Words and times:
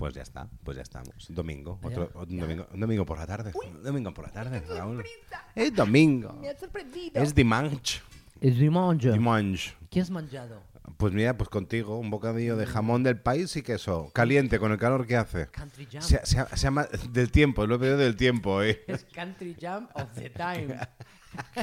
Pues 0.00 0.14
ya 0.14 0.22
está, 0.22 0.48
pues 0.64 0.76
ya 0.78 0.82
estamos. 0.82 1.26
Domingo, 1.28 1.78
otro, 1.82 2.10
un, 2.14 2.38
domingo 2.38 2.66
un 2.72 2.80
domingo 2.80 3.04
por 3.04 3.18
la 3.18 3.26
tarde. 3.26 3.52
Un 3.54 3.82
domingo 3.82 4.14
por 4.14 4.24
la 4.24 4.32
tarde, 4.32 4.60
Raúl. 4.66 5.04
Es 5.54 5.74
domingo. 5.74 6.32
Me 6.40 6.48
has 6.48 6.58
sorprendido. 6.58 7.20
Es 7.22 7.34
dimanche. 7.34 8.00
Es 8.40 8.56
dimanche. 8.58 9.12
Dimanche. 9.12 9.74
¿Qué 9.90 10.00
has 10.00 10.08
manchado? 10.08 10.62
Pues 10.96 11.12
mira, 11.12 11.36
pues 11.36 11.50
contigo, 11.50 11.98
un 11.98 12.08
bocadillo 12.08 12.56
de 12.56 12.64
jamón 12.64 13.02
del 13.02 13.20
país 13.20 13.54
y 13.56 13.62
queso. 13.62 14.10
Caliente, 14.14 14.58
con 14.58 14.72
el 14.72 14.78
calor 14.78 15.06
que 15.06 15.16
hace. 15.18 15.48
Country 15.48 15.86
Jam. 15.92 16.00
Se, 16.00 16.24
se- 16.24 16.46
se 16.46 16.56
llama 16.56 16.86
del 17.10 17.30
tiempo, 17.30 17.66
lo 17.66 17.74
he 17.74 17.78
pedido 17.78 17.98
del 17.98 18.16
tiempo, 18.16 18.62
¿eh? 18.62 18.82
Es 18.86 19.04
Country 19.04 19.54
Jam 19.60 19.86
of 19.92 20.14
the 20.14 20.30
Time. 20.30 20.78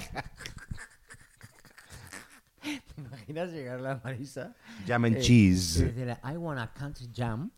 ¿Te 2.61 3.01
imaginas 3.01 3.49
llegar 3.51 3.79
a 3.79 3.81
la 3.81 4.01
Marisa? 4.03 4.53
Jam 4.85 5.05
and 5.05 5.17
Eh, 5.17 5.21
cheese. 5.21 5.79
y 5.79 5.83
decirle, 5.85 6.17
I 6.23 6.37
want 6.37 6.59
a 6.59 6.71
country 6.73 7.09
jam 7.15 7.49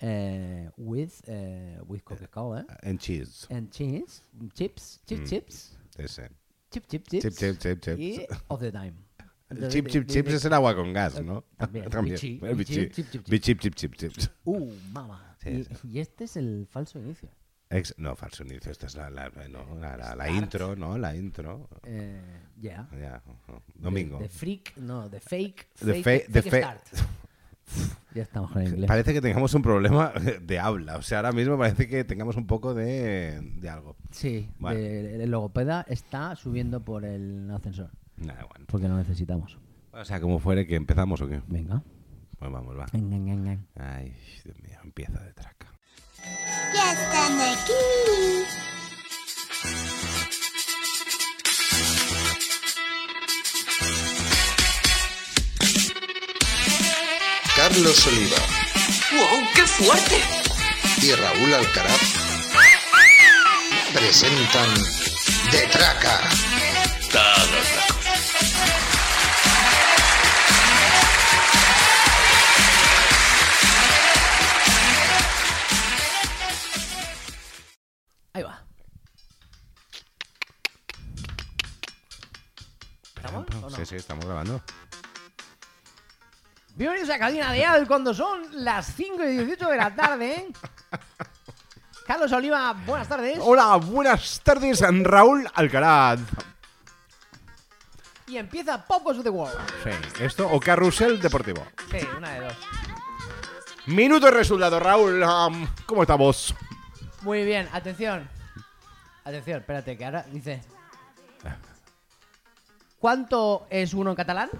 eh, 0.00 0.70
with, 0.76 1.12
eh, 1.28 1.78
with 1.86 2.02
Coca-Cola 2.04 2.66
And 2.82 2.98
cheese. 2.98 3.46
and 3.50 3.70
cheese, 3.70 4.22
chips, 4.54 5.00
chip 5.06 5.20
Mm. 5.20 5.26
chips, 5.26 5.76
Ese. 5.98 6.30
chip 6.70 6.86
chip 6.88 7.06
chips, 7.08 7.22
Chip, 7.22 7.34
chip, 7.36 7.58
chip, 7.58 7.80
chips. 7.82 7.98
y 8.00 8.26
of 8.48 8.60
the 8.60 8.72
time. 8.72 8.94
El 9.50 9.68
chip, 9.68 9.88
chip, 9.88 10.06
chips 10.06 10.32
es 10.32 10.44
el 10.44 10.52
agua 10.54 10.74
con 10.76 10.92
gas, 10.92 11.20
¿no? 11.22 11.44
También, 11.58 11.86
bichi, 12.04 12.38
El 12.42 12.54
bichi, 12.54 12.80
bichi. 12.86 12.92
chip, 12.92 13.10
chip, 13.10 13.24
chip. 13.24 13.60
Chip, 13.60 13.74
chip, 13.74 13.94
chips. 13.96 14.30
Uh, 14.44 14.72
mama. 14.92 15.36
Sí, 15.42 15.48
y, 15.50 15.64
sí. 15.64 15.88
y 15.88 15.98
este 16.00 16.24
es 16.24 16.36
el 16.36 16.66
falso 16.70 16.98
inicio. 17.00 17.28
Ex- 17.68 17.94
no, 17.98 18.14
falso 18.16 18.42
inicio. 18.44 18.70
Esta 18.72 18.86
es 18.86 18.94
la, 18.96 19.10
la, 19.10 19.28
no, 19.48 19.74
la, 19.76 19.96
la- 19.96 20.14
la 20.16 20.30
intro, 20.30 20.76
¿no? 20.76 20.96
La 20.98 21.14
intro. 21.16 21.68
Eh, 21.84 22.20
ya. 22.60 22.88
Ya, 22.98 23.22
ujú. 23.26 23.60
Domingo. 23.74 24.18
De, 24.18 24.28
freak, 24.28 24.76
no, 24.76 25.08
de 25.08 25.20
fake. 25.20 25.68
De 25.80 26.02
fake, 26.02 26.04
fe- 26.04 26.26
de 26.28 26.42
fake 26.42 26.64
start. 26.64 26.86
ya 28.14 28.22
estamos 28.22 28.50
con 28.52 28.62
el 28.62 28.68
inglés. 28.68 28.88
Parece 28.88 29.12
que 29.12 29.20
tengamos 29.20 29.54
un 29.54 29.62
problema 29.62 30.12
de 30.42 30.58
habla. 30.58 30.96
O 30.96 31.02
sea, 31.02 31.18
ahora 31.18 31.32
mismo 31.32 31.56
parece 31.58 31.88
que 31.88 32.04
tengamos 32.04 32.36
un 32.36 32.46
poco 32.46 32.74
de, 32.74 33.40
de 33.56 33.68
algo. 33.68 33.96
Sí, 34.10 34.48
Vale. 34.58 34.78
de- 34.80 35.24
el 35.24 35.30
logopeda 35.30 35.84
está 35.88 36.34
subiendo 36.36 36.80
por 36.84 37.04
el 37.04 37.50
ascensor. 37.50 37.90
Nada, 38.16 38.44
bueno. 38.50 38.66
Porque 38.68 38.88
lo 38.88 38.96
necesitamos. 38.96 39.58
O 39.92 40.04
sea, 40.04 40.20
como 40.20 40.38
fuere 40.38 40.66
que 40.66 40.76
empezamos 40.76 41.20
o 41.20 41.28
qué. 41.28 41.40
Venga. 41.48 41.82
Pues 42.38 42.50
vamos, 42.52 42.78
va. 42.78 42.86
Venga, 42.92 43.16
venga, 43.16 43.34
venga. 43.34 43.58
Ay, 43.76 44.14
Dios 44.44 44.56
mío, 44.62 44.78
empieza 44.84 45.18
de 45.22 45.32
traca. 45.32 45.72
Ya 46.74 46.92
están 46.92 47.38
aquí. 47.40 47.72
Carlos 57.70 58.06
Oliva 58.08 58.36
¡Wow! 59.12 59.48
¡Qué 59.54 59.62
fuerte! 59.64 60.20
y 61.02 61.12
Raúl 61.12 61.54
Alcaraz 61.54 62.00
presentan 63.92 64.74
De 65.52 65.68
Traca. 65.68 66.20
Ahí 78.32 78.42
va. 78.42 78.64
¿Estamos 83.16 83.46
o 83.54 83.60
no? 83.60 83.70
Sí, 83.70 83.86
sí, 83.86 83.94
estamos 83.94 84.24
grabando. 84.24 84.60
Bienvenidos 86.74 87.10
a 87.10 87.18
Cadena 87.18 87.52
de 87.52 87.64
Al 87.64 87.86
cuando 87.86 88.14
son 88.14 88.42
las 88.64 88.94
5 88.94 89.22
y 89.24 89.36
18 89.38 89.68
de 89.68 89.76
la 89.76 89.94
tarde. 89.94 90.32
¿eh? 90.32 90.52
Carlos 92.06 92.32
Oliva, 92.32 92.72
buenas 92.86 93.08
tardes. 93.08 93.38
Hola, 93.40 93.76
buenas 93.76 94.40
tardes, 94.40 94.80
Raúl 95.02 95.46
Alcaraz. 95.54 96.20
Y 98.26 98.38
empieza 98.38 98.84
Pop 98.84 99.02
Goes 99.02 99.22
the 99.22 99.30
World. 99.30 99.58
Sí, 99.84 99.90
esto 100.24 100.48
o 100.50 100.58
Carrusel 100.60 101.20
Deportivo. 101.20 101.66
Sí, 101.90 101.98
una 102.16 102.30
de 102.30 102.40
dos. 102.40 102.56
Minuto 103.86 104.28
y 104.28 104.30
resultado, 104.30 104.78
Raúl. 104.78 105.22
Am, 105.22 105.68
¿Cómo 105.86 106.02
estamos? 106.02 106.54
Muy 107.22 107.44
bien, 107.44 107.68
atención. 107.72 108.28
Atención, 109.24 109.60
espérate, 109.60 109.98
que 109.98 110.04
ahora 110.04 110.24
dice. 110.30 110.62
¿Cuánto 112.98 113.66
es 113.70 113.94
uno 113.94 114.10
en 114.10 114.16
catalán? 114.16 114.50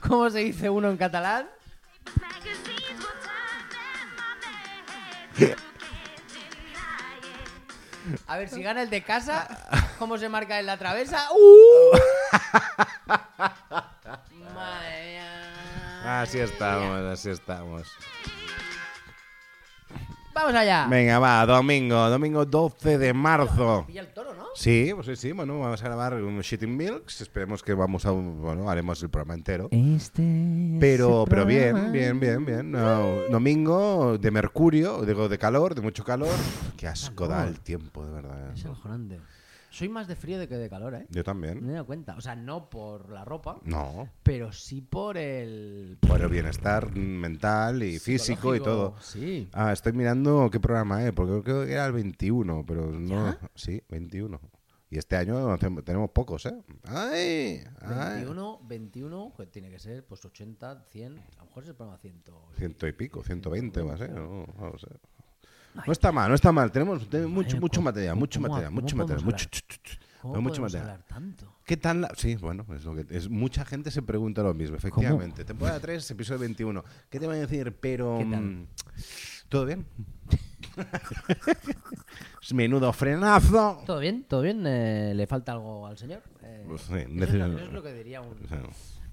¿Cómo 0.00 0.30
se 0.30 0.38
dice 0.38 0.70
uno 0.70 0.90
en 0.90 0.96
catalán? 0.96 1.48
A 8.26 8.36
ver, 8.38 8.48
si 8.48 8.62
gana 8.62 8.82
el 8.82 8.90
de 8.90 9.02
casa, 9.02 9.48
¿cómo 9.98 10.16
se 10.16 10.28
marca 10.28 10.60
en 10.60 10.66
la 10.66 10.76
travesa? 10.76 11.26
¡Uh! 11.32 11.96
Madre 14.54 15.04
mía. 15.04 16.20
Así 16.22 16.38
estamos, 16.38 17.00
así 17.02 17.30
estamos. 17.30 17.88
Vamos 20.32 20.54
allá. 20.54 20.86
Venga, 20.88 21.18
va, 21.18 21.44
domingo, 21.46 22.08
domingo 22.08 22.44
12 22.44 22.98
de 22.98 23.12
marzo. 23.12 23.84
Pilla 23.86 24.02
el 24.02 24.12
toro, 24.12 24.34
¿no? 24.34 24.45
Sí, 24.56 24.90
pues 24.94 25.06
sí, 25.06 25.16
sí, 25.16 25.32
bueno, 25.32 25.58
vamos 25.60 25.82
a 25.82 25.84
grabar 25.84 26.14
un 26.14 26.40
Shitting 26.40 26.74
Milks. 26.74 27.20
Esperemos 27.20 27.62
que 27.62 27.74
vamos 27.74 28.06
a, 28.06 28.10
bueno, 28.10 28.70
haremos 28.70 29.02
el 29.02 29.10
programa 29.10 29.34
entero. 29.34 29.68
Este. 29.70 30.78
Pero, 30.80 31.26
pero 31.28 31.44
bien, 31.44 31.92
bien, 31.92 32.18
bien, 32.18 32.44
bien. 32.46 32.70
No, 32.72 33.20
domingo 33.30 34.16
de 34.16 34.30
mercurio, 34.30 35.04
digo 35.04 35.28
de 35.28 35.36
calor, 35.36 35.74
de 35.74 35.82
mucho 35.82 36.04
calor. 36.04 36.34
Qué 36.78 36.88
asco 36.88 37.28
da 37.28 37.46
el 37.46 37.60
tiempo, 37.60 38.06
de 38.06 38.12
verdad. 38.12 38.52
Es 38.54 38.64
acojonante. 38.64 39.20
Soy 39.76 39.90
más 39.90 40.08
de 40.08 40.16
frío 40.16 40.38
de 40.38 40.48
que 40.48 40.56
de 40.56 40.70
calor, 40.70 40.94
¿eh? 40.94 41.06
Yo 41.10 41.22
también. 41.22 41.62
Me 41.62 41.72
he 41.72 41.74
dado 41.74 41.84
cuenta. 41.84 42.16
O 42.16 42.20
sea, 42.22 42.34
no 42.34 42.70
por 42.70 43.10
la 43.10 43.26
ropa, 43.26 43.60
No, 43.62 44.08
pero 44.22 44.50
sí 44.50 44.80
por 44.80 45.18
el. 45.18 45.98
por 46.00 46.18
el 46.22 46.28
bienestar 46.28 46.96
mental 46.96 47.82
y 47.82 47.98
físico 47.98 48.56
y 48.56 48.60
todo. 48.60 48.94
Sí. 49.02 49.50
Ah, 49.52 49.74
estoy 49.74 49.92
mirando 49.92 50.48
qué 50.50 50.60
programa 50.60 51.04
es, 51.04 51.12
porque 51.12 51.42
creo 51.42 51.66
que 51.66 51.72
era 51.74 51.84
el 51.84 51.92
21, 51.92 52.64
pero 52.66 52.90
no. 52.90 53.32
¿Ya? 53.32 53.38
Sí, 53.54 53.82
21. 53.90 54.40
Y 54.88 54.96
este 54.96 55.16
año 55.16 55.58
tenemos 55.84 56.10
pocos, 56.10 56.46
¿eh? 56.46 56.56
¡Ay! 56.84 57.62
ay. 57.82 58.14
21, 58.14 58.60
21, 58.66 59.34
que 59.36 59.44
tiene 59.44 59.68
que 59.68 59.78
ser 59.78 60.06
pues 60.06 60.24
80, 60.24 60.84
100. 60.84 61.18
A 61.18 61.40
lo 61.40 61.44
mejor 61.44 61.64
es 61.64 61.68
el 61.68 61.74
programa 61.74 61.98
100. 61.98 62.22
Ciento 62.56 62.86
y 62.86 62.92
pico, 62.92 63.22
120 63.22 63.82
va 63.82 63.92
a 63.92 63.98
ser, 63.98 64.10
¿no? 64.12 64.46
Vamos 64.56 64.84
a 64.84 64.86
ver. 64.86 65.00
No 65.86 65.92
está 65.92 66.12
mal, 66.12 66.28
no 66.28 66.34
está 66.34 66.52
mal. 66.52 66.70
Tenemos, 66.72 67.08
tenemos 67.08 67.32
mucho, 67.32 67.56
mucho 67.60 67.80
¿cómo- 67.80 67.84
material, 67.86 68.16
mucho 68.16 68.40
material, 68.40 68.70
mucho 68.70 68.96
material, 68.96 69.24
mucho, 69.24 69.48
mucho 70.40 70.62
material. 70.62 71.04
tanto? 71.08 71.52
¿Qué 71.64 71.76
tal? 71.76 72.00
la- 72.02 72.12
Sí, 72.16 72.36
bueno, 72.36 72.64
es 72.74 72.84
lo 72.84 72.94
que 72.94 73.06
es. 73.10 73.28
Mucha 73.28 73.64
gente 73.64 73.90
se 73.90 74.02
pregunta 74.02 74.42
lo 74.42 74.54
mismo, 74.54 74.76
efectivamente. 74.76 75.44
Temporada 75.44 75.78
3, 75.80 76.08
episodio 76.10 76.40
21. 76.40 76.84
¿Qué 77.10 77.18
te 77.20 77.26
voy 77.26 77.36
a 77.36 77.40
decir? 77.40 77.76
Pero. 77.80 78.20
Mm, 78.20 78.66
¿Todo 79.48 79.64
bien? 79.66 79.86
Menudo 82.52 82.92
frenazo. 82.92 83.82
¿Todo 83.86 83.98
bien? 84.00 84.24
¿Todo 84.28 84.42
bien? 84.42 84.64
Eh, 84.66 85.12
¿Le 85.14 85.26
falta 85.26 85.52
algo 85.52 85.86
al 85.86 85.96
señor? 85.98 86.22
Eh, 86.42 86.64
Pues 86.68 86.82
sí, 86.82 86.94
eso, 86.94 87.04
es 87.24 87.32
lo, 87.34 87.46
eso 87.46 87.58
es 87.66 87.72
lo 87.72 87.82
que 87.82 87.92
diría 87.94 88.20
un, 88.20 88.32
O 88.44 88.48
sea, 88.48 88.62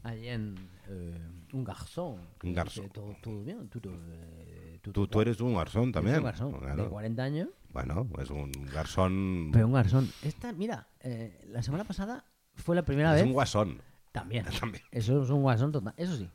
allí 0.03 0.28
en 0.30 0.56
eh, 0.88 1.18
un 1.53 1.63
garzón. 1.63 2.18
Un 2.44 2.53
garzón. 2.53 2.90
¿Todo, 2.90 3.16
todo 3.22 3.44
bien? 3.44 3.68
¿Tú, 3.69 3.80
tú, 3.80 3.90
eh, 3.91 4.42
tú- 4.83 4.91
Tú, 4.94 5.07
tú 5.07 5.21
eres 5.21 5.39
un 5.41 5.55
garzón 5.55 5.91
también. 5.91 6.17
un 6.17 6.23
garzón 6.25 6.51
Claro. 6.59 6.83
de 6.83 6.89
40 6.89 7.23
años. 7.23 7.49
Bueno, 7.71 8.07
es 8.19 8.29
un 8.29 8.51
garzón. 8.71 9.49
Pero 9.51 9.66
un 9.66 9.73
garzón. 9.73 10.11
Esta, 10.21 10.51
mira, 10.53 10.88
eh, 10.99 11.44
la 11.47 11.63
semana 11.63 11.83
pasada 11.85 12.23
fue 12.53 12.75
la 12.75 12.83
primera 12.83 13.09
es 13.16 13.21
vez. 13.21 13.25
un 13.25 13.33
guasón. 13.33 13.81
También. 14.11 14.45
También. 14.59 14.83
Eso 14.91 15.24
es 15.24 15.30
un 15.31 15.41
guasón 15.41 15.71
total. 15.71 15.94
Eso 15.97 16.15
sí. 16.15 16.30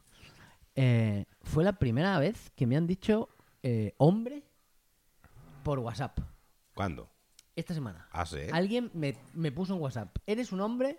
Eh, 0.74 1.24
fue 1.42 1.62
la 1.62 1.74
primera 1.74 2.18
vez 2.18 2.50
que 2.56 2.66
me 2.66 2.76
han 2.76 2.86
dicho 2.88 3.28
eh, 3.62 3.94
hombre 3.98 4.42
por 5.62 5.78
WhatsApp. 5.80 6.18
¿Cuándo? 6.74 7.08
Esta 7.56 7.74
semana. 7.74 8.06
Ah, 8.12 8.24
sí. 8.26 8.38
Alguien 8.52 8.90
me, 8.94 9.16
me 9.34 9.50
puso 9.52 9.74
en 9.74 9.80
WhatsApp. 9.80 10.16
Eres 10.26 10.52
un 10.52 10.60
hombre 10.60 10.98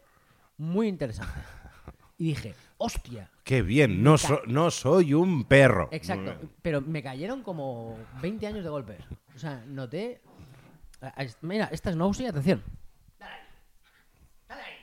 muy 0.58 0.88
interesante. 0.88 1.34
Y 2.18 2.26
dije, 2.26 2.54
hostia. 2.78 3.32
Qué 3.50 3.64
bien, 3.64 4.04
no, 4.04 4.20
so- 4.20 4.44
no 4.46 4.70
soy 4.70 5.16
un 5.16 5.44
perro. 5.44 5.90
Exacto. 5.92 6.36
Pero 6.62 6.82
me 6.82 7.02
cayeron 7.02 7.42
como 7.42 7.98
20 8.22 8.46
años 8.46 8.64
de 8.64 8.70
golpe. 8.70 9.00
O 9.36 9.40
sea, 9.40 9.64
noté. 9.66 10.22
Mira, 11.42 11.68
esta 11.72 11.90
es 11.90 11.96
Nosy, 11.96 12.28
atención. 12.28 12.64
Dale 13.18 13.32
ahí. 13.34 13.42
Dale 14.48 14.62
ahí. 14.62 14.78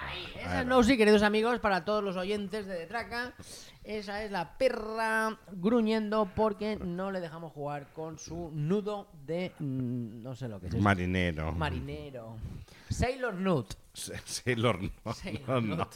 Ahí, 0.00 0.26
Esa 0.38 0.60
es 0.60 0.66
Nosy, 0.68 0.96
queridos 0.96 1.24
amigos, 1.24 1.58
para 1.58 1.84
todos 1.84 2.04
los 2.04 2.14
oyentes 2.16 2.64
de 2.66 2.74
Detraca. 2.78 3.34
Esa 3.84 4.24
es 4.24 4.30
la 4.30 4.56
perra 4.56 5.38
gruñendo 5.52 6.26
porque 6.34 6.76
no 6.76 7.10
le 7.10 7.20
dejamos 7.20 7.52
jugar 7.52 7.92
con 7.92 8.18
su 8.18 8.50
nudo 8.52 9.08
de. 9.26 9.52
mm, 9.58 10.22
No 10.22 10.34
sé 10.34 10.48
lo 10.48 10.58
que 10.58 10.68
es. 10.68 10.74
eso. 10.74 10.82
Marinero. 10.82 11.52
Marinero. 11.52 12.36
Sailor 12.88 13.34
Nut. 13.34 13.74
Se- 13.92 14.16
Sailor 14.24 14.82
no. 14.82 15.12
Sailor 15.14 15.48
no, 15.48 15.60
no. 15.60 15.76
Nut. 15.76 15.94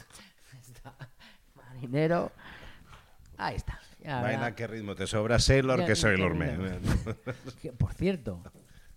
Está. 0.61 0.93
Marinero. 1.55 2.31
Ahí 3.37 3.55
está. 3.55 3.79
Ya 4.03 4.21
Vaina, 4.21 4.55
qué 4.55 4.67
ritmo 4.67 4.95
te 4.95 5.07
sobra 5.07 5.39
Sailor 5.39 5.79
Ya, 5.79 5.85
que 5.87 5.95
Sailor 5.95 6.37
ritmo. 6.37 6.61
Man. 6.63 6.81
Que, 7.61 7.73
por 7.73 7.93
cierto, 7.93 8.41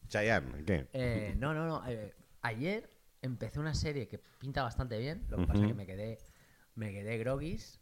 Chayanne, 0.08 0.64
¿qué? 0.64 0.86
eh, 0.92 1.34
no, 1.38 1.54
no, 1.54 1.66
no. 1.66 1.82
eh, 1.88 2.14
ayer 2.42 2.88
empecé 3.22 3.58
una 3.58 3.74
serie 3.74 4.06
que 4.06 4.18
pinta 4.38 4.62
bastante 4.62 4.98
bien. 4.98 5.24
Lo 5.28 5.38
que 5.38 5.46
pasa 5.46 5.60
es 5.62 5.66
que 5.68 5.74
me 5.74 5.86
quedé, 5.86 6.18
me 6.74 6.92
quedé 6.92 7.18
groguis. 7.18 7.80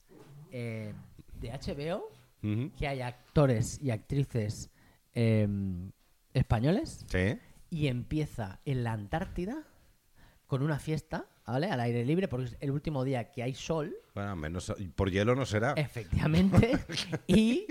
Eh, 0.52 0.92
de 1.40 1.50
HBO, 1.50 2.10
que 2.76 2.88
hay 2.88 3.00
actores 3.02 3.78
y 3.82 3.90
actrices 3.90 4.70
eh, 5.14 5.46
españoles. 6.32 7.04
¿Sí? 7.08 7.38
y 7.72 7.86
empieza 7.86 8.58
en 8.64 8.82
la 8.82 8.92
Antártida 8.92 9.62
con 10.48 10.62
una 10.62 10.80
fiesta, 10.80 11.26
¿vale? 11.46 11.68
Al 11.70 11.78
aire 11.78 12.04
libre, 12.04 12.26
porque 12.26 12.46
es 12.46 12.56
el 12.58 12.72
último 12.72 13.04
día 13.04 13.30
que 13.30 13.44
hay 13.44 13.54
sol, 13.54 13.94
Bueno, 14.12 14.34
menos 14.34 14.72
por 14.96 15.08
hielo 15.08 15.36
no 15.36 15.46
será. 15.46 15.74
efectivamente, 15.74 16.76
y 17.28 17.66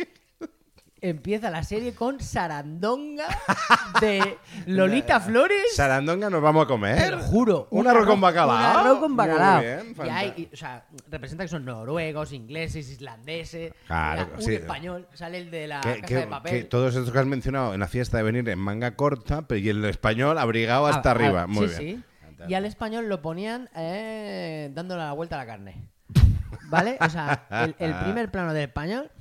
empieza 1.01 1.49
la 1.49 1.63
serie 1.63 1.93
con 1.93 2.19
Sarandonga 2.19 3.25
de 4.01 4.37
Lolita 4.65 5.19
Flores. 5.19 5.75
Sarandonga 5.75 6.29
nos 6.29 6.41
vamos 6.41 6.65
a 6.65 6.67
comer. 6.67 6.97
Te 6.97 7.11
lo 7.11 7.19
juro. 7.19 7.67
Un 7.71 7.87
arroz 7.87 8.05
con 8.07 8.21
bacalao. 8.21 8.55
Un 8.57 8.63
arroz 8.87 8.99
con 8.99 9.11
Muy 9.11 9.17
bacalao. 9.17 9.61
bien, 9.61 9.95
y 9.97 10.09
hay, 10.09 10.27
fanta- 10.29 10.33
y, 10.39 10.49
o 10.53 10.57
sea, 10.57 10.85
representa 11.09 11.43
que 11.43 11.47
son 11.49 11.65
noruegos, 11.65 12.33
ingleses, 12.33 12.89
islandeses. 12.89 13.73
Claro, 13.87 14.23
Mira, 14.25 14.35
un 14.37 14.41
sí. 14.43 14.53
español, 14.55 15.07
sale 15.13 15.37
el 15.39 15.51
de 15.51 15.67
la 15.67 15.81
Que, 15.81 15.95
casa 15.95 16.05
que- 16.07 16.15
de 16.15 16.27
papel. 16.27 16.51
que 16.51 16.63
todos 16.65 16.95
estos 16.95 17.11
que 17.11 17.19
has 17.19 17.25
mencionado 17.25 17.73
en 17.73 17.79
la 17.79 17.87
fiesta 17.87 18.17
de 18.17 18.23
venir 18.23 18.47
en 18.49 18.59
manga 18.59 18.95
corta, 18.95 19.43
pero 19.43 19.59
y 19.59 19.69
el 19.69 19.83
español 19.85 20.37
abrigado 20.37 20.87
hasta 20.87 21.09
Ah, 21.09 21.13
arriba. 21.13 21.41
ah, 21.43 21.47
Muy 21.47 21.67
sí, 21.69 21.83
bien. 21.83 21.97
sí. 21.97 22.03
Y 22.47 22.53
al 22.53 22.63
español 22.65 23.09
lo 23.09 23.21
ponían 23.21 23.69
eh, 23.75 24.69
dándole 24.73 25.03
la 25.03 25.11
vuelta 25.13 25.35
a 25.35 25.39
la 25.39 25.45
carne. 25.45 25.89
¿Vale? 26.69 26.97
O 27.01 27.09
sea, 27.09 27.45
el, 27.51 27.75
el 27.79 27.93
primer 27.95 28.31
plano 28.31 28.53
del 28.53 28.63
español 28.63 29.11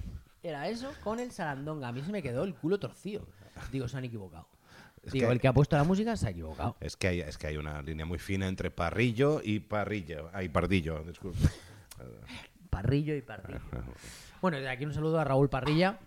era 0.42 0.68
eso 0.68 0.90
con 1.02 1.20
el 1.20 1.30
sarandonga. 1.32 1.88
A 1.88 1.92
mí 1.92 2.02
se 2.02 2.12
me 2.12 2.22
quedó 2.22 2.44
el 2.44 2.54
culo 2.54 2.78
torcido. 2.78 3.26
Digo, 3.72 3.88
se 3.88 3.96
han 3.96 4.04
equivocado. 4.04 4.48
Es 5.02 5.12
Digo, 5.12 5.28
que- 5.28 5.32
el 5.34 5.40
que 5.40 5.48
ha 5.48 5.52
puesto 5.52 5.76
la 5.76 5.84
música 5.84 6.16
se 6.16 6.26
ha 6.26 6.30
equivocado. 6.30 6.76
Es 6.80 6.96
que, 6.96 7.08
hay, 7.08 7.20
es 7.20 7.38
que 7.38 7.46
hay 7.46 7.56
una 7.56 7.80
línea 7.82 8.04
muy 8.06 8.18
fina 8.18 8.46
entre 8.48 8.70
parrillo 8.70 9.40
y 9.42 9.60
parrillo. 9.60 10.30
Hay 10.32 10.48
pardillo, 10.48 11.02
disculpe. 11.04 11.38
Parrillo 12.70 13.14
y 13.14 13.22
parrillo. 13.22 13.60
Bueno, 14.40 14.58
de 14.60 14.68
aquí 14.68 14.84
un 14.84 14.94
saludo 14.94 15.18
a 15.18 15.24
Raúl 15.24 15.48
Parrilla, 15.50 15.98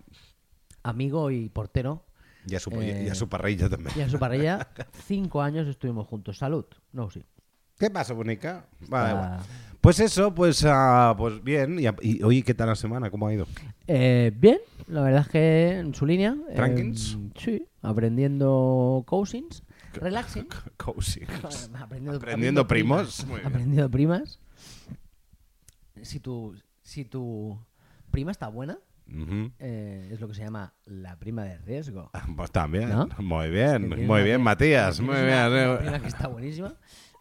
amigo 0.83 1.31
y 1.31 1.49
portero. 1.49 2.05
Y 2.47 2.55
a 2.55 2.61
su, 2.61 2.69
Eh, 2.81 3.03
y 3.07 3.09
a 3.09 3.15
su 3.15 3.27
parrilla 3.27 3.67
también. 3.69 3.91
Y 3.97 4.01
a 4.03 4.09
su 4.09 4.17
parrilla, 4.17 4.69
cinco 5.05 5.41
años 5.41 5.67
estuvimos 5.67 6.07
juntos. 6.07 6.37
Salud. 6.37 6.63
No, 6.93 7.09
sí. 7.11 7.21
¿Qué 7.77 7.89
pasa, 7.89 8.13
bonica? 8.13 8.67
Vale, 8.87 9.09
Está-. 9.13 9.39
Pues 9.81 9.99
eso, 9.99 10.33
pues, 10.33 10.63
ah, 10.65 11.13
pues 11.17 11.43
bien. 11.43 11.77
Y, 11.77 11.87
y 12.07 12.23
oye, 12.23 12.41
¿qué 12.41 12.53
tal 12.53 12.67
la 12.69 12.75
semana? 12.75 13.09
¿Cómo 13.11 13.27
ha 13.27 13.33
ido? 13.33 13.45
Eh, 13.87 14.31
bien, 14.35 14.59
la 14.87 15.01
verdad 15.01 15.21
es 15.21 15.27
que 15.29 15.79
en 15.79 15.93
su 15.93 16.05
línea. 16.05 16.35
eh, 16.49 16.55
¿Trankins? 16.55 17.17
sí, 17.35 17.65
aprendiendo 17.81 19.03
cousins, 19.07 19.63
relaxing. 19.93 20.47
Cozy. 20.77 21.21
aprendiendo, 21.73 22.17
Aprendiendo 22.17 22.67
primos. 22.67 23.25
Bien. 23.27 23.45
Aprendiendo 23.45 23.89
primas. 23.89 24.39
Si 26.01 26.19
tu, 26.19 26.55
si 26.81 27.05
tu 27.05 27.59
prima 28.09 28.31
está 28.31 28.47
buena, 28.47 28.77
eh, 29.59 30.09
es 30.11 30.19
lo 30.21 30.27
que 30.27 30.33
se 30.35 30.43
llama 30.43 30.73
la 30.85 31.17
prima 31.17 31.43
de 31.43 31.57
riesgo. 31.59 32.11
Pues 32.35 32.51
también. 32.51 32.89
¿No? 32.89 33.07
Muy 33.19 33.49
bien, 33.49 33.89
muy 34.07 34.23
bien, 34.23 34.41
Matías. 34.41 34.99
Muy 35.01 35.15
bien. 35.15 35.47
una- 35.47 35.77
prima 35.79 35.99
que 35.99 36.07
está 36.07 36.27
buenísima. 36.27 36.73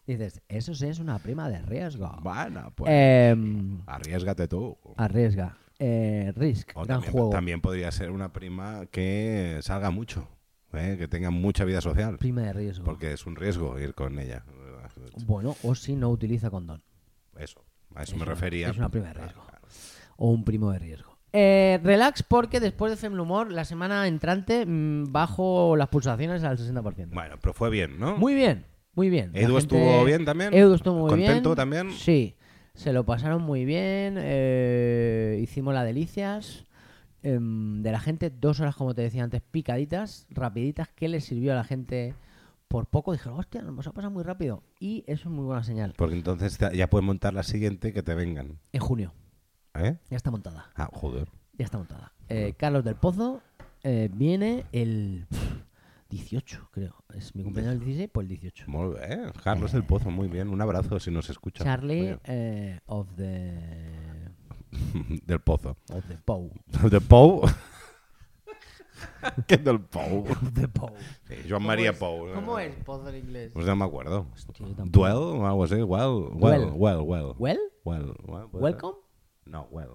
Dices, 0.07 0.41
eso 0.49 0.73
sí 0.73 0.87
es 0.87 0.99
una 0.99 1.19
prima 1.19 1.47
de 1.49 1.61
riesgo. 1.61 2.17
Bueno, 2.21 2.71
pues 2.75 2.89
Em, 2.91 3.81
arriesgate 3.85 4.47
tú. 4.47 4.77
arriesga. 4.97 5.57
Eh, 5.83 6.31
Risk, 6.35 6.71
O 6.75 6.83
gran 6.83 6.97
también, 6.97 7.11
juego. 7.11 7.29
también 7.31 7.59
podría 7.61 7.91
ser 7.91 8.11
una 8.11 8.31
prima 8.31 8.85
que 8.91 9.57
salga 9.63 9.89
mucho, 9.89 10.27
¿eh? 10.73 10.95
que 10.99 11.07
tenga 11.07 11.31
mucha 11.31 11.65
vida 11.65 11.81
social. 11.81 12.17
Prima 12.19 12.43
de 12.43 12.53
riesgo. 12.53 12.85
Porque 12.85 13.13
es 13.13 13.25
un 13.25 13.35
riesgo 13.35 13.79
ir 13.79 13.95
con 13.95 14.19
ella. 14.19 14.43
Bueno, 15.25 15.55
o 15.63 15.73
si 15.73 15.95
no 15.95 16.09
utiliza 16.09 16.49
condón. 16.51 16.83
Eso, 17.37 17.63
a 17.95 18.03
eso 18.03 18.11
Es 18.13 18.17
me 18.17 18.23
una- 18.23 18.31
refería. 18.33 18.69
es 18.69 18.77
una 18.77 18.89
prima 18.89 19.07
de 19.07 19.13
Claro, 19.13 19.27
riesgo. 19.29 19.43
claro. 19.47 19.67
O 20.17 20.29
un 20.29 20.43
primo 20.43 20.71
de 20.71 20.77
riesgo. 20.79 21.17
Eh, 21.33 21.79
relax 21.81 22.21
porque 22.23 22.59
después 22.59 22.91
de 22.91 22.97
Femle 22.97 23.21
Humor, 23.21 23.51
la 23.51 23.63
semana 23.65 24.05
entrante 24.07 24.65
mm, 24.67 25.11
bajo 25.11 25.75
las 25.77 25.87
pulsaciones 25.87 26.43
al 26.43 26.57
60%. 26.59 27.15
Bueno, 27.15 27.37
pero 27.41 27.53
fue 27.53 27.69
bien, 27.71 27.97
¿no? 27.99 28.17
Muy 28.17 28.35
bien, 28.35 28.65
muy 28.93 29.09
bien. 29.09 29.31
¿Edu 29.33 29.57
estuvo 29.57 30.03
bien 30.03 30.25
también? 30.25 30.53
Edu 30.53 30.73
estuvo 30.75 31.07
muy 31.07 31.15
bien. 31.15 31.27
¿Contento 31.31 31.55
también? 31.55 31.91
Sí, 31.93 32.35
se 32.73 32.93
lo 32.93 33.05
pasaron 33.05 33.41
muy 33.41 33.65
bien. 33.65 34.15
eh, 34.17 35.39
hicimos 35.41 35.73
la 35.73 35.83
delicias. 35.83 36.65
em, 37.23 37.83
de 37.83 37.91
la 37.91 37.99
gente, 37.99 38.31
dos 38.31 38.59
horas, 38.61 38.75
como 38.75 38.95
te 38.95 39.03
decía 39.03 39.23
antes, 39.23 39.41
picaditas, 39.43 40.25
rapiditas, 40.31 40.87
que 40.89 41.07
les 41.07 41.23
sirvió 41.23 41.51
a 41.51 41.55
la 41.55 41.63
gente 41.63 42.15
por 42.67 42.87
poco. 42.87 43.11
Dijeron, 43.11 43.37
hostia, 43.39 43.61
nos 43.61 43.85
ha 43.85 43.91
pasado 43.91 44.09
muy 44.11 44.23
rápido. 44.23 44.63
Y 44.79 45.03
eso 45.05 45.29
es 45.29 45.35
muy 45.35 45.45
buena 45.45 45.63
señal. 45.63 45.93
Porque 45.97 46.15
entonces 46.15 46.57
ya 46.73 46.89
puedes 46.89 47.05
montar 47.05 47.33
la 47.35 47.43
siguiente 47.43 47.93
que 47.93 48.01
te 48.01 48.15
vengan. 48.15 48.57
En 48.73 48.81
junio, 48.81 49.13
¿Eh? 49.75 49.97
ya 50.09 50.17
está 50.17 50.31
montada. 50.31 50.71
Ah, 50.75 50.89
joder. 50.91 51.27
Ya 51.59 51.65
está 51.65 51.77
montada. 51.77 52.11
Eh, 52.27 52.53
Carlos 52.57 52.83
del 52.83 52.95
Pozo 52.95 53.41
eh, 53.83 54.09
viene 54.11 54.65
el 54.71 55.27
pff, 55.29 55.61
18, 56.11 56.69
creo. 56.71 56.93
Es 57.15 57.33
mi 57.35 57.43
cumpleaños 57.43 57.73
el 57.75 57.79
16, 57.79 58.09
pues 58.13 58.25
el 58.25 58.27
18. 58.29 58.65
Muy 58.67 58.95
bien. 58.99 59.31
Carlos 59.43 59.71
del 59.71 59.83
Pozo, 59.83 60.11
muy 60.11 60.27
bien. 60.27 60.49
Un 60.49 60.61
abrazo 60.61 60.99
si 60.99 61.09
nos 61.09 61.29
escucha. 61.29 61.63
Charlie 61.63 62.17
eh, 62.25 62.79
of 62.85 63.07
the 63.15 64.29
del 65.25 65.39
Pozo. 65.39 65.77
of 65.91 66.05
the 66.07 66.15
Pow. 66.23 66.51
¿De 66.89 66.99
Pou? 67.01 67.41
¿Qué 69.47 69.57
del 69.57 69.79
Pou? 69.79 70.27
Of 70.29 70.53
the 70.53 70.67
Pow. 70.67 70.89
Sí, 71.27 71.35
Joan 71.47 71.61
¿Cómo 71.61 71.67
María 71.67 71.91
es? 71.91 71.97
Pou. 71.97 72.27
¿no? 72.27 72.33
¿Cómo 72.35 72.59
es 72.59 72.75
Pozo 72.83 73.09
en 73.09 73.15
inglés? 73.15 73.51
Pues 73.53 73.65
no 73.65 73.75
me 73.75 73.85
acuerdo. 73.85 74.27
Hostia, 74.33 74.67
yo. 74.67 74.75
Duel 74.85 75.15
o 75.15 75.47
algo 75.47 75.63
así. 75.63 75.75
Well, 75.81 76.29
well, 76.33 76.71
well, 76.75 77.01
well. 77.01 77.35
Well, 77.39 77.57
Well, 77.83 78.15
well, 78.25 78.49
well. 78.51 78.61
welcome. 78.61 78.95
No, 79.45 79.67
well, 79.71 79.89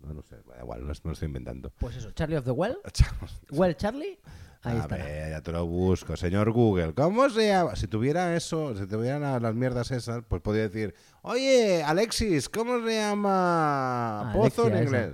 no, 0.00 0.12
no 0.14 0.22
sé. 0.22 0.36
Da 0.46 0.58
igual, 0.60 0.86
no, 0.86 0.92
no 1.04 1.12
estoy 1.12 1.26
inventando. 1.26 1.70
Pues 1.78 1.96
eso, 1.96 2.10
Charlie 2.12 2.36
of 2.36 2.44
the 2.44 2.50
Well. 2.50 2.78
Well, 3.50 3.76
Charlie. 3.76 4.18
Ahí 4.62 4.76
A 4.76 4.86
ver, 4.88 5.30
ya 5.30 5.40
te 5.40 5.52
lo 5.52 5.66
busco. 5.66 6.16
Señor 6.16 6.50
Google, 6.50 6.92
¿cómo 6.92 7.30
se 7.30 7.46
llama? 7.46 7.76
Si 7.76 7.86
tuviera 7.86 8.34
eso, 8.34 8.74
si 8.76 8.88
tuvieran 8.88 9.22
a- 9.22 9.38
las 9.38 9.54
mierdas 9.54 9.92
esas, 9.92 10.24
pues 10.26 10.42
podría 10.42 10.64
decir, 10.64 10.94
oye, 11.22 11.84
Alexis, 11.84 12.48
¿cómo 12.48 12.84
se 12.84 12.96
llama? 12.96 14.32
Pozo 14.34 14.66
en 14.68 14.82
inglés. 14.82 15.12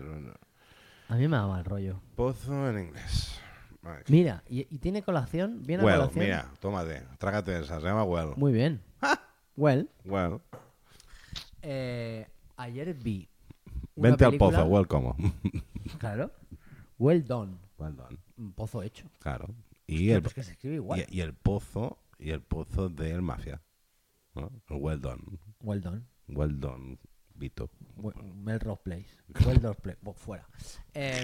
A 1.08 1.16
mí 1.16 1.28
me 1.28 1.36
da 1.36 1.46
mal 1.46 1.62
rollo. 1.66 2.00
Pozo 2.16 2.70
en 2.70 2.86
inglés. 2.86 3.38
Vale. 3.82 4.02
Mira, 4.08 4.42
y, 4.48 4.60
y 4.74 4.78
tiene 4.78 5.02
colación. 5.02 5.62
Viene 5.62 5.82
a 5.82 5.86
Well, 5.86 5.96
colación. 6.00 6.24
mira, 6.24 6.50
tómate, 6.58 7.02
trágate 7.18 7.60
esa, 7.60 7.80
se 7.80 7.86
llama 7.86 8.04
Well. 8.04 8.32
Muy 8.36 8.52
bien. 8.52 8.82
Well, 9.56 9.88
Well, 10.04 10.40
eh, 11.62 12.26
ayer 12.56 12.92
vi. 12.94 13.28
Una 13.96 14.08
vente 14.10 14.24
al 14.24 14.36
pozo, 14.36 14.64
well 14.64 14.86
como. 14.86 15.16
Claro. 15.98 16.30
Well 16.98 17.24
done. 17.24 17.56
well 17.78 17.94
done. 17.94 18.18
Un 18.36 18.52
pozo 18.52 18.82
hecho. 18.82 19.10
Claro. 19.20 19.46
Y 19.86 19.94
Hostia, 19.96 20.16
el, 20.16 20.22
pues 20.22 20.34
que 20.34 20.42
se 20.42 20.52
escribe 20.52 20.76
igual. 20.76 21.04
y, 21.08 21.18
y 21.18 21.20
el 21.20 21.34
pozo, 21.34 21.98
y 22.18 22.30
el 22.30 22.40
pozo 22.40 22.88
del 22.88 23.20
mafia. 23.22 23.60
¿no? 24.34 24.50
Well 24.70 25.00
done. 25.00 25.22
Well 25.60 25.80
done. 25.80 26.02
Well 26.28 26.58
done, 26.58 26.98
Vito. 27.34 27.70
Melrose 28.34 28.80
Place. 28.82 29.06
Place. 29.32 29.98
Bueno, 30.02 30.14
fuera. 30.16 30.48
Eh, 30.94 31.22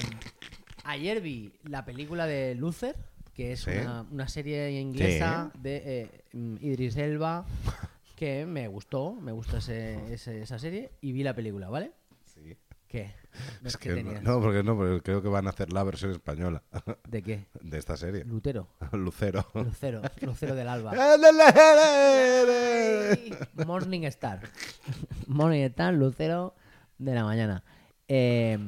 ayer 0.84 1.20
vi 1.22 1.52
la 1.64 1.84
película 1.84 2.26
de 2.26 2.54
Luther, 2.54 2.96
que 3.32 3.52
es 3.52 3.60
Sí. 3.62 3.70
una, 3.70 4.02
una 4.02 4.28
serie 4.28 4.78
inglesa 4.78 5.50
de 5.58 6.02
eh, 6.02 6.24
mm, 6.34 6.56
Idris 6.60 6.96
Elba, 6.96 7.46
que 8.16 8.44
me 8.44 8.68
gustó, 8.68 9.14
me 9.14 9.32
gustó 9.32 9.56
ese- 9.56 10.12
ese- 10.12 10.42
esa 10.42 10.58
serie, 10.58 10.92
y 11.00 11.12
vi 11.12 11.22
la 11.22 11.34
película, 11.34 11.70
¿vale? 11.70 11.92
Sí. 12.42 12.56
¿Qué? 12.88 13.14
Es 13.64 13.76
¿Qué 13.76 13.94
que 13.94 14.02
no, 14.02 14.20
no, 14.22 14.40
porque 14.40 14.62
no, 14.64 14.76
porque 14.76 15.00
creo 15.02 15.22
que 15.22 15.28
van 15.28 15.46
a 15.46 15.50
hacer 15.50 15.72
la 15.72 15.84
versión 15.84 16.10
española 16.10 16.62
¿De 17.08 17.22
qué? 17.22 17.46
de 17.60 17.78
esta 17.78 17.96
serie. 17.96 18.24
Lutero. 18.24 18.66
Lucero. 18.92 19.46
Lucero. 19.54 20.02
Lucero 20.22 20.54
del 20.56 20.66
Alba. 20.68 20.92
Morning 23.66 24.02
Star. 24.02 24.40
Morning 25.28 25.60
Star, 25.66 25.94
Lucero 25.94 26.54
de 26.98 27.14
la 27.14 27.22
mañana. 27.24 27.62
Eh, 28.08 28.58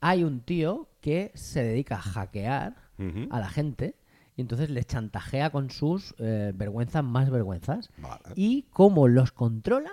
hay 0.00 0.22
un 0.24 0.40
tío 0.40 0.88
que 1.00 1.32
se 1.34 1.62
dedica 1.64 1.96
a 1.96 2.02
hackear 2.02 2.76
a 3.30 3.40
la 3.40 3.48
gente 3.48 3.96
y 4.36 4.40
entonces 4.42 4.70
les 4.70 4.86
chantajea 4.86 5.50
con 5.50 5.70
sus 5.70 6.14
eh, 6.18 6.52
vergüenzas 6.54 7.02
más 7.02 7.28
vergüenzas. 7.30 7.90
Vale. 7.98 8.20
Y 8.36 8.62
cómo 8.70 9.08
los 9.08 9.32
controla 9.32 9.90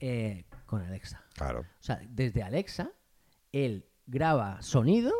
Eh, 0.00 0.44
con 0.66 0.80
Alexa. 0.82 1.22
Claro. 1.38 1.60
O 1.60 1.64
sea, 1.82 2.00
desde 2.10 2.42
Alexa 2.42 2.90
él 3.52 3.86
graba 4.06 4.60
sonido 4.62 5.12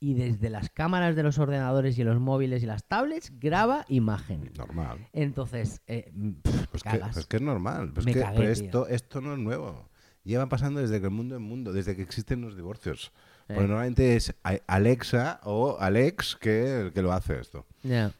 y 0.00 0.14
desde 0.14 0.48
las 0.50 0.70
cámaras 0.70 1.16
de 1.16 1.22
los 1.24 1.38
ordenadores 1.38 1.98
y 1.98 2.04
los 2.04 2.20
móviles 2.20 2.62
y 2.62 2.66
las 2.66 2.84
tablets 2.84 3.32
graba 3.40 3.84
imagen. 3.88 4.50
Normal. 4.56 5.08
Entonces, 5.12 5.80
eh, 5.86 6.10
mm, 6.14 6.30
pff, 6.42 6.66
Pues 6.70 6.82
que, 6.82 6.98
pues 7.12 7.26
que 7.26 7.36
es 7.36 7.42
normal. 7.42 7.92
Pues 7.92 8.06
Me 8.06 8.12
que- 8.12 8.20
cagué, 8.20 8.36
pero 8.38 8.50
esto, 8.50 8.86
esto 8.88 9.20
no 9.20 9.32
es 9.32 9.38
nuevo. 9.38 9.88
Lleva 10.24 10.48
pasando 10.48 10.80
desde 10.80 11.00
que 11.00 11.06
el 11.06 11.12
mundo 11.12 11.34
es 11.36 11.40
mundo, 11.40 11.72
desde 11.72 11.96
que 11.96 12.02
existen 12.02 12.40
los 12.42 12.54
divorcios. 12.54 13.12
Eh. 13.48 13.54
Porque 13.54 13.66
normalmente 13.68 14.14
es 14.14 14.34
Alexa 14.66 15.40
o 15.44 15.78
Alex 15.80 16.36
que 16.36 16.90
que 16.94 17.02
lo 17.02 17.12
hace 17.12 17.40
esto. 17.40 17.66
Ya. 17.82 18.12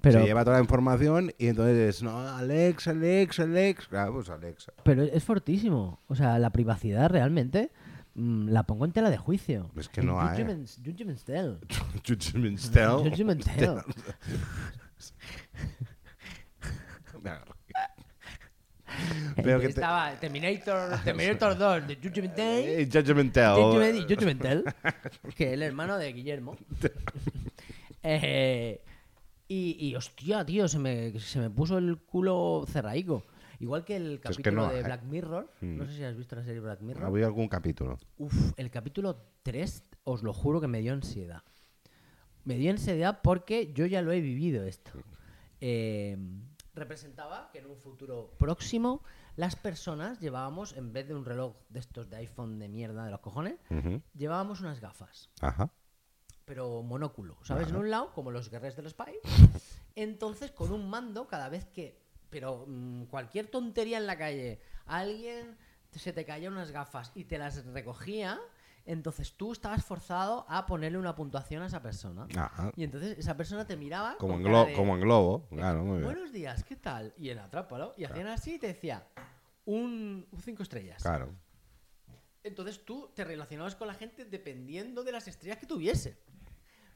Pero, 0.00 0.20
Se 0.20 0.26
lleva 0.26 0.44
toda 0.44 0.56
la 0.58 0.62
información 0.62 1.32
y 1.38 1.48
entonces, 1.48 2.02
no, 2.02 2.18
Alex, 2.18 2.86
Alex, 2.88 3.40
Alex. 3.40 3.88
Claro, 3.88 4.14
pues 4.14 4.28
Alexa. 4.30 4.72
pero 4.84 5.02
es 5.02 5.24
fortísimo. 5.24 6.00
O 6.06 6.14
sea, 6.14 6.38
la 6.38 6.50
privacidad 6.50 7.10
realmente 7.10 7.72
mm, 8.14 8.48
la 8.50 8.62
pongo 8.64 8.84
en 8.84 8.92
tela 8.92 9.10
de 9.10 9.16
juicio. 9.16 9.70
Es 9.76 9.88
que 9.88 10.02
no 10.02 10.20
hay. 10.20 10.36
Judgment, 10.38 10.68
Judgment 10.84 11.18
Day. 11.26 11.58
Judgment 12.06 12.58
Style. 12.58 13.10
Judgment 13.10 13.46
agarro. 17.26 17.56
Pero 19.36 19.60
que 19.60 19.66
te- 19.66 19.72
Estaba 19.72 20.12
Terminator, 20.18 20.98
Terminator 21.04 21.58
2 21.58 21.86
de 21.88 21.96
Judgment 21.96 22.34
Day. 22.36 22.64
Eh, 22.66 22.88
Judgment. 22.90 23.36
Judgment, 23.36 23.96
y 23.96 24.14
Judgment 24.14 24.42
Day, 24.42 24.62
que 25.36 25.48
es 25.48 25.52
el 25.52 25.62
hermano 25.62 25.98
de 25.98 26.12
Guillermo. 26.12 26.56
Eh, 28.08 28.84
y, 29.48 29.76
y, 29.78 29.94
hostia, 29.94 30.44
tío, 30.44 30.68
se 30.68 30.78
me, 30.78 31.18
se 31.20 31.38
me 31.38 31.50
puso 31.50 31.78
el 31.78 31.98
culo 31.98 32.64
cerraico. 32.66 33.24
Igual 33.58 33.84
que 33.84 33.96
el 33.96 34.20
Que 34.20 34.28
es 34.28 34.36
que 34.36 34.42
capítulo 34.42 34.66
no, 34.66 34.72
de 34.72 34.80
eh. 34.80 34.82
Black 34.82 35.02
Mirror. 35.04 35.50
No 35.62 35.86
sé 35.86 35.92
si 35.96 36.04
has 36.04 36.16
visto 36.16 36.36
la 36.36 36.44
serie 36.44 36.60
Black 36.60 36.80
Mirror. 36.80 37.04
Había 37.04 37.26
algún 37.26 37.48
capítulo. 37.48 37.98
Uf, 38.18 38.52
el 38.56 38.70
capítulo 38.70 39.16
3, 39.42 39.84
os 40.04 40.22
lo 40.22 40.32
juro 40.32 40.60
que 40.60 40.68
me 40.68 40.80
dio 40.80 40.92
ansiedad. 40.92 41.42
Me 42.44 42.56
dio 42.56 42.70
ansiedad 42.70 43.20
porque 43.22 43.72
yo 43.72 43.86
ya 43.86 44.02
lo 44.02 44.12
he 44.12 44.20
vivido 44.20 44.64
esto. 44.64 44.92
Eh, 45.60 46.18
representaba 46.74 47.50
que 47.50 47.58
en 47.58 47.66
un 47.66 47.76
futuro 47.76 48.34
próximo 48.38 49.02
las 49.36 49.56
personas 49.56 50.20
llevábamos, 50.20 50.76
en 50.76 50.92
vez 50.92 51.08
de 51.08 51.14
un 51.14 51.24
reloj 51.24 51.56
de 51.70 51.80
estos 51.80 52.08
de 52.08 52.16
iPhone 52.16 52.58
de 52.58 52.68
mierda 52.68 53.04
de 53.04 53.10
los 53.10 53.20
cojones, 53.20 53.56
llevábamos 54.14 54.60
unas 54.60 54.80
gafas, 54.80 55.30
Ajá. 55.40 55.72
Pero 56.46 56.82
monóculo, 56.82 57.36
¿sabes? 57.42 57.68
En 57.68 57.76
un 57.76 57.90
lado, 57.90 58.12
como 58.14 58.30
los 58.30 58.48
guerreros 58.50 58.76
del 58.76 58.88
Spy. 58.88 59.12
Entonces, 59.96 60.52
con 60.52 60.72
un 60.72 60.88
mando, 60.88 61.26
cada 61.26 61.48
vez 61.50 61.66
que. 61.66 62.00
Pero 62.30 62.64
mm, 62.66 63.04
cualquier 63.06 63.48
tontería 63.48 63.98
en 63.98 64.06
la 64.06 64.16
calle, 64.16 64.60
alguien 64.86 65.56
se 65.90 66.12
te 66.12 66.24
caía 66.24 66.48
unas 66.50 66.70
gafas 66.70 67.10
y 67.14 67.24
te 67.24 67.38
las 67.38 67.64
recogía, 67.66 68.38
entonces 68.84 69.32
tú 69.32 69.52
estabas 69.52 69.84
forzado 69.84 70.44
a 70.48 70.66
ponerle 70.66 70.98
una 70.98 71.14
puntuación 71.16 71.62
a 71.62 71.66
esa 71.66 71.82
persona. 71.82 72.26
Ajá. 72.36 72.70
Y 72.76 72.84
entonces 72.84 73.18
esa 73.18 73.36
persona 73.36 73.66
te 73.66 73.76
miraba. 73.76 74.16
Como 74.18 74.34
en, 74.34 74.44
glo- 74.44 74.66
de, 74.66 74.72
como 74.74 74.94
en 74.94 75.00
globo. 75.00 75.48
Claro, 75.48 75.82
muy 75.84 75.98
bien. 75.98 76.04
Buenos 76.04 76.32
días, 76.32 76.62
¿qué 76.64 76.76
tal? 76.76 77.12
Y 77.16 77.30
en 77.30 77.38
Atrápalo. 77.38 77.94
Y 77.96 78.04
hacían 78.04 78.26
así 78.28 78.54
y 78.54 78.58
te 78.58 78.68
decía 78.68 79.04
un 79.64 80.26
5 80.44 80.62
estrellas. 80.62 81.02
Claro. 81.02 81.32
Entonces 82.44 82.84
tú 82.84 83.10
te 83.14 83.24
relacionabas 83.24 83.74
con 83.74 83.88
la 83.88 83.94
gente 83.94 84.24
dependiendo 84.24 85.02
de 85.02 85.10
las 85.12 85.26
estrellas 85.26 85.58
que 85.58 85.66
tuviese. 85.66 86.18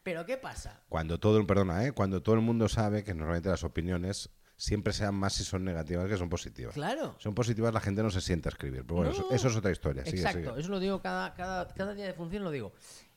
Pero 0.03 0.25
¿qué 0.27 0.37
pasa? 0.37 0.83
Cuando 0.89 1.19
todo, 1.21 1.39
el- 1.39 1.47
perdona, 1.47 1.85
¿eh? 1.85 1.93
cuando 1.93 2.23
todo 2.23 2.35
el 2.35 2.41
mundo 2.41 2.69
sabe 2.69 3.05
que 3.05 3.15
normalmente 3.15 3.49
las 3.49 3.65
opiniones 3.65 4.31
siempre 4.57 4.93
sean 4.93 5.15
más 5.15 5.35
si 5.35 5.45
son 5.45 5.65
negativas 5.65 6.09
que 6.09 6.17
son 6.17 6.29
positivas. 6.29 6.75
Claro. 6.75 7.17
Son 7.19 7.35
positivas, 7.35 7.73
la 7.73 7.81
gente 7.81 8.03
no 8.03 8.11
se 8.11 8.21
sienta 8.21 8.49
a 8.49 8.53
escribir. 8.53 8.83
Pero 8.83 8.97
bueno, 8.97 9.11
No. 9.11 9.17
eso, 9.17 9.31
eso 9.31 9.49
es 9.49 9.57
otra 9.57 9.71
historia. 9.71 10.05
Sigue, 10.05 10.19
Exacto, 10.19 10.51
sigue. 10.51 10.61
eso 10.61 10.69
lo 10.71 10.81
digo 10.81 11.01
cada, 11.01 11.35
cada, 11.35 11.69
cada 11.69 11.95
día 11.95 12.07
de 12.07 12.15
función, 12.15 12.45
lo 12.45 12.51
digo. 12.51 12.73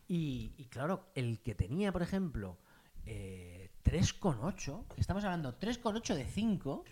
Y, 0.07 0.53
y 0.57 0.65
claro, 0.65 1.07
el 1.15 1.39
que 1.41 1.55
tenía, 1.55 1.91
por 1.91 2.01
ejemplo, 2.01 2.57
eh, 3.05 3.69
3,8, 3.83 4.85
estamos 4.97 5.23
hablando 5.23 5.57
3,8 5.59 6.15
de 6.15 6.25
5, 6.25 6.83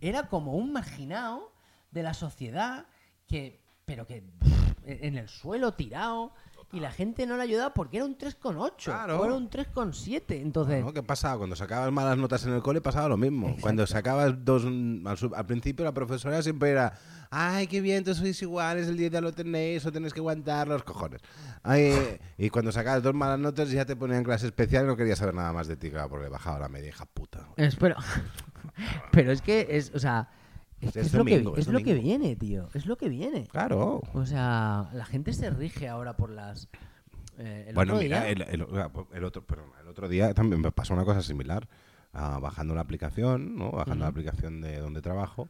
era 0.00 0.28
como 0.28 0.54
un 0.54 0.72
marginado 0.72 1.52
de 1.90 2.02
la 2.02 2.14
sociedad 2.14 2.86
que, 3.26 3.60
pero 3.84 4.06
que 4.06 4.22
pff, 4.22 4.72
en 4.84 5.16
el 5.18 5.28
suelo 5.28 5.74
tirado 5.74 6.32
y 6.76 6.80
la 6.80 6.90
gente 6.92 7.26
no 7.26 7.36
le 7.36 7.42
ayudaba 7.44 7.72
porque 7.74 7.96
era 7.96 8.06
un 8.06 8.16
3,8 8.18 8.72
Claro. 8.84 9.20
o 9.20 9.24
era 9.24 9.34
un 9.34 9.48
3,7. 9.50 10.22
Entonces. 10.40 10.84
¿Qué 10.92 11.02
pasaba? 11.02 11.38
Cuando 11.38 11.56
sacabas 11.56 11.90
malas 11.90 12.18
notas 12.18 12.44
en 12.44 12.52
el 12.52 12.62
cole 12.62 12.80
pasaba 12.80 13.08
lo 13.08 13.16
mismo. 13.16 13.56
Cuando 13.60 13.86
sacabas 13.86 14.44
dos... 14.44 14.64
Al, 14.64 15.16
sub- 15.18 15.34
al 15.34 15.46
principio 15.46 15.84
la 15.84 15.92
profesora 15.92 16.42
siempre 16.42 16.70
era 16.70 16.92
¡Ay, 17.30 17.66
qué 17.66 17.80
bien, 17.80 18.04
todos 18.04 18.18
sois 18.18 18.40
iguales, 18.40 18.86
el 18.86 18.96
día 18.96 19.08
ya 19.08 19.20
lo 19.20 19.32
tenéis, 19.32 19.84
o 19.84 19.90
tenéis 19.90 20.12
que 20.14 20.20
aguantar 20.20 20.68
los 20.68 20.84
cojones! 20.84 21.20
Ay, 21.64 21.92
y 22.38 22.50
cuando 22.50 22.70
sacabas 22.70 23.02
dos 23.02 23.14
malas 23.14 23.38
notas 23.40 23.68
ya 23.70 23.84
te 23.84 23.96
ponían 23.96 24.22
clase 24.22 24.46
especial 24.46 24.84
y 24.84 24.86
no 24.86 24.96
quería 24.96 25.16
saber 25.16 25.34
nada 25.34 25.52
más 25.52 25.66
de 25.66 25.76
ti, 25.76 25.90
claro, 25.90 26.08
porque 26.08 26.28
bajaba 26.28 26.60
la 26.60 26.68
media, 26.68 26.90
hija 26.90 27.04
puta. 27.04 27.48
Espero. 27.56 27.96
Pero 29.10 29.32
es 29.32 29.42
que 29.42 29.66
es, 29.70 29.90
o 29.94 29.98
sea, 29.98 30.28
es, 30.86 30.92
que 30.94 31.00
Es 31.00 31.06
es 31.08 31.14
lo, 31.14 31.24
que, 31.24 31.34
es 31.60 31.68
lo 31.68 31.80
que 31.82 31.94
viene, 31.94 32.36
tío. 32.36 32.68
Es 32.74 32.86
lo 32.86 32.96
que 32.96 33.08
viene. 33.08 33.46
Claro. 33.46 34.02
O 34.14 34.26
sea, 34.26 34.88
la 34.92 35.04
gente 35.04 35.32
se 35.32 35.50
rige 35.50 35.88
ahora 35.88 36.16
por 36.16 36.30
las. 36.30 36.68
eh, 37.38 37.66
el 37.68 37.74
Bueno, 37.74 37.94
otro 37.94 38.02
mira, 38.04 38.20
día- 38.24 38.30
el, 38.30 38.42
el- 38.42 38.66
el 39.12 39.24
otro, 39.24 39.44
perdón, 39.44 39.70
el 39.80 39.88
otro 39.88 40.08
día 40.08 40.32
también 40.34 40.60
me 40.60 40.72
pasó 40.72 40.94
una 40.94 41.04
cosa 41.04 41.22
similar. 41.22 41.68
Ah, 42.12 42.38
bajando 42.40 42.74
la 42.74 42.80
aplicación, 42.80 43.56
¿no? 43.56 43.72
Bajando 43.72 44.04
la 44.04 44.08
aplicación 44.10 44.62
de 44.62 44.78
donde 44.78 45.02
trabajo, 45.02 45.48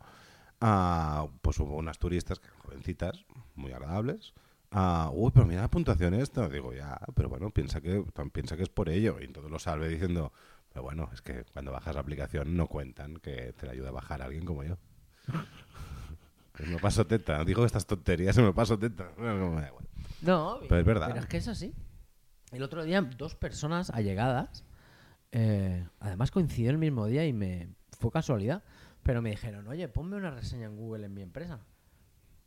ah, 0.60 1.28
pues 1.42 1.58
hubo 1.60 1.76
unas 1.76 1.98
turistas, 1.98 2.40
jovencitas, 2.64 3.24
muy 3.54 3.72
agradables. 3.72 4.32
Ah, 4.72 5.10
uy, 5.14 5.30
pero 5.32 5.46
mira 5.46 5.60
la 5.62 5.70
puntuación 5.70 6.14
esta. 6.14 6.48
Digo, 6.48 6.72
ya, 6.74 6.98
pero 7.14 7.28
bueno, 7.28 7.50
piensa 7.50 7.80
que, 7.80 8.04
piensa 8.32 8.56
que 8.56 8.64
es 8.64 8.68
por 8.68 8.88
ello. 8.88 9.18
Y 9.20 9.24
entonces 9.24 9.50
lo 9.50 9.58
salve 9.60 9.88
diciendo, 9.88 10.32
pero 10.72 10.82
bueno, 10.82 11.08
es 11.12 11.22
que 11.22 11.44
cuando 11.52 11.70
bajas 11.72 11.94
la 11.94 12.00
aplicación 12.00 12.56
no 12.56 12.66
cuentan 12.66 13.16
que 13.18 13.52
te 13.52 13.66
la 13.66 13.72
ayuda 13.72 13.90
a 13.90 13.92
bajar 13.92 14.20
alguien 14.22 14.44
como 14.44 14.64
yo. 14.64 14.76
Pues 16.52 16.68
me 16.70 16.78
paso 16.78 17.06
teta, 17.06 17.44
digo 17.44 17.66
estas 17.66 17.86
tonterías 17.86 18.36
me 18.38 18.52
paso 18.52 18.78
teta. 18.78 19.10
Da 19.18 19.68
igual. 19.68 19.88
No, 20.22 20.58
Pero 20.62 20.80
es 20.80 20.86
verdad. 20.86 21.08
Pero 21.08 21.20
es 21.20 21.26
que 21.26 21.36
es 21.36 21.48
así. 21.48 21.74
El 22.52 22.62
otro 22.62 22.84
día, 22.84 23.02
dos 23.02 23.34
personas 23.34 23.90
allegadas, 23.90 24.64
eh, 25.32 25.86
además 26.00 26.30
coincidió 26.30 26.70
el 26.70 26.78
mismo 26.78 27.06
día 27.06 27.26
y 27.26 27.32
me 27.32 27.68
fue 27.98 28.10
casualidad, 28.10 28.64
pero 29.02 29.20
me 29.20 29.30
dijeron, 29.30 29.66
oye, 29.68 29.88
ponme 29.88 30.16
una 30.16 30.30
reseña 30.30 30.66
en 30.66 30.76
Google 30.76 31.06
en 31.06 31.14
mi 31.14 31.22
empresa. 31.22 31.60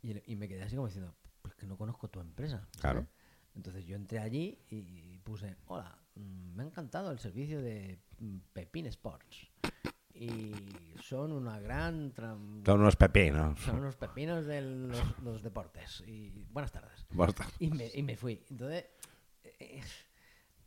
Y, 0.02 0.32
y 0.32 0.36
me 0.36 0.48
quedé 0.48 0.62
así 0.62 0.74
como 0.74 0.88
diciendo, 0.88 1.14
pues 1.42 1.54
que 1.54 1.66
no 1.66 1.76
conozco 1.76 2.08
tu 2.08 2.20
empresa. 2.20 2.66
¿sabes? 2.72 2.80
Claro. 2.80 3.06
Entonces 3.54 3.84
yo 3.84 3.94
entré 3.94 4.18
allí 4.18 4.58
y 4.70 5.18
puse, 5.18 5.56
hola, 5.66 5.98
mm, 6.14 6.54
me 6.56 6.62
ha 6.62 6.66
encantado 6.66 7.10
el 7.12 7.18
servicio 7.18 7.60
de 7.60 8.00
mm, 8.18 8.38
Pepin 8.52 8.86
Sports. 8.86 9.50
Y 10.20 10.52
son 11.02 11.32
una 11.32 11.58
gran... 11.60 12.12
Son 12.14 12.80
unos 12.80 12.94
pepinos. 12.96 13.58
Son 13.60 13.76
unos 13.78 13.96
pepinos 13.96 14.44
de 14.44 14.60
los, 14.60 15.02
los 15.24 15.42
deportes. 15.42 16.04
Y 16.06 16.30
buenas 16.52 16.70
tardes. 16.72 17.06
Basta. 17.10 17.46
Y 17.58 17.70
me, 17.70 17.90
y 17.94 18.02
me 18.02 18.16
fui. 18.16 18.44
Entonces, 18.50 18.84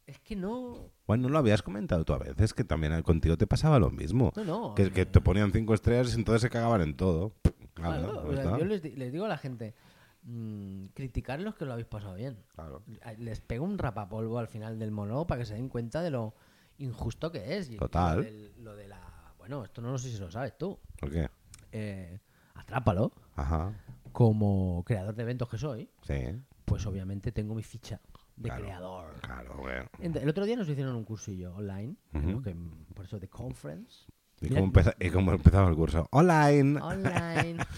es 0.05 0.19
que 0.19 0.35
no. 0.35 0.89
Bueno, 1.07 1.29
lo 1.29 1.37
habías 1.37 1.61
comentado 1.61 2.03
tú 2.03 2.13
a 2.13 2.17
veces, 2.17 2.53
que 2.53 2.63
también 2.63 2.99
contigo 3.03 3.37
te 3.37 3.47
pasaba 3.47 3.79
lo 3.79 3.89
mismo. 3.91 4.33
No, 4.35 4.43
no. 4.43 4.75
Que, 4.75 4.91
que 4.91 5.05
te 5.05 5.21
ponían 5.21 5.51
cinco 5.51 5.73
estrellas 5.73 6.13
y 6.13 6.15
entonces 6.17 6.41
se 6.41 6.49
cagaban 6.49 6.81
en 6.81 6.95
todo. 6.97 7.33
Claro, 7.73 8.11
Claro, 8.11 8.27
o 8.29 8.33
sea, 8.35 8.57
yo 8.57 8.65
les, 8.65 8.81
di- 8.81 8.91
les 8.95 9.11
digo 9.13 9.25
a 9.25 9.29
la 9.29 9.37
gente: 9.37 9.75
mm, 10.23 10.85
criticar 10.93 11.39
los 11.39 11.55
que 11.55 11.65
lo 11.65 11.73
habéis 11.73 11.87
pasado 11.87 12.15
bien. 12.15 12.37
Claro. 12.55 12.83
Les 13.17 13.39
pego 13.39 13.65
un 13.65 13.77
rapapolvo 13.77 14.39
al 14.39 14.47
final 14.47 14.77
del 14.79 14.91
monólogo 14.91 15.25
para 15.27 15.39
que 15.39 15.45
se 15.45 15.53
den 15.53 15.69
cuenta 15.69 16.01
de 16.01 16.09
lo 16.11 16.33
injusto 16.79 17.31
que 17.31 17.57
es. 17.57 17.75
Total. 17.77 18.17
Lo, 18.17 18.23
del- 18.23 18.53
lo 18.63 18.75
de 18.75 18.87
la. 18.87 19.12
Bueno, 19.43 19.65
esto 19.65 19.81
no 19.81 19.97
sé 19.97 20.09
si 20.09 20.17
lo 20.19 20.31
sabes 20.31 20.57
tú. 20.57 20.79
¿Por 21.01 21.11
qué? 21.11 21.27
Eh, 21.73 22.17
atrápalo. 22.55 23.11
Ajá. 23.35 23.73
Como 24.13 24.83
creador 24.85 25.15
de 25.15 25.23
eventos 25.23 25.49
que 25.49 25.57
soy, 25.57 25.89
Sí. 26.03 26.41
pues 26.63 26.85
obviamente 26.85 27.33
tengo 27.33 27.53
mi 27.53 27.61
ficha 27.61 27.99
de 28.37 28.47
Claro. 28.47 28.63
creador. 28.63 29.13
Claro, 29.19 29.55
bueno. 29.57 29.89
Ent- 29.99 30.21
El 30.21 30.29
otro 30.29 30.45
día 30.45 30.55
nos 30.55 30.69
hicieron 30.69 30.95
un 30.95 31.03
cursillo 31.03 31.53
online. 31.55 31.97
¿no? 32.13 32.41
que, 32.41 32.55
por 32.95 33.03
eso 33.03 33.19
de 33.19 33.27
conference. 33.27 34.05
¿Y 34.39 34.45
Mira- 34.45 34.61
cómo, 34.61 34.71
empeza- 34.71 34.95
y 34.97 35.09
cómo 35.09 35.33
empezaba 35.33 35.67
el 35.69 35.75
curso? 35.75 36.07
Online. 36.11 36.79
Online. 36.81 37.57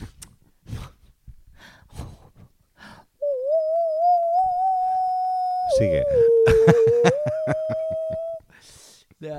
Sigue. 5.80 6.04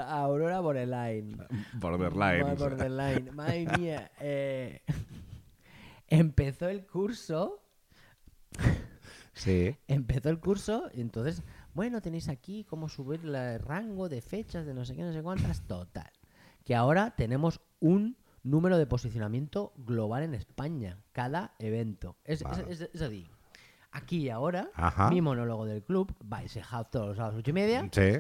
Aurora 0.08 0.60
Borderline. 0.60 1.36
Borderline. 1.74 2.54
Borderline. 2.56 3.30
Madre 3.32 3.66
mía. 3.78 4.10
eh, 4.20 4.80
empezó 6.08 6.68
el 6.68 6.86
curso. 6.86 7.62
Sí. 9.34 9.76
Empezó 9.86 10.30
el 10.30 10.40
curso 10.40 10.88
y 10.94 11.00
entonces, 11.02 11.42
bueno, 11.74 12.00
tenéis 12.00 12.28
aquí 12.28 12.64
cómo 12.64 12.88
subir 12.88 13.20
el 13.24 13.60
rango 13.60 14.08
de 14.08 14.22
fechas 14.22 14.64
de 14.64 14.72
no 14.74 14.84
sé 14.84 14.96
qué, 14.96 15.02
no 15.02 15.12
sé 15.12 15.22
cuántas. 15.22 15.60
Total. 15.66 16.10
Que 16.64 16.74
ahora 16.74 17.14
tenemos 17.16 17.60
un 17.80 18.16
número 18.42 18.78
de 18.78 18.86
posicionamiento 18.86 19.72
global 19.76 20.22
en 20.22 20.34
España. 20.34 21.02
Cada 21.12 21.54
evento. 21.58 22.16
Es, 22.24 22.42
Vale. 22.42 22.64
es, 22.72 22.80
es- 22.80 22.90
es 22.94 23.00
decir, 23.00 23.28
aquí 23.92 24.18
y 24.22 24.30
ahora, 24.30 24.70
Ajá. 24.74 25.10
mi 25.10 25.20
monólogo 25.20 25.66
del 25.66 25.82
club, 25.82 26.14
Safe 26.30 26.62
House 26.62 26.90
todos 26.90 27.08
los 27.08 27.16
sábados 27.18 27.38
8 27.38 27.50
y 27.50 27.52
media, 27.52 27.88
Sí. 27.92 28.12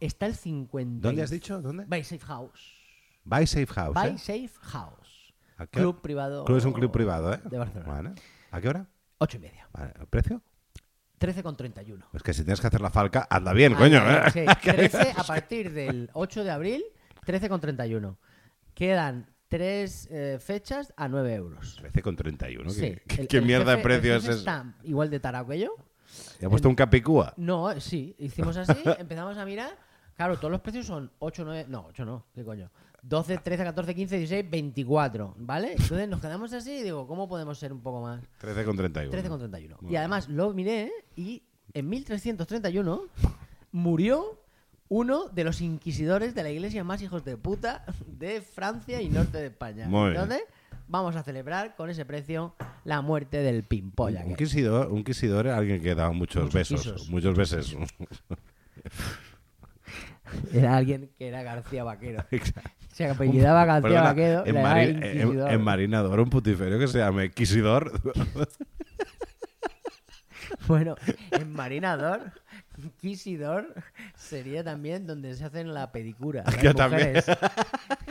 Está 0.00 0.26
el 0.26 0.34
50. 0.34 1.06
¿Dónde 1.06 1.22
has 1.22 1.30
dicho? 1.30 1.60
¿Dónde? 1.60 1.84
By 1.86 2.02
Safe 2.04 2.24
House. 2.26 2.74
By 3.24 3.46
Safe 3.46 3.66
House. 3.66 3.94
By 3.94 4.10
¿eh? 4.10 4.18
Safe 4.18 4.50
House. 4.62 5.34
¿A 5.58 5.66
qué 5.66 5.78
Club 5.80 5.94
hora? 5.96 6.02
privado. 6.02 6.44
Club 6.44 6.58
es 6.58 6.64
un 6.64 6.72
club 6.72 6.90
privado, 6.90 7.32
¿eh? 7.34 7.40
De 7.50 7.58
Barcelona. 7.58 7.92
Vale. 7.92 8.10
¿A 8.50 8.60
qué 8.60 8.68
hora? 8.68 8.86
8 9.18 9.36
y 9.36 9.40
media. 9.40 9.68
Vale. 9.72 9.92
¿El 10.00 10.06
precio? 10.06 10.42
13,31. 11.20 12.02
Es 12.14 12.22
que 12.22 12.32
si 12.32 12.44
tienes 12.44 12.60
que 12.60 12.66
hacer 12.66 12.80
la 12.80 12.88
falca, 12.90 13.26
hazla 13.28 13.52
bien, 13.52 13.74
coño. 13.74 13.98
Ah, 14.00 14.28
¿eh? 14.28 14.30
sí, 14.32 14.44
13 14.70 15.12
a 15.16 15.22
partir 15.24 15.70
del 15.72 16.08
8 16.14 16.44
de 16.44 16.50
abril, 16.50 16.82
13,31. 17.26 18.16
Quedan 18.74 19.26
tres 19.48 20.08
eh, 20.10 20.38
fechas 20.40 20.94
a 20.96 21.08
9 21.08 21.34
euros. 21.34 21.76
13 21.76 22.00
con 22.02 22.16
31. 22.16 22.70
Sí, 22.70 22.96
¿Qué, 23.06 23.20
el- 23.22 23.28
qué 23.28 23.36
el 23.38 23.44
mierda 23.44 23.72
de 23.72 23.78
jefe- 23.78 23.82
precio 23.82 24.12
el 24.14 24.18
es 24.18 24.24
eso? 24.28 24.38
Está 24.38 24.74
igual 24.84 25.10
de 25.10 25.20
tarao 25.20 25.46
que 25.46 25.58
yo. 25.58 25.74
¿Y 26.40 26.46
ha 26.46 26.48
puesto 26.48 26.68
un 26.70 26.74
capicúa? 26.74 27.34
No, 27.36 27.78
sí, 27.80 28.16
hicimos 28.18 28.56
así, 28.56 28.72
empezamos 28.98 29.36
a 29.36 29.44
mirar. 29.44 29.76
Claro, 30.20 30.36
todos 30.36 30.52
los 30.52 30.60
precios 30.60 30.84
son 30.84 31.10
8, 31.18 31.44
9, 31.46 31.64
no, 31.70 31.86
8 31.88 32.04
no, 32.04 32.26
¿qué 32.34 32.44
coño? 32.44 32.70
12, 33.02 33.38
13, 33.38 33.64
14, 33.64 33.94
15, 33.94 34.18
16, 34.18 34.50
24, 34.50 35.34
¿vale? 35.38 35.72
Entonces 35.72 36.06
nos 36.10 36.20
quedamos 36.20 36.52
así 36.52 36.72
y 36.72 36.82
digo, 36.82 37.06
¿cómo 37.06 37.26
podemos 37.26 37.58
ser 37.58 37.72
un 37.72 37.80
poco 37.80 38.02
más? 38.02 38.20
13 38.36 38.64
con 38.66 38.76
31. 38.76 39.16
13,31. 39.16 39.76
Muy 39.80 39.86
Y 39.86 39.88
bien. 39.88 39.98
además 40.00 40.28
lo 40.28 40.52
miré 40.52 40.92
y 41.16 41.42
en 41.72 41.88
1331 41.88 43.00
murió 43.72 44.38
uno 44.90 45.30
de 45.30 45.42
los 45.42 45.62
inquisidores 45.62 46.34
de 46.34 46.42
la 46.42 46.50
iglesia 46.50 46.84
más 46.84 47.00
hijos 47.00 47.24
de 47.24 47.38
puta 47.38 47.86
de 48.06 48.42
Francia 48.42 49.00
y 49.00 49.08
norte 49.08 49.38
de 49.38 49.46
España. 49.46 49.88
Muy 49.88 50.10
bien. 50.10 50.20
Entonces, 50.20 50.42
vamos 50.86 51.16
a 51.16 51.22
celebrar 51.22 51.76
con 51.76 51.88
ese 51.88 52.04
precio 52.04 52.54
la 52.84 53.00
muerte 53.00 53.38
del 53.38 53.62
pimpolla. 53.62 54.22
Un 54.26 54.36
quisidor, 54.36 54.92
un 54.92 55.02
quisidor 55.02 55.46
era 55.46 55.56
alguien 55.56 55.80
que 55.80 55.94
daba 55.94 56.12
muchos, 56.12 56.42
Muchos 56.42 56.54
besos. 56.54 56.82
quisos. 56.82 57.08
Muchos 57.08 57.34
besos. 57.34 57.74
Era 60.52 60.76
alguien 60.76 61.10
que 61.18 61.28
era 61.28 61.42
García 61.42 61.84
Vaquero. 61.84 62.24
Exacto. 62.30 62.70
Se 62.92 63.06
apellidaba 63.08 63.64
García 63.64 63.88
Perdona, 63.88 64.02
Vaquero. 64.08 64.46
en, 64.46 64.54
le 64.54 64.60
daba 64.60 64.74
Mari- 64.74 64.90
en- 64.90 64.96
inquisidor. 65.20 65.50
en 65.52 65.62
Marinador, 65.62 66.20
un 66.20 66.30
putiferio 66.30 66.78
que 66.78 66.88
se 66.88 66.98
llame 66.98 67.30
Quisidor. 67.30 67.92
Bueno, 70.66 70.94
en 71.30 71.52
Marinador, 71.52 72.32
Quisidor 73.00 73.72
sería 74.16 74.62
también 74.64 75.06
donde 75.06 75.34
se 75.34 75.44
hacen 75.44 75.72
la 75.72 75.90
pedicura. 75.92 76.42
las 76.44 76.60
Yo 76.62 76.74
también. 76.74 77.08
mujeres. 77.14 77.28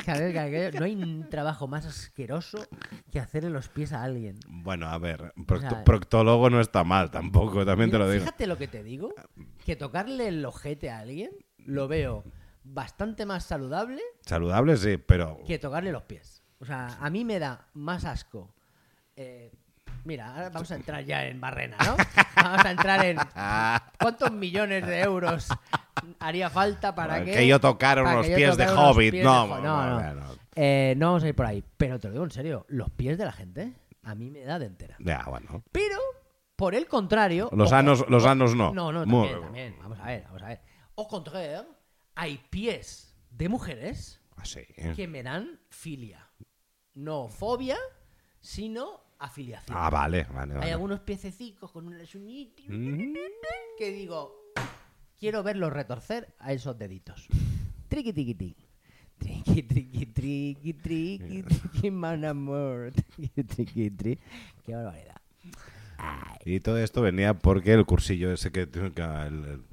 Aquello- 0.07 0.79
no 0.79 0.85
hay 0.85 0.95
un 0.95 1.29
trabajo 1.29 1.67
más 1.67 1.85
asqueroso 1.85 2.65
que 3.11 3.19
hacerle 3.19 3.49
los 3.49 3.67
pies 3.69 3.93
a 3.93 4.03
alguien. 4.03 4.39
bueno, 4.47 4.88
a 4.88 4.97
ver, 4.97 5.33
sea, 5.59 5.83
proctólogo 5.83 6.49
no 6.49 6.59
está 6.61 6.83
mal 6.83 7.11
tampoco, 7.11 7.65
también 7.65 7.91
te 7.91 7.97
lo 7.97 8.09
digo. 8.09 8.23
Fíjate 8.25 8.47
lo 8.47 8.57
que 8.57 8.67
te 8.67 8.83
digo, 8.83 9.13
que 9.65 9.75
tocarle 9.75 10.27
el 10.29 10.43
ojete 10.45 10.89
a 10.89 10.99
alguien 10.99 11.31
lo 11.69 11.88
veo 11.88 12.23
bastante 12.63 13.25
más 13.25 13.43
saludable 13.45 14.01
Saludable 14.25 14.77
sí, 14.77 14.97
pero... 14.97 15.39
que 15.47 15.57
tocarle 15.59 15.91
los 15.91 16.03
pies. 16.03 16.43
O 16.59 16.65
sea, 16.65 16.97
a 16.99 17.09
mí 17.09 17.23
me 17.23 17.39
da 17.39 17.67
más 17.73 18.03
asco. 18.05 18.53
eh, 19.15 19.51
mira, 20.03 20.33
ahora 20.33 20.49
vamos 20.49 20.69
a 20.71 20.75
entrar 20.75 21.03
ya 21.05 21.25
en 21.25 21.39
Barrena, 21.39 21.77
¿no? 21.85 21.95
Vamos 22.35 22.65
a 22.65 22.71
entrar 22.71 23.05
en 23.05 23.17
cuántos 23.99 24.31
millones 24.31 24.85
de 24.85 25.01
euros 25.01 25.47
haría 26.19 26.49
falta 26.49 26.93
para 26.95 27.23
que... 27.23 27.31
que 27.31 27.47
yo 27.47 27.59
tocara 27.59 28.03
unos 28.03 28.27
pies 28.27 28.57
de 28.57 28.67
hobbit. 28.67 29.11
pies 29.11 29.23
No, 29.25 29.47
de 29.47 29.53
ho- 29.53 29.61
no, 29.61 29.99
no, 30.01 30.13
no. 30.15 30.25
Eh, 30.55 30.93
no 30.97 31.07
vamos 31.07 31.23
a 31.23 31.27
ir 31.29 31.35
por 31.35 31.45
ahí. 31.45 31.63
Pero 31.77 31.99
te 31.99 32.07
lo 32.07 32.13
digo 32.13 32.25
en 32.25 32.31
serio, 32.31 32.65
los 32.69 32.89
pies 32.91 33.17
de 33.17 33.25
la 33.25 33.31
gente 33.31 33.73
a 34.03 34.15
mí 34.15 34.29
me 34.29 34.41
da 34.43 34.59
de 34.59 34.65
entera. 34.65 34.95
Ya, 34.99 35.23
bueno. 35.27 35.63
Pero, 35.71 35.97
por 36.55 36.75
el 36.75 36.88
contrario... 36.88 37.49
Los 37.53 37.67
ojo, 37.69 37.75
anos, 37.77 38.05
los 38.09 38.25
anos 38.25 38.55
no. 38.55 38.73
no, 38.73 38.91
no, 38.91 39.05
Muy- 39.05 39.27
también, 39.29 39.41
también. 39.43 39.75
Vamos 39.81 39.99
a 39.99 40.05
ver, 40.07 40.23
vamos 40.25 40.41
a 40.43 40.47
ver. 40.47 40.61
Au 40.99 41.07
contraire, 41.07 41.63
hay 42.15 42.37
pies 42.49 43.15
de 43.31 43.47
mujeres 43.47 44.19
Ah, 44.35 44.43
sí. 44.43 44.59
que 44.97 45.07
me 45.07 45.23
dan 45.23 45.59
filia. 45.69 46.27
No 46.93 47.29
fobia, 47.29 47.77
sino 48.41 48.99
afiliación. 49.17 49.77
Ah, 49.77 49.89
vale, 49.89 50.25
vale, 50.33 50.53
Hay 50.55 50.59
vale. 50.59 50.71
algunos 50.73 50.99
piececicos 50.99 51.71
con 51.71 51.87
unas 51.87 52.13
uñitas 52.15 52.65
Mm. 52.67 53.13
que 53.77 53.91
digo, 53.91 54.51
quiero 55.17 55.41
verlos 55.41 55.71
retorcer 55.71 56.35
a 56.39 56.51
esos 56.51 56.77
deditos. 56.77 57.27
Triqui, 57.88 58.12
triqui, 58.12 58.35
triqui. 58.35 58.65
Triqui, 59.17 59.63
triqui, 59.63 60.05
triqui, 60.07 60.73
triqui, 60.73 61.43
triqui, 61.88 61.91
mon 61.91 62.25
amor. 62.25 62.91
Triqui, 63.15 63.43
triqui, 63.45 63.89
triqui. 63.91 64.21
Qué 64.65 64.75
barbaridad. 64.75 65.15
Y 66.45 66.59
todo 66.59 66.77
esto 66.77 67.01
venía 67.01 67.33
porque 67.35 67.71
el 67.73 67.85
cursillo 67.85 68.31
ese 68.33 68.51
que... 68.51 68.67
que 68.69 69.01
el- 69.01 69.45
el- 69.45 69.68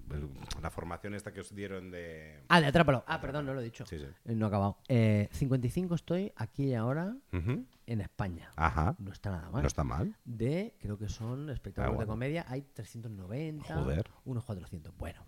la 0.63 0.71
formación 0.71 1.15
esta 1.15 1.33
que 1.33 1.41
os 1.41 1.55
dieron 1.55 1.91
de... 1.91 2.43
Ah, 2.49 2.61
de 2.61 2.67
Atrápalo. 2.67 3.05
Ah, 3.07 3.21
perdón, 3.21 3.47
no 3.47 3.55
lo 3.55 3.61
he 3.61 3.65
dicho. 3.65 3.85
Sí, 3.87 3.99
sí. 3.99 4.07
Eh, 4.25 4.35
No 4.35 4.47
he 4.47 4.49
acabado. 4.49 4.79
Eh, 4.89 5.29
55 5.33 5.95
estoy 5.95 6.33
aquí 6.37 6.67
y 6.69 6.75
ahora 6.75 7.17
en 7.33 8.01
España. 8.01 8.51
Ajá. 8.57 8.95
No 8.99 9.13
está 9.13 9.31
nada 9.31 9.51
mal. 9.51 9.63
No 9.63 9.69
está 9.69 9.85
mal. 9.85 10.17
De, 10.25 10.77
creo 10.81 10.97
que 10.99 11.09
son 11.09 11.51
espectáculos 11.51 11.93
Ah, 11.93 11.97
bueno. 11.97 12.07
de 12.07 12.13
comedia, 12.15 12.45
hay 12.49 12.63
390, 12.63 13.75
Joder. 13.75 14.11
unos 14.25 14.45
400. 14.45 14.97
Bueno, 14.97 15.25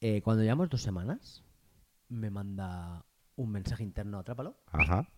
eh, 0.00 0.20
cuando 0.22 0.42
llevamos 0.42 0.68
dos 0.68 0.82
semanas, 0.82 1.44
me 2.08 2.30
manda 2.30 3.04
un 3.36 3.50
mensaje 3.50 3.82
interno, 3.82 4.18
atrápalo, 4.18 4.56
Ajá. 4.72 5.08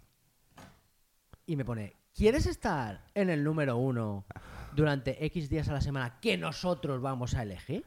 y 1.46 1.56
me 1.56 1.64
pone, 1.64 1.94
¿quieres 2.14 2.46
estar 2.46 3.04
en 3.14 3.30
el 3.30 3.44
número 3.44 3.76
uno 3.76 4.26
durante 4.74 5.24
X 5.26 5.48
días 5.48 5.68
a 5.68 5.72
la 5.72 5.80
semana 5.80 6.18
que 6.20 6.36
nosotros 6.36 7.00
vamos 7.00 7.34
a 7.34 7.42
elegir? 7.42 7.84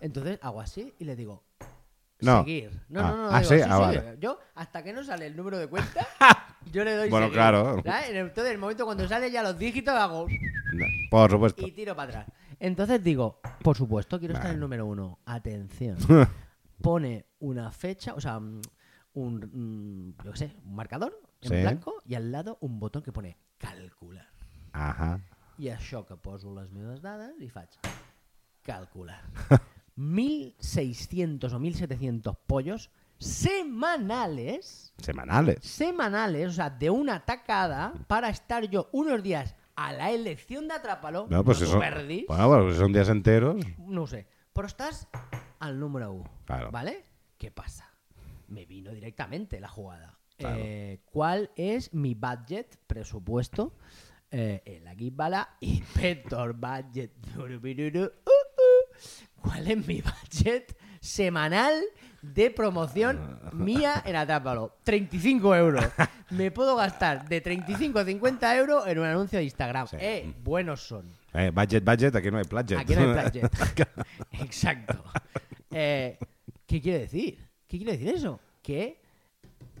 Entonces 0.00 0.38
hago 0.42 0.60
así 0.60 0.94
y 0.98 1.04
le 1.04 1.16
digo, 1.16 1.44
No. 2.20 2.40
seguir. 2.40 2.70
No, 2.88 3.00
Ah. 3.00 3.10
no, 3.10 3.16
no. 3.16 3.30
Ah, 3.30 3.40
digo, 3.40 3.54
sí, 3.54 3.60
ah, 3.66 3.78
vale. 3.78 4.16
Yo, 4.20 4.38
hasta 4.54 4.82
que 4.82 4.92
no 4.92 5.02
sale 5.04 5.26
el 5.26 5.36
número 5.36 5.58
de 5.58 5.66
cuenta, 5.68 6.06
yo 6.72 6.84
le 6.84 6.94
doy 6.96 7.08
Bueno, 7.10 7.26
seguir. 7.26 7.36
claro. 7.38 7.76
Entonces, 7.78 8.46
en 8.46 8.52
el 8.52 8.58
momento 8.58 8.84
cuando 8.84 9.08
sale 9.08 9.30
ya 9.30 9.42
los 9.42 9.58
dígitos, 9.58 9.94
hago 9.94 10.26
No, 10.28 10.86
Por 11.10 11.30
supuesto. 11.30 11.66
y 11.66 11.72
tiro 11.72 11.96
para 11.96 12.10
atrás. 12.20 12.26
Entonces 12.58 13.02
digo, 13.02 13.40
por 13.62 13.76
supuesto, 13.76 14.18
quiero 14.18 14.34
estar 14.34 14.48
en 14.50 14.54
el 14.56 14.60
número 14.60 14.86
uno. 14.86 15.18
Atención. 15.24 15.96
Pone 16.82 17.26
una 17.40 17.70
fecha, 17.72 18.14
o 18.14 18.20
sea, 18.20 18.38
mm, 18.38 18.60
un, 19.14 20.14
mm, 20.16 20.22
yo 20.24 20.32
qué 20.32 20.38
sé, 20.38 20.56
un 20.64 20.74
marcador 20.74 21.18
en 21.42 21.48
Sí. 21.50 21.56
blanco 21.62 21.94
y 22.04 22.14
al 22.14 22.30
lado 22.30 22.58
un 22.60 22.78
botón 22.78 23.02
que 23.02 23.12
pone 23.12 23.36
calcular. 23.58 24.28
Ajá. 24.72 25.20
I 25.58 25.68
això 25.68 26.06
que 26.06 26.16
poso 26.16 26.54
les 26.54 26.70
meves 26.72 27.02
dades 27.02 27.34
i 27.40 27.48
faig 27.52 27.68
calcular. 28.62 29.22
1.600 29.96 31.52
o 31.52 31.58
1.700 31.60 32.36
pollos 32.46 32.90
semanales, 33.18 34.94
Semanales. 34.98 35.58
semanales, 35.62 36.48
o 36.48 36.52
sea, 36.52 36.70
de 36.70 36.88
una 36.88 37.24
tacada 37.26 37.92
para 38.06 38.30
estar 38.30 38.64
yo 38.70 38.88
unos 38.92 39.22
días 39.22 39.54
a 39.76 39.92
la 39.92 40.10
elección 40.10 40.68
de 40.68 40.74
Atrápalo, 40.74 41.26
No, 41.28 41.44
pues 41.44 41.60
no 41.60 41.66
eso. 41.66 41.74
t'ho 41.74 41.80
perdis, 41.80 42.26
Bueno, 42.26 42.48
pues 42.64 42.76
son 42.76 42.92
días 42.92 43.08
enteros. 43.10 43.56
no 43.78 44.06
sé, 44.06 44.26
però 44.54 44.66
estàs 44.66 45.06
al 45.58 45.78
número 45.78 46.12
1, 46.12 46.24
Claro. 46.46 46.70
¿vale? 46.70 47.04
¿Qué 47.36 47.50
pasa? 47.50 47.90
Me 48.48 48.64
vino 48.66 48.90
directamente 48.92 49.60
la 49.60 49.68
jugada. 49.68 50.18
Claro. 50.38 50.56
Eh, 50.58 51.00
¿Cuál 51.04 51.50
es 51.56 51.92
mi 51.92 52.14
budget, 52.14 52.78
presupuesto? 52.86 53.76
Eh, 54.30 54.62
el 54.64 54.86
aquí 54.88 55.12
Inspector 55.60 56.54
Budget. 56.54 57.12
¿Cuál 59.42 59.70
es 59.70 59.86
mi 59.86 60.02
budget 60.30 60.76
semanal 61.00 61.74
de 62.22 62.50
promoción 62.50 63.40
mía 63.52 64.02
en 64.04 64.16
Atrápalo? 64.16 64.76
35 64.84 65.56
euros. 65.56 65.84
Me 66.30 66.50
puedo 66.50 66.76
gastar 66.76 67.28
de 67.28 67.40
35 67.40 67.98
a 67.98 68.04
50 68.04 68.56
euros 68.56 68.86
en 68.86 68.98
un 68.98 69.06
anuncio 69.06 69.38
de 69.38 69.44
Instagram. 69.44 69.86
Sí. 69.88 69.96
Eh, 69.98 70.34
buenos 70.42 70.80
son. 70.82 71.10
Eh, 71.32 71.50
budget, 71.54 71.84
budget, 71.84 72.14
aquí 72.14 72.30
no 72.30 72.38
hay 72.38 72.44
budget. 72.48 72.78
Aquí 72.78 72.94
no 72.94 73.00
hay 73.00 73.24
budget. 73.24 73.50
Exacto. 74.32 75.04
Eh, 75.70 76.18
¿Qué 76.66 76.80
quiere 76.80 77.00
decir? 77.00 77.48
¿Qué 77.66 77.78
quiere 77.78 77.92
decir 77.92 78.14
eso? 78.14 78.40
Que 78.62 78.99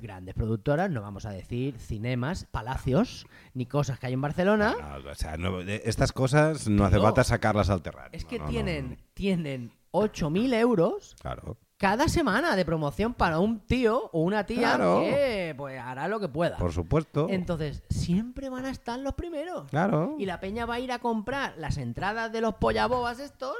grandes 0.00 0.34
productoras, 0.34 0.90
no 0.90 1.02
vamos 1.02 1.26
a 1.26 1.30
decir 1.30 1.78
cinemas, 1.78 2.46
palacios, 2.50 3.26
ni 3.54 3.66
cosas 3.66 3.98
que 3.98 4.06
hay 4.06 4.12
en 4.14 4.20
Barcelona, 4.20 4.74
No, 5.02 5.10
o 5.10 5.14
sea, 5.14 5.36
no, 5.36 5.58
de- 5.58 5.82
estas 5.84 6.12
cosas 6.12 6.68
no 6.68 6.84
hace 6.84 6.98
falta 7.00 7.24
sacarlas 7.24 7.70
al 7.70 7.82
terreno. 7.82 8.08
es 8.12 8.24
que 8.24 8.38
tienen, 8.40 8.98
tienen 9.14 9.72
8.000 9.92 10.54
euros 10.54 11.16
Claro. 11.20 11.56
cada 11.76 12.08
semana 12.08 12.54
de 12.56 12.64
promoción 12.64 13.12
para 13.14 13.38
un 13.40 13.60
tío 13.60 14.08
o 14.12 14.20
una 14.22 14.46
tía 14.46 14.76
Claro. 14.76 15.00
que 15.00 15.54
pues, 15.56 15.80
hará 15.80 16.06
lo 16.08 16.20
que 16.20 16.28
pueda. 16.28 16.56
Por 16.58 16.72
supuesto. 16.72 17.26
Entonces, 17.28 17.82
siempre 17.90 18.48
van 18.50 18.66
a 18.66 18.70
estar 18.70 18.98
los 19.00 19.14
primeros. 19.14 19.68
Claro. 19.70 20.14
Y 20.18 20.26
la 20.26 20.38
peña 20.40 20.64
va 20.66 20.74
a 20.74 20.80
ir 20.80 20.92
a 20.92 20.98
comprar 21.00 21.54
las 21.58 21.76
entradas 21.78 22.30
de 22.32 22.40
los 22.40 22.54
pollabobas 22.54 23.18
estos 23.18 23.54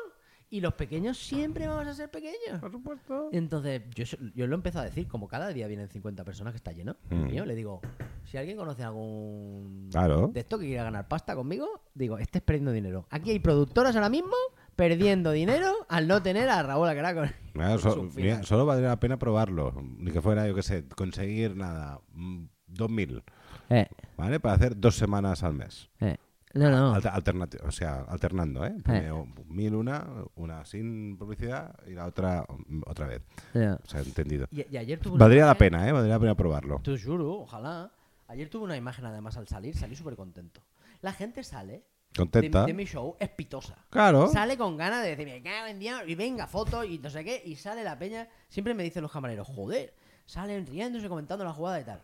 Y 0.53 0.61
los 0.61 0.75
pequeños 0.75 1.17
siempre 1.17 1.69
vamos 1.69 1.87
a 1.87 1.95
ser 1.95 2.11
pequeños. 2.11 2.59
Por 2.61 2.73
supuesto. 2.73 3.29
Entonces, 3.33 3.83
yo, 3.95 4.05
yo 4.35 4.47
lo 4.49 4.57
empiezo 4.57 4.81
a 4.81 4.85
decir, 4.85 5.07
como 5.07 5.29
cada 5.29 5.49
día 5.51 5.69
vienen 5.69 5.89
50 5.89 6.25
personas 6.25 6.53
que 6.53 6.57
está 6.57 6.73
lleno, 6.73 6.97
Mm. 7.09 7.23
mío, 7.27 7.45
le 7.47 7.55
digo, 7.55 7.81
si 8.25 8.37
alguien 8.37 8.57
conoce 8.57 8.83
algún 8.83 9.89
Claro. 9.93 10.29
de 10.35 10.41
esto 10.41 10.59
que 10.59 10.67
quiera 10.67 10.83
ganar 10.85 11.07
pasta 11.07 11.37
conmigo, 11.37 11.69
digo, 11.95 12.19
estés 12.19 12.43
perdiendo 12.43 12.73
dinero. 12.73 13.07
Aquí 13.11 13.31
hay 13.31 13.39
productoras 13.39 13.95
ahora 13.95 14.09
mismo 14.09 14.35
perdiendo 14.75 15.31
dinero 15.31 15.73
al 15.89 16.09
no 16.09 16.21
tener 16.23 16.49
a 16.49 16.63
Raúl 16.65 16.89
Alcaraz 16.89 17.15
con- 17.15 17.31
Mira, 17.55 17.69
con 17.73 17.79
so- 17.81 17.93
su 17.95 18.03
mira, 18.03 18.15
final. 18.35 18.45
solo 18.47 18.67
valdría 18.67 18.89
la 18.89 18.99
pena 19.01 19.19
probarlo. 19.19 19.73
Ni 19.99 20.11
que 20.11 20.21
fuera, 20.21 20.49
yo 20.49 20.55
qué 20.57 20.63
sé, 20.63 20.85
conseguir 20.89 21.55
nada, 21.57 22.01
mm, 22.13 22.45
2.000, 22.67 23.23
Eh, 23.69 23.87
¿vale? 24.17 24.41
Para 24.41 24.55
hacer 24.57 24.79
dos 24.81 24.97
semanas 24.97 25.45
al 25.45 25.55
mes. 25.55 25.89
eh. 26.01 26.17
No, 26.55 26.69
no. 26.71 26.95
Alter- 26.95 27.13
alternati- 27.13 27.61
o 27.65 27.71
sea, 27.71 28.05
alternando, 28.09 28.65
¿eh? 28.67 28.75
Primero 28.83 29.27
mil 29.47 29.75
una, 29.75 30.05
una 30.35 30.65
sin 30.65 31.17
publicidad 31.17 31.77
y 31.87 31.93
la 31.93 32.07
otra 32.07 32.45
otra 32.87 33.07
vez. 33.07 33.23
Ya. 33.55 33.79
O 33.85 33.89
sea, 33.89 34.01
entendido. 34.01 34.47
Y, 34.51 34.67
y 34.69 34.77
ayer 34.77 35.01
una 35.07 35.19
Valdría 35.19 35.47
la 35.47 35.55
pena, 35.55 35.89
¿eh? 35.89 35.93
Valdría 35.93 36.15
la 36.15 36.21
pena 36.21 36.35
probarlo. 36.35 36.81
Te 36.83 36.99
juro, 37.01 37.41
ojalá. 37.43 37.93
Ayer 38.27 38.49
tuve 38.49 38.65
una 38.65 38.77
imagen 38.77 39.05
además 39.07 39.37
al 39.37 39.47
salir, 39.49 39.77
salí 39.77 39.95
súper 39.97 40.17
contento. 40.17 40.61
La 41.03 41.13
gente 41.13 41.43
sale 41.45 41.85
Contenta. 42.17 42.65
de 42.67 42.75
mi 42.75 42.85
show 42.85 43.17
espitosa. 43.21 43.77
Claro. 43.89 44.27
Sale 44.29 44.57
con 44.57 44.77
ganas 44.77 45.03
de 45.03 45.11
decir, 45.11 45.27
me 45.27 45.43
cago 45.43 45.67
en 45.69 45.79
Dios", 45.79 46.03
y 46.07 46.15
venga, 46.17 46.47
foto 46.49 46.85
y 46.85 46.99
no 46.99 47.11
sé 47.11 47.25
qué, 47.25 47.41
y 47.45 47.55
sale 47.57 47.85
la 47.85 47.99
peña. 47.99 48.29
Siempre 48.49 48.75
me 48.75 48.83
dicen 48.83 49.03
los 49.03 49.13
camareros, 49.13 49.47
joder, 49.49 49.95
salen 50.27 50.67
riéndose, 50.67 51.09
comentando 51.09 51.45
la 51.45 51.53
jugada 51.53 51.81
y 51.81 51.85
tal. 51.85 52.01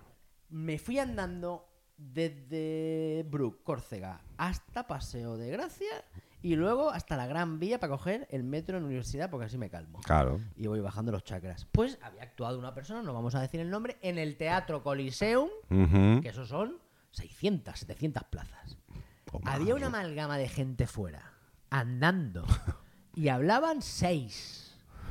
Me 0.51 0.79
fui 0.79 0.99
andando 1.01 1.66
desde 1.97 3.25
Brook, 3.29 3.63
Córcega, 3.63 4.21
hasta 4.37 4.87
Paseo 4.87 5.37
de 5.37 5.51
Gracia 5.51 6.05
y 6.43 6.55
luego 6.55 6.91
hasta 6.91 7.17
la 7.17 7.27
Gran 7.27 7.59
Vía 7.59 7.81
para 7.81 7.93
coger 7.93 8.29
el 8.31 8.45
metro 8.45 8.77
en 8.77 8.85
la 8.85 8.87
universidad 8.87 9.31
porque 9.31 9.47
así 9.47 9.59
me 9.59 9.71
calmo. 9.71 10.01
Claro. 10.03 10.41
Y 10.57 10.67
voy 10.67 10.81
bajando 10.81 11.11
los 11.13 11.25
chakras. 11.25 11.67
Pues 11.73 11.99
había 12.03 12.23
actuado 12.23 12.59
una 12.59 12.75
persona, 12.75 13.03
no 13.03 13.13
vamos 13.13 13.35
a 13.35 13.41
decir 13.41 13.61
el 13.61 13.71
nombre, 13.71 13.97
en 14.03 14.19
el 14.19 14.37
Teatro 14.37 14.83
Coliseum, 14.83 15.49
que 15.69 16.29
esos 16.29 16.49
son 16.49 16.79
600, 17.13 17.79
700 17.79 18.25
plazas. 18.25 18.77
Toma. 19.25 19.53
Había 19.53 19.75
una 19.75 19.87
amalgama 19.87 20.39
de 20.39 20.49
gente 20.49 20.87
fuera, 20.87 21.33
andando, 21.71 22.47
y 23.15 23.29
hablaban 23.29 23.83
seis. 23.83 24.66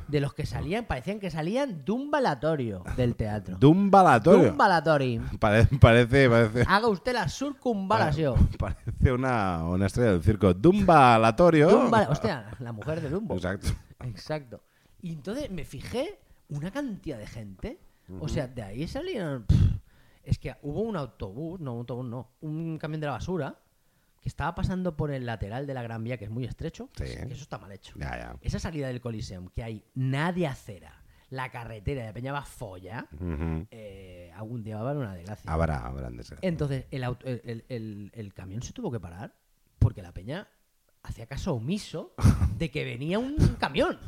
De 0.08 0.20
los 0.20 0.34
que 0.34 0.46
salían, 0.46 0.84
parecían 0.84 1.18
que 1.18 1.30
salían 1.30 1.84
de 1.84 1.90
un 1.92 2.10
balatorio 2.12 2.84
del 2.96 3.16
teatro. 3.16 3.56
De 3.58 3.66
un 3.66 3.90
balatorio. 3.90 4.50
un 4.52 4.56
balatorio. 4.56 5.22
Parece, 5.40 5.76
parece, 5.78 6.30
parece, 6.30 6.64
Haga 6.68 6.86
usted 6.88 7.12
la 7.12 7.28
circunvalación. 7.28 8.48
parece 8.58 9.12
una, 9.12 9.64
una 9.64 9.86
estrella 9.86 10.12
del 10.12 10.22
circo. 10.22 10.54
Dumbalatorio. 10.54 11.68
Dumba- 11.70 12.08
Hostia, 12.08 12.46
la 12.60 12.72
mujer 12.72 13.00
de 13.00 13.10
Dumbo. 13.10 13.34
Exacto. 13.34 13.68
Exacto. 14.04 14.60
Y 15.02 15.12
entonces 15.12 15.50
me 15.50 15.64
fijé 15.64 16.20
una 16.48 16.70
cantidad 16.70 17.18
de 17.18 17.26
gente. 17.26 17.80
O 18.20 18.28
sea, 18.28 18.46
de 18.46 18.62
ahí 18.62 18.86
salieron. 18.86 19.44
pff, 19.46 19.58
es 20.22 20.38
que 20.38 20.54
hubo 20.62 20.82
un 20.82 20.96
autobús, 20.96 21.58
no, 21.60 21.72
un 21.72 21.78
autobús 21.80 22.04
no, 22.06 22.30
un 22.40 22.78
camión 22.78 23.00
de 23.00 23.06
la 23.08 23.14
basura 23.14 23.56
estaba 24.28 24.54
pasando 24.54 24.96
por 24.96 25.10
el 25.10 25.26
lateral 25.26 25.66
de 25.66 25.74
la 25.74 25.82
Gran 25.82 26.02
Vía, 26.04 26.16
que 26.18 26.24
es 26.26 26.30
muy 26.30 26.44
estrecho. 26.44 26.88
Sí. 26.96 27.04
que 27.04 27.32
Eso 27.32 27.42
está 27.42 27.58
mal 27.58 27.72
hecho. 27.72 27.94
Ya, 27.98 28.16
ya. 28.16 28.36
Esa 28.40 28.58
salida 28.58 28.88
del 28.88 29.00
Coliseum, 29.00 29.48
que 29.48 29.62
hay 29.62 29.84
nadie 29.94 30.46
acera, 30.46 31.02
la 31.30 31.50
carretera 31.50 32.06
de 32.06 32.12
Peña 32.12 32.32
va 32.32 32.42
folla, 32.44 33.08
Ujú. 33.14 33.66
eh, 33.70 34.30
algún 34.36 34.62
día 34.62 34.76
va 34.76 34.82
a 34.82 34.84
haber 34.90 35.02
una 35.02 35.14
desgracia. 35.14 35.50
Habrá, 35.52 35.84
habrán. 35.86 36.20
Entonces, 36.42 36.86
el, 36.90 37.02
auto- 37.04 37.26
el, 37.26 37.40
el- 37.44 37.64
el- 37.68 38.10
el 38.14 38.34
camión 38.34 38.62
se 38.62 38.72
tuvo 38.72 38.92
que 38.92 39.00
parar 39.00 39.34
porque 39.78 40.02
la 40.02 40.12
peña 40.12 40.48
hacía 41.02 41.26
caso 41.26 41.54
omiso 41.54 42.14
de 42.58 42.70
que 42.70 42.84
venía 42.84 43.18
un 43.18 43.36
camión. 43.58 43.98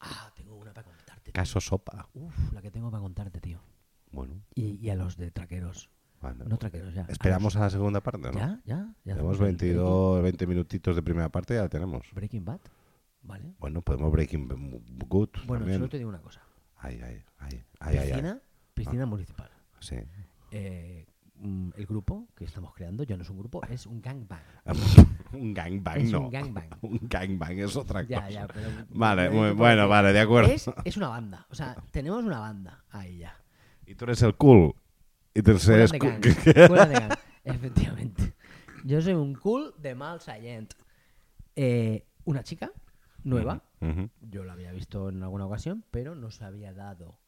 Ah, 0.00 0.32
tengo 0.36 0.56
una 0.56 0.72
para 0.72 0.86
contarte. 0.86 1.24
tío. 1.24 1.32
Caso 1.32 1.60
sopa. 1.60 2.08
Uf, 2.14 2.52
la 2.52 2.62
que 2.62 2.70
tengo 2.70 2.90
para 2.90 3.02
contarte, 3.02 3.40
tío. 3.40 3.60
Bueno, 4.10 4.40
Y, 4.54 4.76
y 4.84 4.88
a 4.90 4.94
los 4.94 5.16
de 5.18 5.30
traqueros. 5.30 5.90
No 6.20 6.56
traqueros, 6.58 6.92
ya. 6.94 7.02
Esperamos 7.08 7.54
a 7.56 7.60
la 7.60 7.70
segunda 7.70 8.00
parte, 8.00 8.30
¿no? 8.32 8.38
¿Ya? 8.38 8.60
¿Ya? 8.64 8.76
¿Ya 9.04 9.14
Tenemos 9.14 9.34
hacemos 9.34 9.36
el 9.36 9.44
22, 9.56 10.22
20 10.22 10.46
minutitos 10.46 10.96
de 10.96 11.02
primera 11.02 11.28
parte, 11.28 11.54
ya 11.54 11.62
la 11.62 11.68
tenemos. 11.68 12.06
Breaking, 12.12 12.44
Bad? 12.44 12.60
¿Vale? 13.22 13.54
Bueno, 13.58 13.82
podemos 13.82 14.10
Breaking 14.12 14.48
Good 15.06 15.28
Bueno, 15.46 15.60
también. 15.60 15.78
solo 15.78 15.88
te 15.88 15.98
digo 15.98 16.08
una 16.10 16.20
cosa. 16.20 16.40
Ay, 16.76 17.00
ay, 17.04 17.22
ay, 17.38 17.64
ay, 17.80 17.96
ay, 17.96 17.98
ay. 17.98 18.08
Piscina, 18.10 18.40
piscina 18.74 19.06
municipal. 19.06 19.50
Sí. 19.80 19.96
Eh, 20.50 21.06
mm, 21.36 21.70
el 21.76 21.86
grupo 21.86 22.28
que 22.34 22.44
estamos 22.44 22.72
creando 22.74 23.02
ya 23.04 23.16
no 23.16 23.22
es 23.22 23.30
un 23.30 23.38
grupo, 23.38 23.60
es 23.68 23.86
un 23.86 24.00
gangbang. 24.00 24.40
un 25.32 25.54
gangbang, 25.54 26.00
Es 26.00 26.10
no. 26.12 26.20
un 26.22 26.30
gangbang. 26.30 26.68
Un 26.82 26.98
gangbang 27.02 27.58
es 27.58 27.76
otra 27.76 28.02
Ya, 28.02 28.16
cosa. 28.22 28.30
ya, 28.30 28.46
pero- 28.48 28.70
Vale, 28.90 29.30
muy- 29.30 29.50
bueno, 29.52 29.88
vale, 29.88 30.12
de 30.12 30.20
acuerdo. 30.20 30.50
Es, 30.50 30.70
es 30.84 30.96
una 30.96 31.08
banda. 31.08 31.46
O 31.50 31.54
sea, 31.54 31.76
tenemos 31.90 32.24
una 32.24 32.38
banda 32.40 32.84
ahí 32.90 33.18
ya. 33.18 33.36
Y 33.86 33.94
tú 33.94 34.04
eres 34.04 34.22
el 34.22 34.34
cool. 34.36 34.74
The 35.42 35.98
Gang, 35.98 36.24
Efectivamente. 37.44 38.34
Yo 38.84 39.00
soy 39.00 39.14
un 39.14 39.34
cool 39.34 39.74
de 39.78 39.94
mal 39.94 40.20
Sayent. 40.20 40.74
Eh, 41.56 42.06
una 42.24 42.42
chica 42.42 42.70
nueva. 43.24 43.62
Yo 44.20 44.44
la 44.44 44.52
había 44.54 44.72
visto 44.72 45.08
en 45.08 45.22
alguna 45.22 45.46
ocasión, 45.46 45.84
pero 45.90 46.14
no 46.14 46.30
se 46.30 46.44
había 46.44 46.72
dado. 46.72 47.18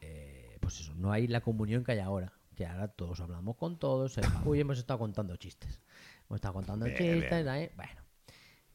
eh, 0.00 0.56
pues 0.60 0.80
eso, 0.80 0.94
no 0.94 1.12
hay 1.12 1.26
la 1.26 1.40
comunión 1.40 1.84
que 1.84 1.92
hay 1.92 1.98
ahora. 2.00 2.32
Que 2.54 2.66
ahora 2.66 2.88
todos 2.88 3.20
hablamos 3.20 3.56
con 3.56 3.78
todos. 3.78 4.18
eh, 4.18 4.22
Uy, 4.44 4.60
hemos 4.60 4.78
estado 4.78 4.98
contando 4.98 5.36
chistes. 5.36 5.80
Hemos 6.28 6.36
estado 6.38 6.54
contando 6.54 6.84
Bien, 6.86 6.96
chistes. 6.96 7.44
bien. 7.44 7.70
Bueno. 7.76 8.00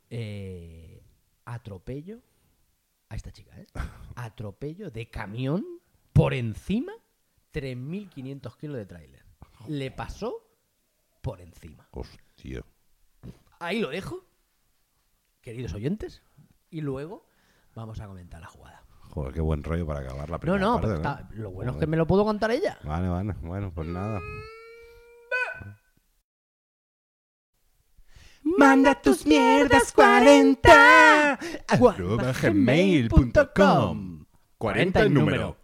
Eh, 0.09 1.03
atropello 1.45 2.19
a 3.09 3.15
esta 3.15 3.31
chica, 3.31 3.59
¿eh? 3.59 3.67
Atropello 4.15 4.89
de 4.91 5.09
camión 5.09 5.65
por 6.13 6.33
encima 6.33 6.93
3.500 7.53 8.57
kilos 8.57 8.77
de 8.77 8.85
tráiler. 8.85 9.25
Le 9.67 9.91
pasó 9.91 10.35
por 11.21 11.39
encima. 11.41 11.87
Hostia. 11.91 12.63
Ahí 13.59 13.79
lo 13.79 13.89
dejo, 13.89 14.25
queridos 15.41 15.73
oyentes, 15.73 16.21
y 16.69 16.81
luego 16.81 17.25
vamos 17.75 17.99
a 18.01 18.07
comentar 18.07 18.41
la 18.41 18.47
jugada. 18.47 18.83
Joder, 19.09 19.33
qué 19.33 19.41
buen 19.41 19.63
rollo 19.63 19.85
para 19.85 19.99
acabar 20.01 20.29
la 20.29 20.35
No, 20.37 20.39
primera 20.39 20.59
no, 20.65 20.73
parte, 20.73 20.87
pero 20.87 20.99
¿no? 21.01 21.09
está- 21.11 21.29
lo 21.35 21.51
bueno 21.51 21.71
es 21.71 21.77
que 21.77 21.87
me 21.87 21.95
lo 21.97 22.07
puedo 22.07 22.25
contar 22.25 22.51
ella. 22.51 22.77
Vale, 22.83 23.07
vale. 23.07 23.33
Bueno, 23.41 23.71
pues 23.73 23.87
nada. 23.87 24.19
Manda 28.57 29.01
tus 29.01 29.25
mierdas 29.25 29.91
40 29.93 31.39
Arroba 31.69 32.33
gmail.com. 32.33 34.25
40 34.57 35.01
en 35.03 35.13
número. 35.13 35.57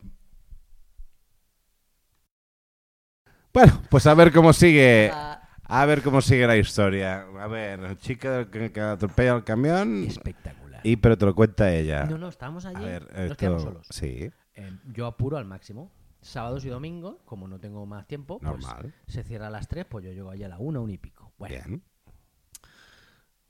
Bueno, 3.60 3.82
pues 3.90 4.08
a 4.08 4.14
ver 4.14 4.32
cómo 4.32 4.54
sigue. 4.54 5.12
A 5.12 5.86
ver 5.86 6.02
cómo 6.02 6.22
sigue 6.22 6.48
la 6.48 6.56
historia. 6.56 7.26
A 7.40 7.48
ver, 7.48 7.98
chica 7.98 8.50
que, 8.50 8.72
que 8.72 8.80
atropella 8.80 9.36
el 9.36 9.44
camión. 9.44 10.06
Espectacular. 10.06 10.80
Y 10.84 10.96
pero 10.96 11.18
te 11.18 11.26
lo 11.26 11.36
cuenta 11.36 11.74
ella. 11.74 12.06
No, 12.06 12.18
no, 12.18 12.30
estábamos 12.30 12.64
allí, 12.64 12.78
A 12.78 12.88
ver, 12.88 13.28
nos 13.28 13.38
quedamos 13.38 13.64
solos. 13.64 13.88
Sí, 13.90 14.32
Eh, 14.56 14.72
yo 14.94 15.08
apuro 15.08 15.36
al 15.38 15.44
máximo. 15.44 15.92
Sábados 16.22 16.64
y 16.64 16.70
domingos, 16.70 17.18
como 17.26 17.50
no 17.50 17.60
tengo 17.60 17.86
más 17.86 18.08
tiempo, 18.08 18.40
pues 18.40 18.50
normal. 18.64 18.94
se 19.08 19.24
cierra 19.24 19.48
a 19.48 19.50
las 19.50 19.68
3, 19.68 19.86
pues 19.90 20.06
yo 20.06 20.12
llego 20.14 20.30
allí 20.32 20.44
a 20.44 20.50
la 20.50 20.58
1, 20.58 20.82
1 20.82 20.94
y 20.94 20.98
pico. 20.98 21.34
Bueno, 21.38 21.56
Bien. 21.66 21.84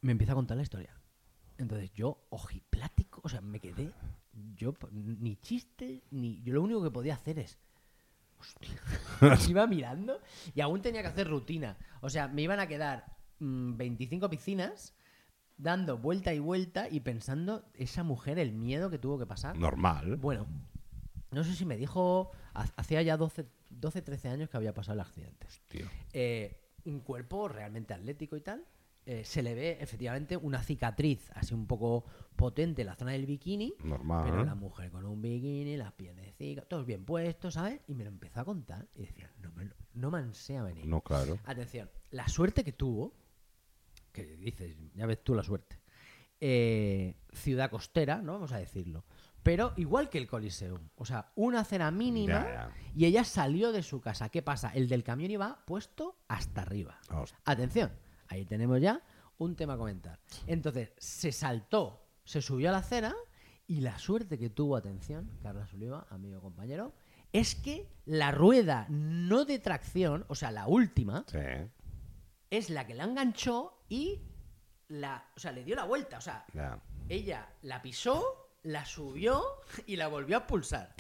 me 0.02 0.12
empieza 0.12 0.34
a 0.34 0.36
contar 0.36 0.58
la 0.58 0.64
historia. 0.64 0.96
Entonces 1.60 1.92
yo, 1.94 2.26
ojiplático, 2.30 3.22
o 3.24 3.30
sea, 3.30 3.42
me 3.42 3.60
quedé. 3.60 3.92
Yo, 4.56 4.74
ni 4.92 5.36
chiste, 5.36 6.02
ni. 6.10 6.42
Yo 6.42 6.54
lo 6.56 6.64
único 6.64 6.82
que 6.84 6.90
podía 6.90 7.14
hacer 7.14 7.38
es. 7.38 7.60
Hostia. 8.40 8.70
Iba 9.50 9.68
mirando 9.68 10.20
y 10.56 10.62
aún 10.62 10.82
tenía 10.82 11.02
que 11.02 11.08
hacer 11.10 11.28
rutina. 11.28 11.78
O 12.02 12.10
sea, 12.10 12.28
me 12.28 12.42
iban 12.42 12.60
a 12.60 12.68
quedar 12.68 13.06
mm, 13.40 13.76
25 13.78 14.30
piscinas 14.30 14.94
dando 15.58 15.98
vuelta 15.98 16.34
y 16.34 16.40
vuelta 16.40 16.88
y 16.90 17.02
pensando 17.02 17.66
esa 17.74 18.04
mujer, 18.04 18.40
el 18.40 18.54
miedo 18.54 18.90
que 18.90 18.98
tuvo 18.98 19.20
que 19.20 19.26
pasar. 19.26 19.58
Normal. 19.58 20.16
Bueno, 20.16 20.48
no 21.32 21.44
sé 21.44 21.54
si 21.56 21.66
me 21.66 21.76
dijo. 21.78 22.32
ha- 22.54 22.68
Hacía 22.78 23.02
ya 23.02 23.18
12, 23.18 23.46
12 23.70 24.02
13 24.02 24.30
años 24.30 24.50
que 24.50 24.58
había 24.58 24.74
pasado 24.74 24.94
el 24.96 25.02
accidente. 25.02 25.48
Tío. 25.68 25.86
Eh, 26.14 26.56
un 26.86 27.02
cuerpo 27.02 27.50
realmente 27.50 27.94
atlético 27.94 28.38
y 28.38 28.42
tal. 28.42 28.64
Eh, 29.12 29.26
se 29.26 29.42
le 29.42 29.56
ve 29.56 29.76
efectivamente 29.82 30.38
una 30.38 30.62
cicatriz 30.62 31.32
así 31.34 31.56
un 31.56 31.66
poco 31.66 32.06
potente 32.36 32.84
en 32.84 32.90
la 32.90 32.96
zona 32.96 33.14
del 33.14 33.26
bikini. 33.26 33.74
Normal. 33.84 34.24
Pero 34.24 34.46
la 34.46 34.54
mujer 34.54 34.92
con 34.92 35.04
un 35.04 35.20
bikini, 35.20 35.78
las 35.78 35.94
piernecitas, 35.94 36.68
todos 36.68 36.86
bien 36.86 37.06
puestos, 37.06 37.56
¿sabes? 37.56 37.82
Y 37.88 37.96
me 37.96 38.04
lo 38.04 38.12
empezó 38.12 38.42
a 38.42 38.46
contar 38.46 38.88
y 38.94 39.08
decía, 39.08 39.34
no 39.40 39.52
me, 39.54 39.68
no 39.96 40.12
me 40.12 40.20
ansea 40.20 40.62
venir. 40.62 40.86
No, 40.86 41.02
claro. 41.02 41.40
Atención, 41.46 41.90
la 42.12 42.28
suerte 42.28 42.64
que 42.64 42.72
tuvo, 42.72 43.16
que 44.12 44.26
dices, 44.38 44.78
ya 44.94 45.08
ves 45.08 45.24
tú 45.24 45.34
la 45.34 45.42
suerte, 45.42 45.80
eh, 46.40 47.16
ciudad 47.34 47.72
costera, 47.72 48.22
¿no? 48.22 48.34
Vamos 48.34 48.52
a 48.52 48.60
decirlo. 48.60 49.06
Pero 49.42 49.74
igual 49.78 50.12
que 50.12 50.20
el 50.20 50.28
Coliseum. 50.28 50.88
O 50.94 51.06
sea, 51.06 51.32
una 51.34 51.64
cena 51.64 51.90
mínima 51.90 52.72
y 52.96 53.06
ella 53.06 53.24
salió 53.24 53.72
de 53.72 53.82
su 53.82 54.02
casa. 54.02 54.30
¿Qué 54.30 54.44
pasa? 54.44 54.70
El 54.70 54.88
del 54.88 55.04
camión 55.04 55.32
iba 55.32 55.66
puesto 55.66 56.20
hasta 56.28 56.62
arriba. 56.62 57.00
Hostia. 57.10 57.40
Atención, 57.44 57.92
ahí 58.30 58.46
tenemos 58.46 58.80
ya 58.82 59.02
un 59.38 59.56
tema 59.56 59.74
a 59.74 59.78
comentar. 59.78 60.20
Entonces, 60.48 60.92
se 60.98 61.32
saltó, 61.32 62.06
se 62.24 62.42
subió 62.42 62.70
a 62.70 62.72
la 62.72 62.78
acera 62.80 63.16
y 63.68 63.82
la 63.82 63.98
suerte 64.00 64.38
que 64.40 64.50
tuvo, 64.50 64.76
atención, 64.76 65.30
Carlos 65.44 65.72
Oliva, 65.74 66.08
amigo 66.10 66.42
compañero, 66.42 66.94
es 67.32 67.54
que 67.56 67.88
la 68.06 68.32
rueda 68.32 68.88
no 68.90 69.46
de 69.46 69.60
tracción, 69.60 70.26
o 70.30 70.36
sea, 70.36 70.52
la 70.52 70.68
última, 70.68 71.26
Sí. 71.32 71.38
es 72.50 72.70
la 72.70 72.88
que 72.88 72.96
la 72.96 73.04
enganchó 73.04 73.84
y 73.88 74.22
la, 74.88 75.24
o 75.36 75.40
sea, 75.40 75.52
le 75.52 75.64
dio 75.64 75.76
la 75.76 75.84
vuelta, 75.86 76.18
o 76.18 76.22
sea, 76.22 76.46
ella 77.08 77.48
la 77.62 77.82
pisó, 77.82 78.50
la 78.64 78.86
subió 78.86 79.44
y 79.86 79.96
la 79.96 80.08
volvió 80.08 80.38
a 80.38 80.48
pulsar. 80.48 80.96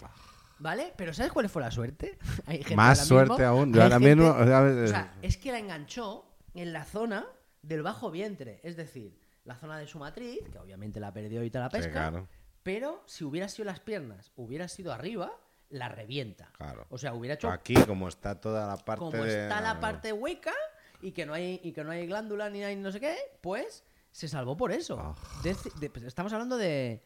¿Vale? 0.62 0.94
Pero 0.98 1.13
¿sabes 1.13 1.32
cuál 1.32 1.48
fue 1.50 1.62
la 1.62 1.72
suerte? 1.72 2.20
Hay 2.46 2.58
gente 2.60 2.76
Más 2.76 3.00
mismo- 3.00 3.08
suerte 3.26 3.46
aún. 3.46 3.74
Yo 3.74 3.82
ahora 3.82 3.96
gente- 4.00 4.15
mismo, 4.15 4.30
o 4.32 4.46
sea, 4.46 4.62
o 4.62 4.88
sea, 4.88 5.13
es 5.22 5.38
que 5.38 5.52
la 5.54 5.60
enganchó 5.60 6.26
en 6.54 6.74
la 6.74 6.86
zona 6.86 7.28
del 7.62 7.82
bajo 7.84 8.12
vientre, 8.12 8.60
es 8.64 8.76
decir, 8.76 9.20
la 9.44 9.56
zona 9.56 9.78
de 9.78 9.88
su 9.88 10.00
matriz, 10.00 10.40
que 10.52 10.60
obviamente 10.60 11.00
la 11.00 11.12
perdió 11.14 11.44
y 11.44 11.50
te 11.50 11.60
la 11.60 11.70
Sí, 11.70 11.78
pesca, 11.78 11.92
claro. 11.92 12.28
pero 12.64 13.04
si 13.08 13.24
hubiera 13.24 13.48
sido 13.48 13.66
las 13.66 13.80
piernas, 13.80 14.32
hubiera 14.36 14.68
sido 14.68 14.94
arriba, 14.94 15.32
la 15.70 15.90
revienta. 15.90 16.52
Claro. 16.58 16.86
O 16.90 16.98
sea, 16.98 17.14
hubiera 17.14 17.36
hecho 17.36 17.50
Aquí, 17.50 17.76
como 17.86 18.08
está 18.08 18.40
toda 18.40 18.68
la 18.68 18.78
parte 18.78 19.00
como 19.00 19.24
de... 19.24 19.44
está 19.44 19.62
la 19.62 19.80
parte 19.80 20.12
hueca 20.14 20.54
y 21.02 21.12
que 21.12 21.26
no 21.26 21.34
hay 21.34 21.60
y 21.64 21.72
que 21.74 21.84
no 21.84 21.92
hay 21.92 22.06
glándula 22.08 22.50
ni 22.50 22.64
hay 22.64 22.76
no 22.76 22.92
sé 22.92 23.00
qué, 23.00 23.16
pues 23.42 23.84
se 24.12 24.28
salvó 24.28 24.58
por 24.58 24.72
eso. 24.72 24.98
Ah. 25.00 25.16
De 25.44 25.56
ci- 25.56 25.74
de- 25.76 25.90
pues 25.90 26.04
estamos 26.06 26.34
hablando 26.34 26.58
de, 26.58 27.04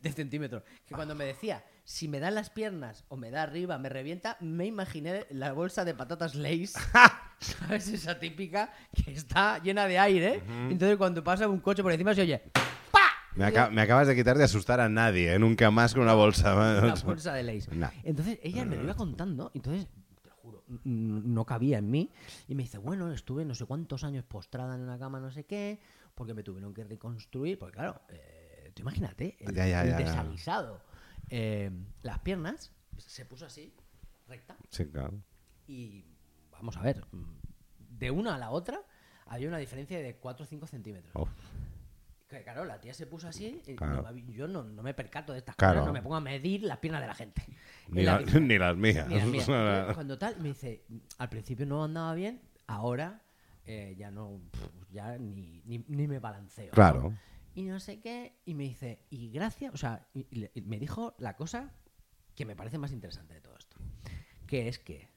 de, 0.00 0.12
centímetros. 0.12 0.62
Que 0.86 0.94
cuando 0.94 1.14
me 1.14 1.24
decía 1.26 1.64
si 1.84 2.08
me 2.08 2.18
dan 2.20 2.34
las 2.34 2.48
piernas 2.50 3.04
o 3.08 3.16
me 3.16 3.30
da 3.30 3.42
arriba, 3.42 3.76
me 3.78 3.88
revienta, 3.88 4.36
me 4.40 4.64
imaginé 4.66 5.26
la 5.30 5.52
bolsa 5.52 5.84
de 5.84 5.94
patatas 5.94 6.34
Lays, 6.34 6.74
¿sabes? 7.58 7.88
Esa 7.88 8.18
típica 8.18 8.72
que 9.04 9.12
está 9.12 9.58
llena 9.62 9.86
de 9.86 9.98
aire. 9.98 10.42
Entonces 10.70 10.96
cuando 10.96 11.22
pasa 11.24 11.48
un 11.48 11.60
coche 11.60 11.82
por 11.82 11.92
encima 11.92 12.14
se 12.14 12.22
oye 12.22 12.38
¡pa! 12.90 13.00
Me, 13.34 13.44
aca- 13.46 13.70
me 13.70 13.80
acabas 13.82 14.06
de 14.08 14.14
quitar 14.14 14.36
de 14.38 14.44
asustar 14.44 14.80
a 14.80 14.88
nadie, 14.88 15.34
¿eh? 15.34 15.38
Nunca 15.38 15.70
más 15.70 15.94
con 15.94 16.02
una 16.02 16.14
bolsa. 16.14 16.54
una 16.82 16.94
bolsa 16.94 17.32
de. 17.34 17.62
Nah. 17.72 17.88
Entonces 18.04 18.38
ella 18.42 18.64
me 18.64 18.76
lo 18.76 18.82
iba 18.84 18.94
contando, 18.94 19.50
entonces, 19.54 19.86
te 20.22 20.28
lo 20.28 20.34
juro, 20.36 20.64
no 20.84 21.44
cabía 21.46 21.78
en 21.78 21.90
mí. 21.90 22.10
Y 22.48 22.54
me 22.54 22.62
dice, 22.64 22.78
bueno, 22.78 23.10
estuve 23.12 23.44
no 23.44 23.54
sé 23.54 23.64
cuántos 23.64 24.04
años 24.04 24.24
postrada 24.24 24.74
en 24.74 24.82
una 24.82 24.98
cama, 24.98 25.18
no 25.18 25.30
sé 25.30 25.44
qué, 25.44 25.80
porque 26.14 26.34
me 26.34 26.42
tuvieron 26.42 26.74
que 26.74 26.84
reconstruir. 26.84 27.58
Porque 27.58 27.76
claro, 27.76 28.02
eh, 28.10 28.70
tú 28.74 28.82
imagínate, 28.82 29.36
el, 29.40 29.54
Ya, 29.54 29.66
ya, 29.66 29.82
el 29.82 29.90
ya, 29.90 29.98
ya. 30.00 30.04
desaguisado. 30.06 30.82
Eh, 31.30 31.70
las 32.02 32.18
piernas 32.18 32.70
se 32.98 33.24
puso 33.24 33.46
así, 33.46 33.72
recta, 34.28 34.54
Sí, 34.68 34.84
claro. 34.86 35.14
y 35.66 36.04
vamos 36.62 36.76
a 36.76 36.82
ver, 36.82 37.04
de 37.98 38.10
una 38.12 38.36
a 38.36 38.38
la 38.38 38.50
otra 38.50 38.80
había 39.26 39.48
una 39.48 39.58
diferencia 39.58 39.98
de 39.98 40.14
4 40.16 40.44
o 40.44 40.46
5 40.46 40.66
centímetros. 40.68 41.12
Uf. 41.16 41.28
Que, 42.28 42.42
Claro, 42.44 42.64
la 42.64 42.80
tía 42.80 42.94
se 42.94 43.06
puso 43.06 43.26
así. 43.28 43.60
y 43.66 43.74
Claro. 43.74 44.02
no 44.02 44.12
me- 44.12 44.32
yo 44.32 44.46
no, 44.48 44.62
no 44.62 44.82
me 44.82 44.94
percato 44.94 45.32
de 45.32 45.38
estas 45.40 45.56
Claro. 45.56 45.80
cosas, 45.80 45.86
no 45.88 45.92
me 45.92 46.02
pongo 46.02 46.16
a 46.16 46.20
medir 46.20 46.62
las 46.62 46.78
piernas 46.78 47.00
de 47.02 47.06
la 47.08 47.14
gente. 47.14 47.42
Ni, 47.88 48.02
la 48.04 48.20
ni 48.40 48.58
las 48.58 48.76
mías. 48.76 49.08
Mira, 49.08 49.26
mira, 49.26 49.90
cuando 49.94 50.16
tal, 50.18 50.38
me 50.40 50.48
dice, 50.50 50.84
al 51.18 51.28
principio 51.28 51.66
no 51.66 51.82
andaba 51.84 52.14
bien, 52.14 52.40
ahora 52.68 53.22
eh, 53.66 53.94
ya 53.98 54.10
no, 54.10 54.40
pf, 54.50 54.68
ya 54.92 55.18
ni, 55.18 55.62
ni, 55.66 55.84
ni 55.88 56.06
me 56.08 56.20
balanceo. 56.20 56.66
¿no? 56.66 56.72
Claro. 56.72 57.12
Y 57.54 57.64
no 57.64 57.78
sé 57.80 58.00
qué, 58.00 58.38
y 58.46 58.54
me 58.54 58.62
dice, 58.64 59.04
y 59.10 59.30
gracias, 59.30 59.74
o 59.74 59.76
sea, 59.76 60.06
y- 60.14 60.26
y 60.30 60.36
le- 60.36 60.52
y 60.54 60.62
me 60.62 60.78
dijo 60.78 61.14
la 61.18 61.36
cosa 61.36 61.70
que 62.34 62.46
me 62.46 62.56
parece 62.56 62.78
más 62.78 62.92
interesante 62.92 63.34
de 63.34 63.40
todo 63.42 63.56
esto, 63.58 63.76
que 64.46 64.68
es 64.68 64.78
que, 64.78 65.11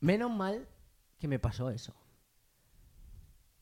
menos 0.00 0.30
mal 0.30 0.68
que 1.18 1.28
me 1.28 1.38
pasó 1.38 1.70
eso. 1.70 1.94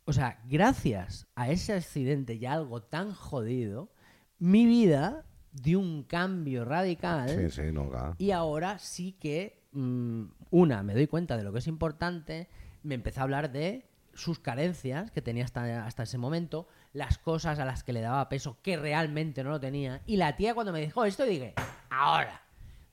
O 0.04 0.12
sea, 0.12 0.40
gracias 0.44 1.26
a 1.34 1.50
ese 1.50 1.72
accidente 1.72 2.34
y 2.34 2.46
a 2.46 2.52
algo 2.52 2.82
tan 2.82 3.12
jodido, 3.12 3.90
mi 4.38 4.64
vida 4.66 5.24
dio 5.50 5.80
un 5.80 6.04
cambio 6.04 6.64
radical. 6.64 7.28
Sí, 7.28 7.50
sí, 7.50 7.72
no, 7.72 7.88
claro. 7.88 8.14
Y 8.18 8.30
ahora 8.30 8.78
sí 8.78 9.12
que, 9.12 9.64
mm, 9.72 10.24
una, 10.50 10.82
me 10.82 10.94
doy 10.94 11.08
cuenta 11.08 11.36
de 11.36 11.42
lo 11.42 11.52
que 11.52 11.58
es 11.58 11.66
importante, 11.66 12.48
me 12.82 12.94
empecé 12.94 13.20
a 13.20 13.24
hablar 13.24 13.50
de 13.50 13.88
sus 14.14 14.38
carencias 14.38 15.10
que 15.10 15.22
tenía 15.22 15.44
hasta, 15.44 15.84
hasta 15.84 16.04
ese 16.04 16.18
momento, 16.18 16.68
las 16.92 17.18
cosas 17.18 17.58
a 17.58 17.64
las 17.64 17.82
que 17.82 17.92
le 17.92 18.00
daba 18.00 18.28
peso 18.28 18.58
que 18.62 18.76
realmente 18.76 19.42
no 19.42 19.50
lo 19.50 19.60
tenía. 19.60 20.02
Y 20.06 20.16
la 20.16 20.36
tía 20.36 20.54
cuando 20.54 20.72
me 20.72 20.80
dijo 20.80 21.04
esto, 21.04 21.24
dije, 21.24 21.54
ahora. 21.90 22.42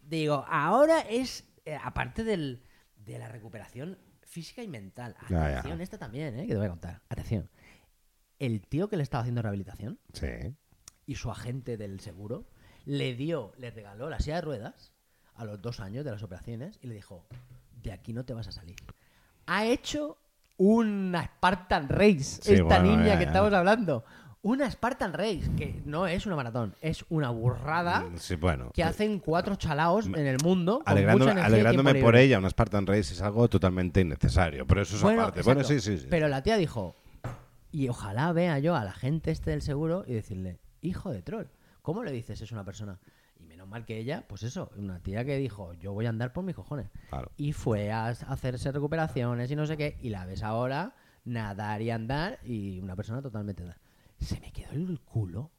Digo, 0.01 0.45
ahora 0.49 0.99
es, 1.01 1.47
eh, 1.65 1.77
aparte 1.81 2.23
del, 2.23 2.61
de 3.05 3.19
la 3.19 3.27
recuperación 3.27 3.97
física 4.21 4.63
y 4.63 4.67
mental. 4.67 5.15
Ya, 5.29 5.49
ya. 5.49 5.59
Atención, 5.59 5.81
esta 5.81 5.97
también, 5.97 6.39
¿eh? 6.39 6.43
que 6.47 6.53
te 6.53 6.57
voy 6.57 6.65
a 6.67 6.69
contar. 6.69 7.01
Atención. 7.09 7.49
El 8.39 8.61
tío 8.67 8.89
que 8.89 8.97
le 8.97 9.03
estaba 9.03 9.21
haciendo 9.21 9.41
rehabilitación 9.41 9.99
Sí. 10.13 10.27
y 11.05 11.15
su 11.15 11.29
agente 11.31 11.77
del 11.77 11.99
seguro 11.99 12.45
le 12.85 13.15
dio, 13.15 13.53
le 13.57 13.71
regaló 13.71 14.09
la 14.09 14.19
silla 14.19 14.35
de 14.35 14.41
ruedas 14.41 14.91
a 15.35 15.45
los 15.45 15.61
dos 15.61 15.79
años 15.79 16.03
de 16.05 16.11
las 16.11 16.23
operaciones 16.23 16.79
y 16.81 16.87
le 16.87 16.95
dijo, 16.95 17.25
de 17.81 17.91
aquí 17.91 18.13
no 18.13 18.25
te 18.25 18.33
vas 18.33 18.47
a 18.47 18.51
salir. 18.51 18.75
Ha 19.45 19.65
hecho 19.65 20.17
una 20.57 21.25
Spartan 21.25 21.89
Race, 21.89 22.23
Sí, 22.41 22.53
esta 22.53 22.63
bueno, 22.63 22.83
niña 22.83 23.05
ya, 23.07 23.17
que 23.17 23.23
estamos 23.25 23.53
hablando. 23.53 24.03
Una 24.45 24.69
Spartan 24.69 25.13
Race, 25.13 25.49
que 25.57 25.81
no 25.85 26.05
es 26.05 26.25
una 26.25 26.35
maratón, 26.35 26.75
es 26.81 27.05
una 27.09 27.29
burrada 27.29 28.05
Sí, 28.17 28.35
bueno. 28.35 28.71
que 28.73 28.83
hacen 28.83 29.19
cuatro 29.19 29.55
chalaos 29.55 30.05
en 30.07 30.27
el 30.27 30.37
mundo. 30.43 30.79
con 30.79 30.89
Alegrándome, 30.91 31.31
mucha 31.31 31.31
energía 31.39 31.47
alegrándome 31.69 31.95
por 32.01 32.15
ella, 32.17 32.39
una 32.39 32.49
Spartan 32.49 32.85
Race 32.85 33.13
es 33.13 33.21
algo 33.21 33.47
totalmente 33.47 34.01
innecesario, 34.01 34.67
pero 34.67 34.81
eso 34.81 34.97
es 34.97 35.01
Bueno, 35.01 35.21
aparte. 35.21 35.43
Bueno, 35.43 35.63
sí, 35.63 35.79
sí, 35.79 35.97
sí. 35.97 36.07
Pero 36.09 36.27
la 36.27 36.43
tía 36.43 36.57
dijo, 36.57 36.93
y 37.71 37.87
ojalá 37.87 38.33
vea 38.33 38.59
yo 38.59 38.75
a 38.75 38.83
la 38.83 38.91
gente 38.91 39.31
este 39.31 39.51
del 39.51 39.61
seguro 39.61 40.03
y 40.05 40.13
decirle, 40.13 40.59
hijo 40.81 41.11
de 41.13 41.21
troll, 41.21 41.45
¿cómo 41.81 42.03
le 42.03 42.11
dices 42.11 42.41
eso 42.41 42.53
a 42.53 42.57
una 42.57 42.65
persona? 42.65 42.99
Y 43.39 43.43
menos 43.45 43.65
mal 43.69 43.85
que 43.85 43.97
ella, 43.97 44.25
pues 44.27 44.43
eso, 44.43 44.71
una 44.75 44.99
tía 44.99 45.23
que 45.23 45.37
dijo, 45.37 45.73
yo 45.75 45.93
voy 45.93 46.05
a 46.05 46.09
andar 46.09 46.33
por 46.33 46.43
mis 46.43 46.55
cojones. 46.55 46.87
Claro. 47.07 47.31
Y 47.37 47.53
fue 47.53 47.93
a 47.93 48.07
hacerse 48.07 48.73
recuperaciones 48.73 49.49
y 49.49 49.55
no 49.55 49.65
sé 49.65 49.77
qué, 49.77 49.97
y 50.01 50.09
la 50.09 50.25
ves 50.25 50.43
ahora 50.43 50.95
nadar 51.23 51.81
y 51.81 51.91
andar 51.91 52.39
y 52.43 52.81
una 52.81 52.97
persona 52.97 53.21
totalmente... 53.21 53.63
da- 53.63 53.77
Se 54.23 54.39
me 54.39 54.51
quedó 54.51 54.71
el 54.71 54.99
culo. 55.01 55.51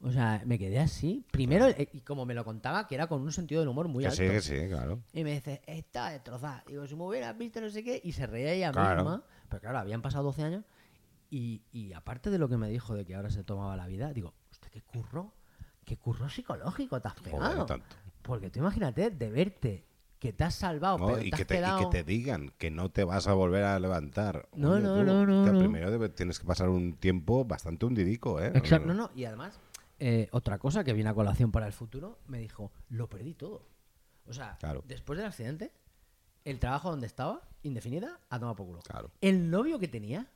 O 0.00 0.12
sea, 0.12 0.42
me 0.46 0.58
quedé 0.58 0.78
así. 0.78 1.26
Primero, 1.32 1.66
eh, 1.66 1.88
y 1.92 2.02
como 2.02 2.24
me 2.24 2.32
lo 2.34 2.44
contaba, 2.44 2.86
que 2.86 2.94
era 2.94 3.08
con 3.08 3.20
un 3.22 3.32
sentido 3.32 3.60
del 3.60 3.68
humor 3.68 3.88
muy 3.88 4.04
Que 4.04 4.10
alto. 4.10 4.22
sí, 4.22 4.28
que 4.28 4.40
sí, 4.40 4.68
claro. 4.68 5.02
Y 5.12 5.24
me 5.24 5.32
dice, 5.32 5.60
está 5.66 6.10
destrozada. 6.10 6.62
Digo, 6.68 6.86
si 6.86 6.94
me 6.94 7.02
hubieras 7.02 7.36
visto 7.36 7.60
no 7.60 7.68
sé 7.68 7.82
qué. 7.82 8.00
Y 8.04 8.12
se 8.12 8.26
reía 8.26 8.52
ella 8.52 8.70
Claro. 8.70 9.02
misma. 9.02 9.24
Pero 9.48 9.60
claro, 9.60 9.78
habían 9.78 10.00
pasado 10.02 10.24
12 10.24 10.42
años. 10.44 10.64
Y, 11.30 11.62
y 11.72 11.92
aparte 11.94 12.30
de 12.30 12.38
lo 12.38 12.48
que 12.48 12.56
me 12.56 12.68
dijo 12.70 12.94
de 12.94 13.04
que 13.04 13.14
ahora 13.16 13.30
se 13.30 13.42
tomaba 13.42 13.76
la 13.76 13.86
vida, 13.88 14.12
digo, 14.12 14.34
hostia, 14.50 14.70
qué 14.70 14.82
curro, 14.82 15.34
qué 15.84 15.96
curro 15.96 16.28
psicológico 16.28 17.00
te 17.00 17.08
has 17.08 17.14
Joder, 17.18 17.32
pegado. 17.32 17.66
tanto. 17.66 17.96
Porque 18.22 18.50
tú 18.50 18.60
imagínate 18.60 19.10
de 19.10 19.30
verte 19.30 19.84
que 20.18 20.32
te 20.32 20.44
has 20.44 20.54
salvado, 20.54 20.98
¿no? 20.98 21.06
pero 21.08 21.22
Y, 21.22 21.30
te 21.30 21.36
que 21.38 21.44
te, 21.44 21.58
y 21.60 21.78
que 21.78 21.86
te 21.90 22.04
digan 22.04 22.52
que 22.58 22.70
no 22.70 22.90
te 22.90 23.04
vas 23.04 23.26
a 23.28 23.34
volver 23.34 23.64
a 23.64 23.78
levantar. 23.78 24.48
No, 24.54 24.72
Oye, 24.72 24.82
no, 24.82 24.96
tú, 24.96 25.04
no, 25.04 25.26
no. 25.26 25.58
Primero 25.58 26.10
tienes 26.10 26.38
que 26.40 26.46
pasar 26.46 26.68
un 26.68 26.94
tiempo 26.94 27.44
bastante 27.44 27.86
hundidico, 27.86 28.40
¿eh? 28.40 28.50
Exacto, 28.54 28.88
no, 28.88 28.94
no. 28.94 29.10
Y 29.14 29.24
además, 29.26 29.60
eh, 30.00 30.28
otra 30.32 30.58
cosa 30.58 30.82
que 30.84 30.92
viene 30.92 31.10
a 31.10 31.14
colación 31.14 31.52
para 31.52 31.66
el 31.66 31.72
futuro, 31.72 32.18
me 32.26 32.38
dijo, 32.38 32.72
lo 32.88 33.08
perdí 33.08 33.34
todo. 33.34 33.66
O 34.26 34.32
sea, 34.32 34.56
Claro. 34.58 34.82
después 34.86 35.16
del 35.16 35.26
accidente, 35.26 35.72
el 36.44 36.58
trabajo 36.58 36.90
donde 36.90 37.06
estaba, 37.06 37.42
indefinida, 37.62 38.20
a 38.28 38.38
tomar 38.40 38.56
por 38.56 38.66
culo. 38.66 38.80
Claro. 38.80 39.10
El 39.20 39.50
novio 39.50 39.78
que 39.78 39.88
tenía, 39.88 40.26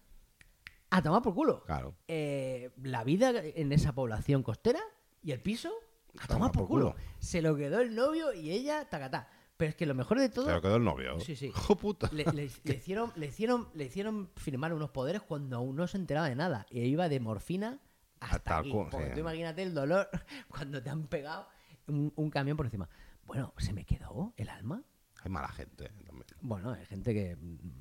a 0.90 1.02
tomar 1.02 1.22
por 1.22 1.34
culo. 1.34 1.62
Claro. 1.64 1.94
Eh, 2.06 2.70
la 2.82 3.02
vida 3.02 3.32
en 3.34 3.72
esa 3.72 3.92
población 3.94 4.42
costera 4.42 4.80
y 5.22 5.32
el 5.32 5.40
piso, 5.40 5.72
a 6.18 6.26
tomar 6.28 6.52
por 6.52 6.66
culo. 6.68 6.94
Se 7.18 7.42
lo 7.42 7.56
quedó 7.56 7.80
el 7.80 7.94
novio 7.94 8.32
y 8.32 8.50
ella, 8.50 8.88
tacatá. 8.88 9.28
Pero 9.56 9.68
es 9.70 9.76
que 9.76 9.86
lo 9.86 9.94
mejor 9.94 10.18
de 10.18 10.28
todo... 10.28 10.46
Se 10.46 10.52
lo 10.52 10.60
quedó 10.62 10.76
el 10.76 10.84
novio. 10.84 11.20
Sí, 11.20 11.36
sí. 11.36 11.46
Hijo 11.46 11.76
puta. 11.76 12.08
Le, 12.12 12.24
le- 12.32 12.50
le 12.64 12.74
hicieron, 12.74 13.12
le, 13.16 13.26
hicieron, 13.26 13.68
le 13.74 13.84
hicieron 13.84 14.30
firmar 14.36 14.72
unos 14.72 14.90
poderes 14.90 15.22
cuando 15.22 15.56
aún 15.56 15.76
no 15.76 15.86
se 15.86 15.98
enteraba 15.98 16.28
de 16.28 16.34
nada. 16.34 16.66
Y 16.70 16.80
iba 16.80 17.08
de 17.08 17.20
morfina 17.20 17.78
hasta 18.20 18.36
Hasta 18.36 18.58
aquí. 18.58 18.72
Porque 18.72 19.06
sí. 19.06 19.12
tú 19.14 19.20
imagínate 19.20 19.62
el 19.62 19.74
dolor 19.74 20.08
cuando 20.48 20.82
te 20.82 20.90
han 20.90 21.06
pegado 21.06 21.46
un, 21.86 22.12
un 22.16 22.30
camión 22.30 22.56
por 22.56 22.66
encima. 22.66 22.88
Bueno, 23.24 23.52
se 23.58 23.72
me 23.72 23.84
quedó 23.84 24.32
el 24.36 24.48
alma. 24.48 24.82
Hay 25.22 25.30
mala 25.30 25.48
gente 25.48 25.84
eh, 25.84 26.04
también. 26.06 26.26
Bueno, 26.40 26.72
hay 26.72 26.84
gente 26.86 27.14
que 27.14 27.36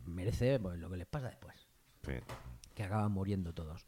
merece 0.05 0.59
pues, 0.59 0.77
lo 0.77 0.89
que 0.89 0.97
les 0.97 1.07
pasa 1.07 1.29
después. 1.29 1.55
Sí. 2.05 2.13
Que 2.75 2.83
acaban 2.83 3.11
muriendo 3.11 3.53
todos. 3.53 3.85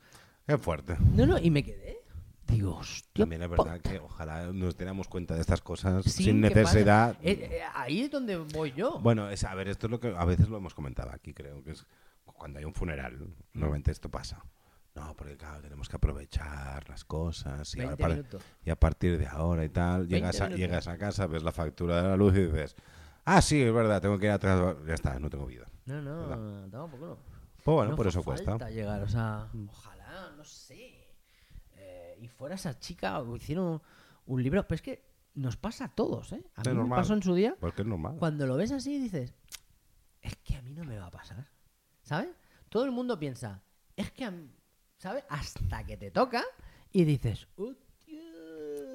Es 0.47 0.59
fuerte. 0.59 0.97
No, 1.15 1.25
no, 1.27 1.37
y 1.37 1.51
me 1.51 1.63
quedé. 1.63 2.02
Digo, 2.47 2.75
hostia. 2.75 3.23
También 3.23 3.41
es 3.43 3.49
verdad 3.49 3.79
que 3.81 3.99
ojalá 3.99 4.51
nos 4.51 4.77
diéramos 4.77 5.07
cuenta 5.07 5.33
de 5.35 5.41
estas 5.41 5.61
cosas 5.61 6.03
sin 6.05 6.25
sin, 6.25 6.41
necesidad. 6.41 7.15
Eh, 7.21 7.49
eh, 7.51 7.61
ahí 7.73 8.01
es 8.01 8.11
donde 8.11 8.37
voy 8.37 8.73
yo. 8.73 8.99
Bueno, 8.99 9.29
es, 9.29 9.43
a 9.43 9.55
ver, 9.55 9.69
esto 9.69 9.87
es 9.87 9.91
lo 9.91 9.99
que 9.99 10.13
a 10.15 10.25
veces 10.25 10.49
lo 10.49 10.57
hemos 10.57 10.73
comentado 10.73 11.11
aquí, 11.11 11.33
creo, 11.33 11.63
que 11.63 11.71
es 11.71 11.85
cuando 12.25 12.59
hay 12.59 12.65
un 12.65 12.73
funeral, 12.73 13.33
normalmente 13.53 13.91
esto 13.91 14.09
pasa. 14.09 14.43
No, 14.95 15.15
porque 15.15 15.35
claro, 15.37 15.61
tenemos 15.61 15.89
que 15.89 15.95
aprovechar 15.95 16.87
las 16.87 17.03
cosas 17.05 17.73
y, 17.73 17.77
20 17.79 17.83
ahora 17.93 17.97
para- 17.97 18.15
minutos. 18.15 18.43
y 18.63 18.69
a 18.69 18.75
partir 18.79 19.17
de 19.17 19.25
ahora 19.25 19.65
y 19.65 19.69
tal, 19.69 20.01
20 20.07 20.15
llegas 20.15 20.41
a, 20.41 20.49
llegas 20.49 20.87
a 20.87 20.97
casa, 20.97 21.25
ves 21.25 21.41
la 21.41 21.51
factura 21.51 22.01
de 22.01 22.09
la 22.09 22.15
luz 22.17 22.35
y 22.35 22.43
dices, 22.45 22.75
ah, 23.25 23.41
sí, 23.41 23.61
es 23.61 23.73
verdad, 23.73 24.01
tengo 24.01 24.19
que 24.19 24.25
ir 24.27 24.31
atrás, 24.33 24.75
ya 24.85 24.93
está, 24.93 25.17
no 25.17 25.29
tengo 25.31 25.47
vida. 25.47 25.65
No, 25.85 26.01
no, 26.01 26.87
por 26.89 26.99
culo. 26.99 27.17
Pues 27.63 27.75
bueno, 27.75 27.91
No 27.91 27.95
por 27.95 28.07
eso 28.07 28.21
cuesta. 28.21 28.51
falta 28.51 28.69
llegar, 28.69 29.01
o 29.01 29.07
sea, 29.07 29.47
ojalá, 29.69 30.31
no 30.37 30.43
sé. 30.43 30.92
Y 32.23 32.29
fuera 32.29 32.55
esa 32.55 32.79
chica, 32.79 33.19
o 33.19 33.35
hicieron 33.35 33.81
un 34.25 34.41
libro, 34.43 34.65
pero 34.67 34.75
es 34.75 34.81
que 34.81 35.03
nos 35.35 35.57
pasa 35.57 35.85
a 35.85 35.89
todos, 35.89 36.31
¿eh? 36.31 36.43
A 36.55 36.61
Es 36.61 36.67
mí 36.69 36.73
me 36.81 36.89
pasó 36.89 37.13
en 37.13 37.21
su 37.23 37.33
día. 37.35 37.55
Porque 37.59 37.81
es 37.81 37.87
normal. 37.87 38.15
Cuando 38.17 38.47
lo 38.47 38.55
ves 38.55 38.71
así 38.71 38.97
dices, 38.99 39.33
es 40.21 40.35
que 40.37 40.55
a 40.55 40.61
mí 40.61 40.73
no 40.73 40.85
me 40.85 40.97
va 40.97 41.07
a 41.07 41.11
pasar. 41.11 41.49
¿Sabes? 42.01 42.29
Todo 42.69 42.85
el 42.85 42.91
mundo 42.91 43.19
piensa, 43.19 43.61
es 43.95 44.11
que 44.11 44.23
a 44.25 44.31
mí, 44.31 44.49
¿sabes? 44.97 45.23
Hasta 45.29 45.85
que 45.85 45.97
te 45.97 46.11
toca 46.11 46.43
y 46.91 47.03
dices. 47.03 47.47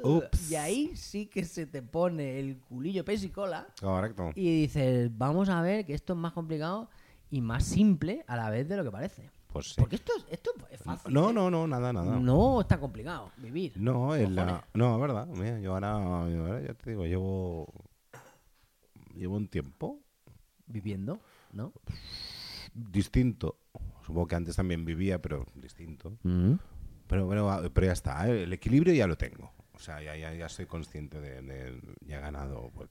Ups. 0.03 0.51
Y 0.51 0.55
ahí 0.57 0.97
sí 0.97 1.27
que 1.27 1.45
se 1.45 1.67
te 1.67 1.83
pone 1.83 2.39
el 2.39 2.59
culillo 2.61 3.05
pez 3.05 3.25
y 3.25 3.31
cola 3.31 3.67
Correcto. 3.81 4.31
y 4.37 4.63
dices, 4.63 5.11
vamos 5.19 5.49
a 5.49 5.61
ver 5.61 5.85
que 5.85 5.93
esto 5.95 6.13
es 6.13 6.19
más 6.19 6.33
complicado 6.33 6.89
y 7.31 7.41
más 7.41 7.65
simple 7.65 8.25
a 8.29 8.37
la 8.37 8.49
vez 8.49 8.69
de 8.69 8.77
lo 8.77 8.85
que 8.85 8.91
parece. 8.93 9.31
Pues 9.59 9.71
sí. 9.71 9.81
Porque 9.81 9.97
esto 9.97 10.13
es, 10.17 10.27
esto 10.31 10.51
es 10.71 10.81
fácil. 10.81 11.13
No, 11.13 11.31
¿eh? 11.31 11.33
no, 11.33 11.51
no, 11.51 11.67
nada, 11.67 11.93
nada. 11.93 12.17
No 12.21 12.61
está 12.61 12.79
complicado 12.79 13.33
vivir. 13.39 13.73
No, 13.77 14.15
en 14.15 14.35
la- 14.37 14.65
no, 14.75 14.95
es 14.95 15.01
verdad. 15.01 15.27
Mira, 15.27 15.59
yo 15.59 15.75
ahora, 15.75 16.29
yo 16.31 16.47
ahora 16.47 16.61
ya 16.63 16.75
te 16.75 16.91
digo, 16.91 17.05
llevo 17.07 17.67
llevo 19.15 19.37
un 19.37 19.49
tiempo 19.49 20.01
Viviendo, 20.67 21.19
¿no? 21.53 21.73
distinto. 22.75 23.57
Supongo 24.07 24.27
que 24.29 24.37
antes 24.37 24.55
también 24.57 24.85
vivía, 24.85 25.21
pero 25.21 25.47
distinto. 25.55 26.19
Pero, 26.23 27.29
pero, 27.29 27.71
pero 27.73 27.87
ya 27.87 27.93
está, 27.93 28.29
¿eh? 28.29 28.45
el 28.45 28.53
equilibrio 28.53 28.93
ya 28.95 29.07
lo 29.07 29.17
tengo. 29.17 29.51
O 29.75 29.79
sea, 29.81 30.03
ya, 30.03 30.15
ya, 30.17 30.33
ya 30.35 30.49
soy 30.49 30.67
consciente 30.67 31.21
de, 31.21 31.41
de- 31.43 31.81
ya 32.07 32.19
he 32.19 32.21
ganado, 32.21 32.71
pues, 32.75 32.91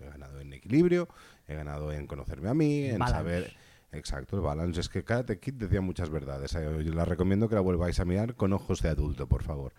he 0.00 0.04
ganado 0.08 0.40
en 0.40 0.52
equilibrio, 0.52 1.08
he 1.46 1.54
ganado 1.54 1.92
en 1.92 2.06
conocerme 2.06 2.48
a 2.48 2.54
mí, 2.54 2.84
en 2.86 2.98
Balance. 2.98 3.18
saber. 3.18 3.52
Exacto, 3.92 4.36
el 4.36 4.42
balance. 4.42 4.80
Es 4.80 4.88
que 4.88 5.02
Karate 5.02 5.38
Kid 5.38 5.54
decía 5.54 5.80
muchas 5.80 6.10
verdades. 6.10 6.54
Eh, 6.54 6.82
Yo 6.84 6.92
les 6.92 7.08
recomiendo 7.08 7.48
que 7.48 7.54
la 7.54 7.60
volváis 7.62 7.98
a 8.00 8.04
mirar 8.04 8.34
con 8.34 8.52
ojos 8.52 8.82
de 8.82 8.90
adulto, 8.90 9.26
por 9.28 9.42
favor. 9.42 9.72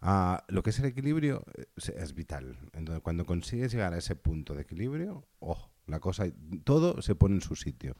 Ah, 0.00 0.44
lo 0.48 0.62
que 0.62 0.70
es 0.70 0.78
el 0.78 0.86
equilibrio 0.86 1.44
eh, 1.56 1.66
es, 1.76 1.90
es 1.90 2.14
vital. 2.14 2.58
Entonces, 2.72 3.02
cuando 3.02 3.24
consigues 3.26 3.72
llegar 3.72 3.92
a 3.92 3.98
ese 3.98 4.16
punto 4.16 4.54
de 4.54 4.62
equilibrio, 4.62 5.26
oh, 5.40 5.68
la 5.86 6.00
cosa, 6.00 6.24
todo 6.64 7.02
se 7.02 7.14
pone 7.14 7.34
en 7.36 7.40
su 7.42 7.54
sitio. 7.54 7.94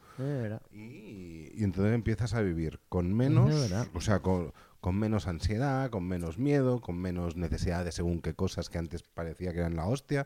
Y, 0.71 1.51
y 1.53 1.63
entonces 1.63 1.93
empiezas 1.93 2.33
a 2.33 2.41
vivir 2.41 2.79
con 2.89 3.13
menos, 3.13 3.51
o 3.93 4.01
sea, 4.01 4.19
con, 4.21 4.53
con 4.79 4.97
menos 4.97 5.27
ansiedad, 5.27 5.89
con 5.91 6.03
menos 6.05 6.37
miedo, 6.39 6.81
con 6.81 6.97
menos 6.97 7.35
necesidad 7.37 7.85
de 7.85 7.91
según 7.91 8.21
qué 8.21 8.33
cosas 8.33 8.69
que 8.69 8.79
antes 8.79 9.03
parecía 9.03 9.53
que 9.53 9.59
eran 9.59 9.75
la 9.75 9.85
hostia, 9.85 10.25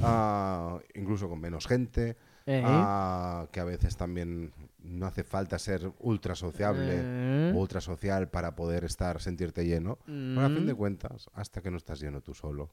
ah, 0.00 0.78
incluso 0.94 1.28
con 1.28 1.40
menos 1.40 1.66
gente, 1.66 2.16
Eh. 2.50 2.62
ah, 2.64 3.46
que 3.52 3.60
a 3.60 3.64
veces 3.64 3.96
también 3.98 4.52
no 4.82 5.04
hace 5.06 5.22
falta 5.22 5.58
ser 5.58 5.92
ultra 5.98 6.34
sociable 6.34 6.92
Eh. 6.94 7.52
o 7.54 7.58
ultra 7.58 7.80
social 7.82 8.28
para 8.30 8.56
poder 8.56 8.84
estar, 8.84 9.20
sentirte 9.20 9.66
lleno. 9.66 9.98
Pero 10.06 10.40
a 10.40 10.48
fin 10.48 10.64
Mm. 10.64 10.66
de 10.68 10.74
cuentas, 10.74 11.28
hasta 11.34 11.60
que 11.60 11.70
no 11.70 11.76
estás 11.76 12.00
lleno 12.00 12.22
tú 12.22 12.32
solo, 12.32 12.70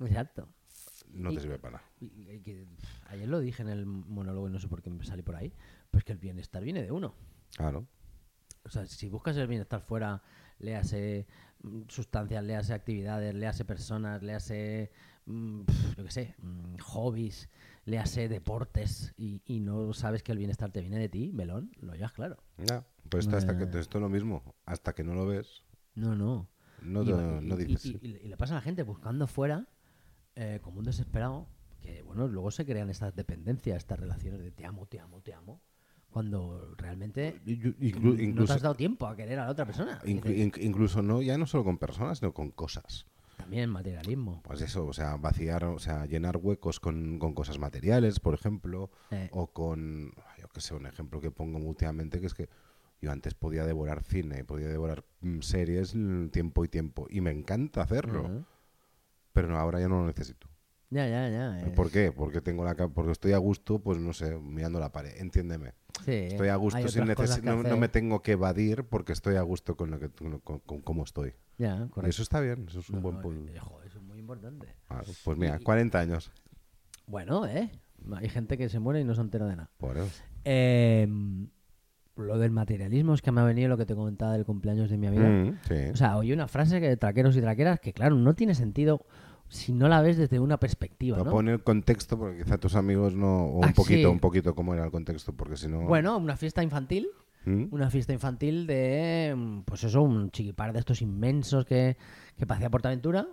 Exacto. 0.00 0.46
no 1.12 1.30
Y- 1.32 1.36
te 1.36 1.40
sirve 1.40 1.58
para 1.58 1.78
nada. 1.78 1.84
Y- 2.00 2.30
y 2.32 2.40
que, 2.40 2.66
pff, 2.66 3.10
ayer 3.12 3.28
lo 3.28 3.40
dije 3.40 3.62
en 3.62 3.68
el 3.70 3.86
monólogo 3.86 4.48
y 4.48 4.52
no 4.52 4.58
sé 4.60 4.68
por 4.68 4.82
qué 4.82 4.90
me 4.90 5.04
salí 5.06 5.22
por 5.22 5.36
ahí, 5.36 5.54
pues 5.90 6.04
que 6.04 6.12
el 6.12 6.18
bienestar 6.18 6.62
viene 6.62 6.82
de 6.82 6.92
uno. 6.92 7.14
Claro. 7.56 7.86
O 8.64 8.68
sea, 8.68 8.84
si 8.86 9.08
buscas 9.08 9.36
el 9.38 9.46
bienestar 9.46 9.80
fuera, 9.80 10.22
léase 10.58 11.26
mm, 11.62 11.84
sustancias, 11.88 12.44
léase 12.44 12.74
actividades, 12.74 13.34
léase 13.34 13.64
personas, 13.64 14.22
léase, 14.22 14.90
mm, 15.24 15.62
pf, 15.62 15.96
yo 15.96 16.04
qué 16.04 16.10
sé, 16.10 16.34
mm, 16.42 16.76
hobbies, 16.82 17.48
léase 17.84 18.28
deportes 18.28 19.12
y, 19.16 19.42
y 19.44 19.60
no 19.60 19.92
sabes 19.92 20.22
que 20.22 20.32
el 20.32 20.38
bienestar 20.38 20.70
te 20.72 20.80
viene 20.80 20.98
de 20.98 21.08
ti, 21.08 21.32
melón, 21.32 21.70
lo 21.80 21.94
llevas 21.94 22.12
claro. 22.12 22.36
Ya, 22.58 22.86
pues 23.08 23.26
esto, 23.26 23.36
hasta 23.36 23.56
que, 23.58 23.64
esto 23.78 23.98
es 23.98 24.02
lo 24.02 24.08
mismo. 24.08 24.54
Hasta 24.64 24.94
que 24.94 25.04
no 25.04 25.14
lo 25.14 25.26
ves, 25.26 25.64
No, 25.94 26.14
no. 26.14 26.48
no, 26.82 27.02
y, 27.02 27.44
no 27.46 27.60
y- 27.60 27.64
dices 27.64 27.86
y- 28.02 28.28
le 28.28 28.36
pasa 28.36 28.54
a 28.54 28.56
la 28.56 28.62
gente 28.62 28.82
buscando 28.82 29.26
fuera, 29.26 29.68
eh, 30.34 30.60
como 30.62 30.78
un 30.78 30.84
desesperado, 30.84 31.46
que 31.80 32.02
bueno, 32.02 32.26
luego 32.26 32.50
se 32.50 32.64
crean 32.64 32.88
estas 32.90 33.14
dependencias, 33.14 33.76
estas 33.78 33.98
relaciones 34.00 34.40
de 34.40 34.50
te 34.50 34.64
amo, 34.64 34.86
te 34.86 34.98
amo, 35.00 35.20
te 35.20 35.34
amo, 35.34 35.60
cuando 36.10 36.74
realmente 36.76 37.40
Y- 37.44 37.52
y- 37.52 37.56
inclu- 37.92 38.10
no 38.10 38.16
te 38.16 38.22
incluso, 38.22 38.52
has 38.54 38.62
dado 38.62 38.74
tiempo 38.76 39.06
a 39.06 39.14
querer 39.16 39.38
a 39.40 39.44
la 39.46 39.50
otra 39.50 39.66
persona. 39.66 40.00
inclu- 40.04 40.22
Dices, 40.28 40.46
inc- 40.46 40.62
incluso 40.62 41.02
no, 41.02 41.20
ya 41.22 41.36
no 41.36 41.46
solo 41.46 41.64
con 41.64 41.76
personas, 41.78 42.18
sino 42.18 42.32
con 42.32 42.50
cosas. 42.50 43.06
También 43.44 43.70
materialismo. 43.70 44.40
Pues 44.42 44.60
eso, 44.62 44.86
o 44.86 44.92
sea, 44.92 45.16
vaciar, 45.16 45.64
o 45.64 45.78
sea, 45.78 46.06
llenar 46.06 46.38
huecos 46.38 46.80
con, 46.80 47.18
con 47.18 47.34
cosas 47.34 47.58
materiales, 47.58 48.18
por 48.20 48.34
ejemplo, 48.34 48.90
Eh. 49.10 49.28
o 49.32 49.48
con, 49.48 50.12
yo 50.40 50.48
que 50.48 50.60
sé, 50.60 50.74
un 50.74 50.86
ejemplo 50.86 51.20
que 51.20 51.30
pongo 51.30 51.58
últimamente, 51.58 52.20
que 52.20 52.26
es 52.26 52.34
que 52.34 52.48
yo 53.02 53.12
antes 53.12 53.34
podía 53.34 53.66
devorar 53.66 54.02
cine, 54.02 54.44
podía 54.44 54.68
devorar 54.68 55.04
mm, 55.20 55.40
series 55.40 55.94
mm, 55.94 56.28
tiempo 56.28 56.64
y 56.64 56.68
tiempo, 56.68 57.06
y 57.10 57.20
me 57.20 57.30
encanta 57.32 57.82
hacerlo, 57.82 58.46
pero 59.34 59.48
no, 59.48 59.58
ahora 59.58 59.78
ya 59.78 59.88
no 59.88 60.00
lo 60.00 60.06
necesito. 60.06 60.48
Ya, 60.94 61.08
ya, 61.08 61.28
ya. 61.28 61.74
¿Por 61.74 61.90
qué? 61.90 62.12
Porque 62.12 62.40
tengo 62.40 62.64
la 62.64 62.74
porque 62.88 63.10
estoy 63.10 63.32
a 63.32 63.38
gusto, 63.38 63.80
pues 63.80 63.98
no 63.98 64.12
sé, 64.12 64.38
mirando 64.38 64.78
la 64.78 64.92
pared, 64.92 65.12
entiéndeme. 65.16 65.72
Sí, 66.04 66.12
Estoy 66.12 66.48
a 66.48 66.56
gusto 66.56 66.86
sin 66.88 67.04
que 67.06 67.42
no, 67.42 67.76
me 67.76 67.88
tengo 67.88 68.22
que 68.22 68.32
evadir 68.32 68.84
porque 68.84 69.12
estoy 69.12 69.36
a 69.36 69.42
gusto 69.42 69.76
con 69.76 69.90
lo 69.90 69.98
que 69.98 70.08
con, 70.10 70.38
con- 70.40 70.60
con 70.60 70.80
cómo 70.82 71.02
estoy. 71.02 71.34
Ya, 71.58 71.74
Y 71.86 71.88
correcto. 71.88 72.10
eso 72.10 72.22
está 72.22 72.40
bien, 72.40 72.66
eso 72.68 72.78
es 72.80 72.88
un 72.90 72.96
No, 72.96 73.02
buen 73.02 73.20
punto. 73.20 73.52
eh, 73.52 73.58
joder, 73.58 73.88
eso 73.88 73.98
es 73.98 74.04
muy 74.04 74.18
importante. 74.18 74.68
Pues 75.24 75.36
mira, 75.36 75.58
y- 75.60 75.64
40 75.64 75.98
años. 75.98 76.30
Bueno, 77.06 77.44
¿eh? 77.46 77.70
Hay 78.14 78.28
gente 78.28 78.56
que 78.56 78.68
se 78.68 78.78
muere 78.78 79.00
y 79.00 79.04
no 79.04 79.14
se 79.16 79.20
entera 79.20 79.46
de 79.46 79.56
nada. 79.56 79.70
Por 79.78 79.96
eso. 79.96 80.22
Eh, 80.44 81.08
lo 82.16 82.38
del 82.38 82.50
materialismo 82.52 83.14
es 83.14 83.22
que 83.22 83.32
me 83.32 83.40
ha 83.40 83.44
venido 83.44 83.68
lo 83.68 83.76
que 83.76 83.86
te 83.86 83.94
comentaba 83.96 84.32
del 84.34 84.44
cumpleaños 84.44 84.90
de 84.90 84.98
mi 84.98 85.06
amiga. 85.08 85.28
Mm, 85.28 85.58
sí. 85.66 85.90
O 85.92 85.96
sea, 85.96 86.16
oí 86.16 86.32
una 86.32 86.46
frase 86.46 86.80
que 86.80 86.88
de 86.88 86.96
traqueros 86.96 87.36
y 87.36 87.40
traqueras 87.40 87.80
que, 87.80 87.92
claro, 87.92 88.14
no 88.16 88.34
tiene 88.34 88.54
sentido 88.54 89.04
si 89.54 89.72
no 89.72 89.88
la 89.88 90.00
ves 90.02 90.16
desde 90.16 90.38
una 90.40 90.58
perspectiva, 90.58 91.16
Pero 91.18 91.26
¿no? 91.26 91.30
pone 91.30 91.52
el 91.52 91.62
contexto 91.62 92.18
porque 92.18 92.42
quizá 92.42 92.58
tus 92.58 92.74
amigos 92.74 93.14
no. 93.14 93.46
O 93.46 93.58
un 93.58 93.64
Ah, 93.64 93.72
poquito, 93.74 94.00
sí. 94.08 94.12
un 94.12 94.20
poquito 94.20 94.54
cómo 94.54 94.74
era 94.74 94.84
el 94.84 94.90
contexto, 94.90 95.32
porque 95.32 95.56
si 95.56 95.68
no. 95.68 95.80
Bueno, 95.82 96.16
una 96.18 96.36
fiesta 96.36 96.62
infantil. 96.62 97.08
¿Mm? 97.46 97.66
Una 97.72 97.90
fiesta 97.90 98.14
infantil 98.14 98.66
de, 98.66 99.34
mm, 99.36 99.60
pues 99.66 99.84
eso, 99.84 100.00
un 100.00 100.30
chiquipar 100.30 100.72
de 100.72 100.78
estos 100.78 101.02
inmensos 101.02 101.66
que, 101.66 101.96
que 102.38 102.46
parecía 102.46 102.70
Portaventura. 102.70 103.26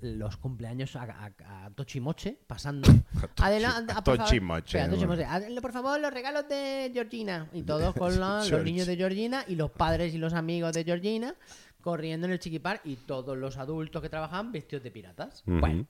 Los 0.00 0.36
cumpleaños 0.38 0.96
a, 0.96 1.02
a, 1.02 1.66
a 1.66 1.70
tochimoche, 1.70 2.36
pasando. 2.48 2.88
Adelante, 3.36 3.92
a 3.96 4.02
favor. 4.02 4.18
tochimoche, 4.24 4.78
Espera, 4.78 4.84
a 4.86 4.88
tochimoche. 4.88 5.24
bueno. 5.26 5.60
Por 5.60 5.72
favor, 5.72 6.00
los 6.00 6.12
regalos 6.12 6.48
de 6.48 6.90
Georgina. 6.92 7.48
Y 7.52 7.62
todos 7.62 7.94
con 7.94 8.18
la- 8.18 8.44
los 8.44 8.64
niños 8.64 8.86
de 8.86 8.96
Georgina 8.96 9.44
y 9.46 9.54
los 9.54 9.70
padres 9.70 10.14
y 10.14 10.18
los 10.18 10.32
amigos 10.32 10.72
de 10.72 10.82
Georgina 10.84 11.34
corriendo 11.80 12.26
en 12.26 12.32
el 12.32 12.38
chiquipar 12.38 12.80
y 12.84 12.96
todos 12.96 13.36
los 13.36 13.56
adultos 13.56 14.02
que 14.02 14.08
trabajan 14.08 14.52
vestidos 14.52 14.82
de 14.82 14.90
piratas. 14.90 15.42
Bueno, 15.46 15.86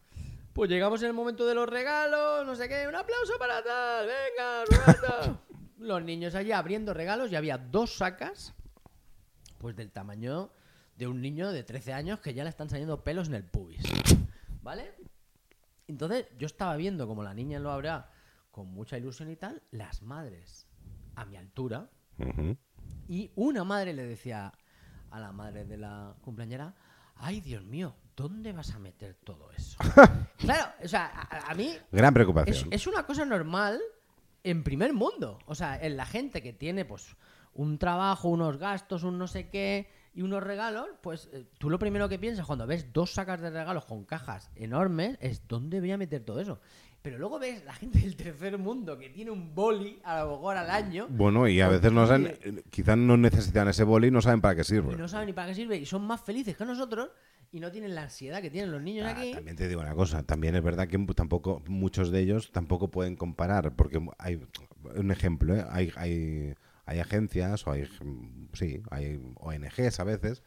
pues 0.53 0.71
llegamos 0.71 1.03
en 1.03 1.09
el 1.09 1.15
momento 1.15 1.47
de 1.47 1.55
los 1.55 1.69
regalos, 1.69 2.47
no 2.47 2.55
sé 2.55 2.69
qué, 2.69 2.87
un 2.89 2.95
aplauso 2.95 3.35
para 3.39 3.63
tal, 3.63 4.07
venga. 4.07 5.39
Los 5.79 6.03
niños 6.03 6.35
allí 6.35 6.51
abriendo 6.51 6.93
regalos 6.93 7.31
y 7.31 7.37
había 7.37 7.57
dos 7.57 7.99
sacas, 7.99 8.53
pues 9.59 9.77
del 9.77 9.93
tamaño 9.93 10.51
de 10.97 11.07
un 11.07 11.23
niño 11.23 11.53
de 11.53 11.63
13 11.63 11.93
años 11.93 12.19
que 12.19 12.35
ya 12.35 12.43
le 12.43 12.51
están 12.51 12.69
saliendo 12.69 13.05
pelos 13.05 13.29
en 13.29 13.35
el 13.35 13.45
pubis. 13.45 13.83
¿Vale? 14.63 14.93
Entonces 15.87 16.27
yo 16.37 16.47
estaba 16.47 16.77
viendo 16.77 17.07
como 17.07 17.23
la 17.23 17.33
niña 17.33 17.61
lo 17.61 17.71
abría 17.71 18.11
con 18.51 18.67
mucha 18.67 18.99
ilusión 18.99 19.31
y 19.31 19.37
tal, 19.37 19.63
las 19.71 20.03
madres 20.03 20.67
a 21.15 21.25
mi 21.25 21.37
altura, 21.37 21.89
y 23.09 23.31
una 23.37 23.63
madre 23.63 23.93
le 23.93 24.05
decía 24.05 24.53
a 25.11 25.21
la 25.21 25.33
madre 25.33 25.65
de 25.65 25.77
la 25.77 26.15
cumpleañera, 26.23 26.75
ay 27.17 27.41
Dios 27.41 27.65
mío, 27.65 27.95
¿dónde 28.17 28.53
vas 28.53 28.75
a 28.75 28.79
meter 28.79 29.15
todo 29.25 29.51
eso? 29.53 29.79
claro, 30.39 30.73
o 30.83 30.89
sea, 30.89 31.07
a, 31.07 31.51
a 31.51 31.55
mí 31.55 31.77
Gran 31.91 32.09
es, 32.09 32.15
preocupación. 32.15 32.69
es 32.71 32.87
una 32.87 33.05
cosa 33.05 33.25
normal 33.25 33.81
en 34.45 34.63
primer 34.65 34.93
mundo. 34.93 35.39
O 35.47 35.55
sea, 35.55 35.79
en 35.81 35.97
la 35.97 36.07
gente 36.07 36.43
que 36.43 36.53
tiene 36.53 36.85
pues 36.85 37.17
un 37.55 37.79
trabajo, 37.79 38.29
unos 38.29 38.57
gastos, 38.59 39.03
un 39.03 39.19
no 39.19 39.27
sé 39.27 39.49
qué 39.51 39.91
y 40.15 40.23
unos 40.23 40.43
regalos, 40.43 40.89
pues 41.03 41.29
eh, 41.33 41.45
tú 41.59 41.71
lo 41.71 41.79
primero 41.79 42.09
que 42.09 42.19
piensas 42.19 42.47
cuando 42.47 42.67
ves 42.67 42.93
dos 42.93 43.13
sacas 43.13 43.41
de 43.41 43.51
regalos 43.51 43.85
con 43.85 44.05
cajas 44.05 44.51
enormes 44.57 45.17
es 45.21 45.47
¿dónde 45.47 45.81
voy 45.81 45.93
a 45.93 45.99
meter 45.99 46.25
todo 46.25 46.41
eso? 46.41 46.61
Pero 47.03 47.17
luego 47.19 47.39
ves 47.39 47.65
la 47.65 47.73
gente 47.75 48.01
del 48.01 48.17
tercer 48.17 48.59
mundo 48.59 48.99
que 48.99 49.09
tiene 49.09 49.31
un 49.31 49.55
boli 49.55 50.01
a 50.05 50.21
lo 50.25 50.33
mejor 50.33 50.57
al 50.57 50.69
año 50.71 51.07
Bueno, 51.09 51.47
y 51.49 51.61
a 51.61 51.69
veces 51.69 51.93
no 51.93 52.07
saben, 52.07 52.37
quizás 52.71 52.99
no 52.99 53.17
necesitan 53.17 53.69
ese 53.69 53.85
boli 53.85 54.09
y 54.09 54.11
no 54.11 54.21
saben 54.21 54.41
para 54.41 54.57
qué 54.57 54.63
y 54.63 54.65
sirve. 54.65 54.97
no 54.97 55.07
saben 55.09 55.27
ni 55.27 55.33
para 55.33 55.49
qué 55.49 55.55
sirve 55.55 55.77
y 55.77 55.87
son 55.87 56.03
más 56.07 56.21
felices 56.21 56.57
que 56.57 56.65
nosotros 56.65 57.11
y 57.53 57.61
no 57.61 57.71
tienen 57.71 57.95
la 57.95 58.03
ansiedad 58.03 58.43
que 58.43 58.51
tienen 58.51 58.73
los 58.73 58.83
niños 58.83 59.07
Ah, 59.07 59.13
aquí. 59.17 59.33
también 59.33 59.57
te 59.57 59.69
digo 59.69 59.81
una 59.81 59.95
cosa, 59.95 60.23
también 60.25 60.55
es 60.57 60.63
verdad 60.63 60.89
que 60.89 60.99
tampoco 61.15 61.63
muchos 61.69 62.11
de 62.11 62.21
ellos 62.21 62.51
tampoco 62.53 62.91
pueden 62.91 63.17
comparar, 63.17 63.75
porque 63.75 64.05
hay 64.19 64.41
un 64.97 65.11
ejemplo, 65.11 65.55
¿eh? 65.57 65.65
hay, 65.71 65.93
hay, 65.97 66.55
hay 66.85 66.99
agencias 66.99 67.67
o 67.67 67.71
hay 67.73 67.85
mm, 67.85 68.49
sí, 68.55 68.83
hay 68.91 69.21
ONGs 69.37 70.01
a 70.01 70.05
veces 70.05 70.43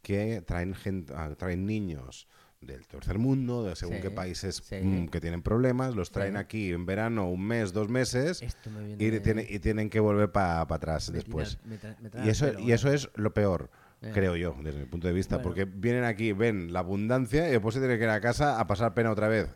que 0.00 0.42
traen 0.42 0.74
gente, 0.74 1.12
ah, 1.16 1.32
traen 1.38 1.64
niños 1.66 2.26
del 2.62 2.86
tercer 2.86 3.18
mundo, 3.18 3.64
de 3.64 3.76
según 3.76 3.96
Sí, 3.96 4.02
qué 4.02 4.10
países 4.10 4.62
sí. 4.64 4.76
mm, 4.76 5.08
que 5.08 5.20
tienen 5.20 5.42
problemas, 5.42 5.94
los 5.94 6.10
traen 6.10 6.34
Sí. 6.34 6.38
aquí 6.38 6.72
en 6.72 6.86
verano 6.86 7.28
un 7.28 7.44
mes, 7.44 7.72
dos 7.72 7.88
meses 7.88 8.40
Esto 8.42 8.70
me 8.70 8.84
viene 8.94 9.16
y, 9.16 9.20
tienen, 9.20 9.46
y 9.48 9.58
tienen 9.58 9.90
que 9.90 10.00
volver 10.00 10.30
para 10.32 10.60
atrás 10.62 11.10
me 11.10 11.16
después. 11.16 11.58
tira- 11.58 11.68
me 11.68 11.78
tra- 11.80 11.98
me 12.00 12.10
trae 12.10 12.26
Y 12.26 12.30
eso, 12.30 12.58
y 12.58 12.72
eso 12.72 12.92
es 12.92 13.10
lo 13.16 13.32
peor. 13.34 13.70
Creo 14.14 14.34
yo, 14.34 14.56
desde 14.64 14.80
mi 14.80 14.86
punto 14.86 15.06
de 15.06 15.12
vista, 15.12 15.36
Bueno. 15.36 15.48
porque 15.50 15.64
vienen 15.64 16.02
aquí, 16.02 16.32
ven 16.32 16.72
la 16.72 16.80
abundancia 16.80 17.46
y 17.48 17.52
después 17.52 17.74
se 17.74 17.80
tienen 17.80 17.98
que 17.98 18.04
ir 18.04 18.10
a 18.10 18.20
casa 18.20 18.58
a 18.58 18.66
pasar 18.66 18.94
pena 18.94 19.12
otra 19.12 19.28
vez. 19.28 19.54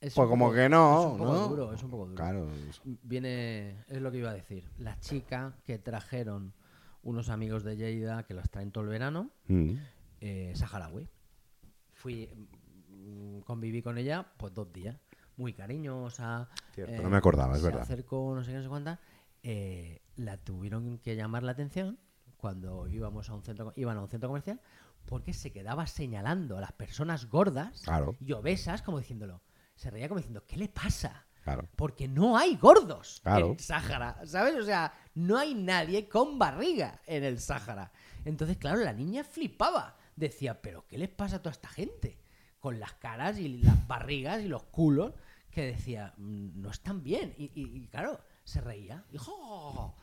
Es 0.00 0.14
Pues 0.14 0.28
como 0.28 0.46
poco- 0.46 0.54
que 0.56 0.68
no, 0.70 1.00
Es 1.00 1.06
un 1.12 1.18
poco 1.18 1.32
¿no? 1.34 1.48
duro, 1.48 1.72
es 1.74 1.82
un 1.82 1.90
poco 1.90 2.04
duro. 2.06 2.16
Claro. 2.16 2.48
Viene, 3.02 3.84
es 3.88 4.00
lo 4.00 4.10
que 4.10 4.18
iba 4.18 4.30
a 4.30 4.34
decir. 4.34 4.64
La 4.78 4.98
chica 5.00 5.52
que 5.64 5.78
trajeron 5.78 6.54
unos 7.02 7.28
amigos 7.28 7.64
de 7.64 7.76
Lleida 7.76 8.22
que 8.24 8.34
las 8.34 8.50
traen 8.50 8.70
todo 8.72 8.84
el 8.84 8.90
verano, 8.90 9.30
Mm. 9.48 9.72
eh, 10.20 10.52
saharaui. 10.54 11.08
Fui, 12.06 12.30
mm, 12.88 13.40
conviví 13.40 13.82
con 13.82 13.98
ella 13.98 14.24
pues 14.36 14.54
dos 14.54 14.72
días. 14.72 14.96
Muy 15.36 15.52
cariñosa. 15.54 16.48
Cierto, 16.72 17.02
no 17.02 17.10
me 17.10 17.16
acordaba, 17.16 17.54
es 17.54 17.58
se 17.62 17.66
verdad. 17.66 17.82
acercó, 17.82 18.32
no 18.32 18.44
sé 18.44 18.52
qué, 18.52 18.56
no 18.58 18.62
sé 18.62 18.68
cuántas. 18.68 19.00
eh, 19.42 20.02
la 20.14 20.36
tuvieron 20.36 20.98
que 20.98 21.16
llamar 21.16 21.42
la 21.42 21.50
atención 21.50 21.98
cuando 22.36 22.86
íbamos 22.86 23.28
a 23.28 23.34
un 23.34 23.42
centro, 23.42 23.72
iban 23.74 23.96
a 23.96 24.02
un 24.02 24.08
centro 24.08 24.28
comercial 24.28 24.60
porque 25.04 25.32
se 25.32 25.50
quedaba 25.52 25.88
señalando 25.88 26.56
a 26.56 26.60
las 26.60 26.70
personas 26.72 27.28
gordas 27.28 27.82
Claro. 27.82 28.14
y 28.20 28.30
obesas 28.34 28.82
como 28.82 28.98
diciéndolo. 29.00 29.42
Se 29.74 29.90
reía 29.90 30.06
como 30.08 30.18
diciendo, 30.20 30.44
¿qué 30.46 30.56
le 30.56 30.68
pasa? 30.68 31.26
Claro. 31.42 31.68
Porque 31.74 32.06
no 32.06 32.36
hay 32.38 32.54
gordos 32.56 33.20
Claro. 33.24 33.48
en 33.50 33.58
Sáhara, 33.58 34.20
¿sabes? 34.26 34.54
O 34.54 34.64
sea, 34.64 34.92
no 35.16 35.36
hay 35.38 35.54
nadie 35.56 36.08
con 36.08 36.38
barriga 36.38 37.00
en 37.04 37.24
el 37.24 37.40
Sáhara. 37.40 37.90
Entonces, 38.24 38.58
claro, 38.58 38.78
la 38.78 38.92
niña 38.92 39.24
flipaba. 39.24 39.96
Decía, 40.16 40.60
¿pero 40.62 40.86
qué 40.88 40.98
les 40.98 41.08
pasa 41.10 41.36
a 41.36 41.38
toda 41.42 41.52
esta 41.52 41.68
gente? 41.68 42.18
Con 42.58 42.80
las 42.80 42.94
caras 42.94 43.38
y 43.38 43.48
las 43.58 43.86
barrigas 43.86 44.42
y 44.42 44.48
los 44.48 44.64
culos, 44.64 45.12
que 45.50 45.62
decía, 45.66 46.14
"Mm, 46.16 46.60
no 46.60 46.70
están 46.70 47.02
bien. 47.02 47.34
Y, 47.38 47.44
y- 47.54 47.76
y, 47.76 47.86
claro, 47.88 48.18
se 48.44 48.60
reía. 48.60 49.04
Y, 49.12 49.18
¡jo! 49.18 49.94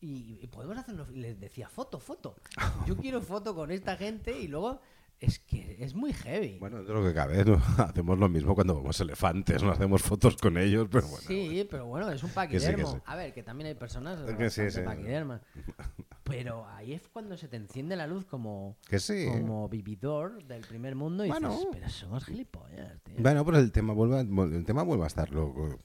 y, 0.00 0.46
podemos 0.48 0.76
hacernos. 0.78 1.08
Y 1.10 1.16
les 1.16 1.38
decía, 1.40 1.68
foto, 1.68 1.98
foto. 2.00 2.36
Yo 2.86 2.96
quiero 2.96 3.20
foto 3.22 3.54
con 3.54 3.70
esta 3.70 3.96
gente 3.96 4.38
y 4.38 4.48
luego. 4.48 4.80
Es 5.22 5.38
que 5.38 5.76
es 5.78 5.94
muy 5.94 6.12
heavy. 6.12 6.58
Bueno, 6.58 6.78
dentro 6.78 6.96
de 6.98 7.00
lo 7.02 7.08
que 7.08 7.14
cabe, 7.14 7.44
¿no? 7.44 7.54
hacemos 7.78 8.18
lo 8.18 8.28
mismo 8.28 8.56
cuando 8.56 8.74
vemos 8.74 9.00
elefantes, 9.00 9.62
no 9.62 9.70
hacemos 9.70 10.02
fotos 10.02 10.36
con 10.36 10.58
ellos, 10.58 10.88
pero 10.90 11.06
bueno. 11.06 11.24
Sí, 11.26 11.64
pero 11.70 11.86
bueno, 11.86 12.10
es 12.10 12.22
un 12.24 12.30
Que 12.50 12.58
sí, 12.58 12.66
que 12.66 12.72
paquidermo. 12.72 12.92
sí. 12.92 12.98
A 13.06 13.14
ver, 13.16 13.32
que 13.32 13.42
también 13.44 13.68
hay 13.68 13.74
personas 13.76 14.18
que 14.36 14.50
sí, 14.50 14.62
paquidermas. 14.84 15.40
Pero 16.24 16.66
ahí 16.68 16.92
es 16.92 17.08
cuando 17.08 17.36
se 17.36 17.46
te 17.48 17.56
enciende 17.56 17.94
la 17.96 18.06
luz 18.06 18.24
como, 18.24 18.76
Que 18.88 18.98
sí. 19.00 19.26
como 19.28 19.68
vividor 19.68 20.42
del 20.44 20.62
primer 20.62 20.94
mundo 20.94 21.24
y 21.24 21.28
Bueno. 21.28 21.50
dices, 21.50 21.66
pero 21.72 21.88
somos 21.90 22.24
gilipollas, 22.24 23.00
tío. 23.02 23.16
Bueno, 23.18 23.44
pues 23.44 23.58
el 23.58 23.72
tema 23.72 23.92
vuelve 23.92 24.20
el 24.20 24.64
tema 24.64 24.82
vuelve 24.84 25.04
a 25.04 25.08
estar 25.08 25.30
loco. 25.30 25.78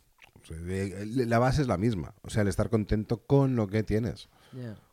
La 0.50 1.40
base 1.40 1.62
es 1.64 1.68
la 1.68 1.78
misma. 1.78 2.14
O 2.22 2.30
sea, 2.30 2.44
el 2.44 2.48
estar 2.48 2.70
contento 2.70 3.24
con 3.26 3.56
lo 3.56 3.68
que 3.68 3.84
tienes, 3.84 4.30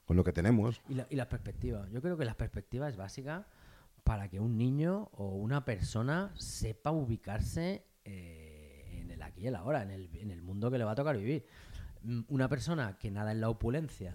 con 0.07 0.17
lo 0.17 0.25
que 0.25 0.33
tenemos. 0.33 0.81
Y, 0.89 0.95
la, 0.95 1.07
y 1.11 1.17
la 1.17 1.29
perspectiva. 1.29 1.87
Yo 1.91 2.01
creo 2.03 2.17
que 2.17 2.25
la 2.25 2.35
perspectiva 2.35 2.89
es 2.89 2.97
básica 2.97 3.47
para 4.05 4.29
que 4.29 4.39
un 4.39 4.57
niño 4.59 5.09
o 5.15 5.35
una 5.37 5.65
persona 5.65 6.31
sepa 6.37 6.91
ubicarse 6.91 7.85
eh, 8.05 9.01
en 9.01 9.11
el 9.11 9.23
aquí 9.23 9.43
y 9.43 9.47
el 9.47 9.57
ahora, 9.57 9.83
en 9.83 9.91
el, 9.91 10.11
en 10.15 10.31
el 10.31 10.43
mundo 10.43 10.71
que 10.71 10.79
le 10.79 10.85
va 10.85 10.93
a 10.93 10.95
tocar 10.95 11.17
vivir. 11.17 11.45
Mm, 12.03 12.21
Una 12.29 12.49
persona 12.49 12.99
que 12.99 13.11
nada 13.11 13.33
en 13.33 13.41
la 13.41 13.49
opulencia. 13.49 14.15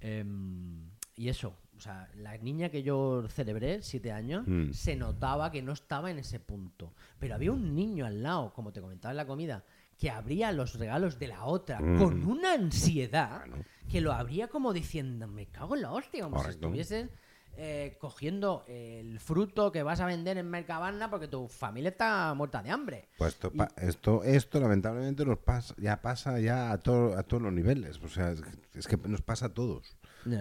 em, 0.00 0.90
y 1.14 1.28
eso, 1.28 1.54
o 1.76 1.80
sea, 1.80 2.08
la 2.16 2.36
niña 2.38 2.70
que 2.70 2.82
yo 2.82 3.26
celebré, 3.28 3.82
siete 3.82 4.10
años, 4.12 4.44
Mm. 4.48 4.72
se 4.72 4.96
notaba 4.96 5.50
que 5.52 5.60
no 5.62 5.72
estaba 5.72 6.10
en 6.10 6.18
ese 6.18 6.40
punto. 6.40 6.94
Pero 7.18 7.34
había 7.34 7.52
un 7.52 7.74
niño 7.74 8.06
al 8.06 8.22
lado, 8.22 8.52
como 8.54 8.72
te 8.72 8.80
comentaba 8.80 9.12
en 9.12 9.18
la 9.18 9.26
comida, 9.26 9.62
que 9.98 10.10
abría 10.10 10.50
los 10.52 10.78
regalos 10.78 11.18
de 11.18 11.28
la 11.28 11.44
otra 11.44 11.78
Mm. 11.80 11.98
con 11.98 12.24
una 12.26 12.54
ansiedad 12.54 13.44
que 13.90 14.00
lo 14.00 14.12
abría 14.12 14.48
como 14.48 14.72
diciendo, 14.72 15.28
me 15.28 15.46
cago 15.46 15.76
en 15.76 15.82
la 15.82 15.92
hostia, 15.92 16.24
como 16.24 16.38
si 16.38 16.42
Correcto. 16.44 16.70
Eh, 17.56 17.96
cogiendo 18.00 18.64
el 18.68 19.20
fruto 19.20 19.70
que 19.72 19.82
vas 19.82 20.00
a 20.00 20.06
vender 20.06 20.38
en 20.38 20.48
Mercabana 20.48 21.10
porque 21.10 21.28
tu 21.28 21.46
familia 21.48 21.90
está 21.90 22.32
muerta 22.34 22.62
de 22.62 22.70
hambre. 22.70 23.08
Pues 23.18 23.34
esto, 23.34 23.50
pa- 23.52 23.68
esto, 23.76 24.22
esto 24.24 24.60
lamentablemente 24.60 25.24
nos 25.26 25.38
pasa, 25.38 25.74
ya 25.78 26.00
pasa 26.00 26.38
ya 26.40 26.70
a, 26.72 26.78
todo- 26.78 27.16
a 27.18 27.22
todos 27.22 27.42
los 27.42 27.52
niveles. 27.52 28.00
O 28.02 28.08
sea, 28.08 28.30
es, 28.32 28.42
es 28.74 28.86
que 28.86 28.96
nos 28.96 29.20
pasa 29.22 29.46
a 29.46 29.48
todos. 29.50 29.96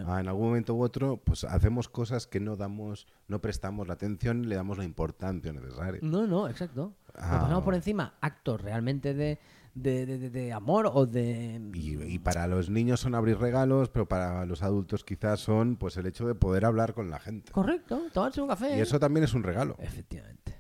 Ah, 0.07 0.19
en 0.19 0.27
algún 0.27 0.47
momento 0.47 0.75
u 0.75 0.83
otro, 0.83 1.17
pues 1.17 1.45
hacemos 1.45 1.87
cosas 1.87 2.27
que 2.27 2.41
no 2.41 2.57
damos, 2.57 3.07
no 3.29 3.39
prestamos 3.39 3.87
la 3.87 3.93
atención 3.93 4.43
y 4.43 4.47
le 4.47 4.55
damos 4.57 4.77
la 4.77 4.83
importancia 4.83 5.53
necesaria. 5.53 6.01
No, 6.03 6.27
no, 6.27 6.49
exacto. 6.49 6.93
Nos 7.15 7.23
Ah. 7.25 7.39
pasamos 7.41 7.63
por 7.63 7.75
encima 7.75 8.13
actos 8.21 8.61
realmente 8.61 9.13
de, 9.13 9.39
de, 9.81 10.05
de- 10.05 10.17
de- 10.19 10.29
de 10.29 10.53
amor 10.53 10.89
o 10.93 11.05
de... 11.05 11.61
Y, 11.73 12.01
y 12.03 12.19
para 12.19 12.47
los 12.47 12.69
niños 12.69 12.99
son 12.99 13.15
abrir 13.15 13.37
regalos, 13.37 13.89
pero 13.89 14.07
para 14.07 14.45
los 14.45 14.61
adultos 14.63 15.03
quizás 15.03 15.39
son 15.39 15.75
pues 15.77 15.97
el 15.97 16.05
hecho 16.05 16.27
de 16.27 16.35
poder 16.35 16.65
hablar 16.65 16.93
con 16.93 17.09
la 17.09 17.19
gente. 17.19 17.51
Correcto, 17.51 18.01
tomarse 18.13 18.41
un 18.41 18.47
café. 18.47 18.77
Y 18.77 18.81
eso 18.81 18.99
también 18.99 19.23
es 19.23 19.33
un 19.33 19.43
regalo. 19.43 19.75
Efectivamente. 19.79 20.55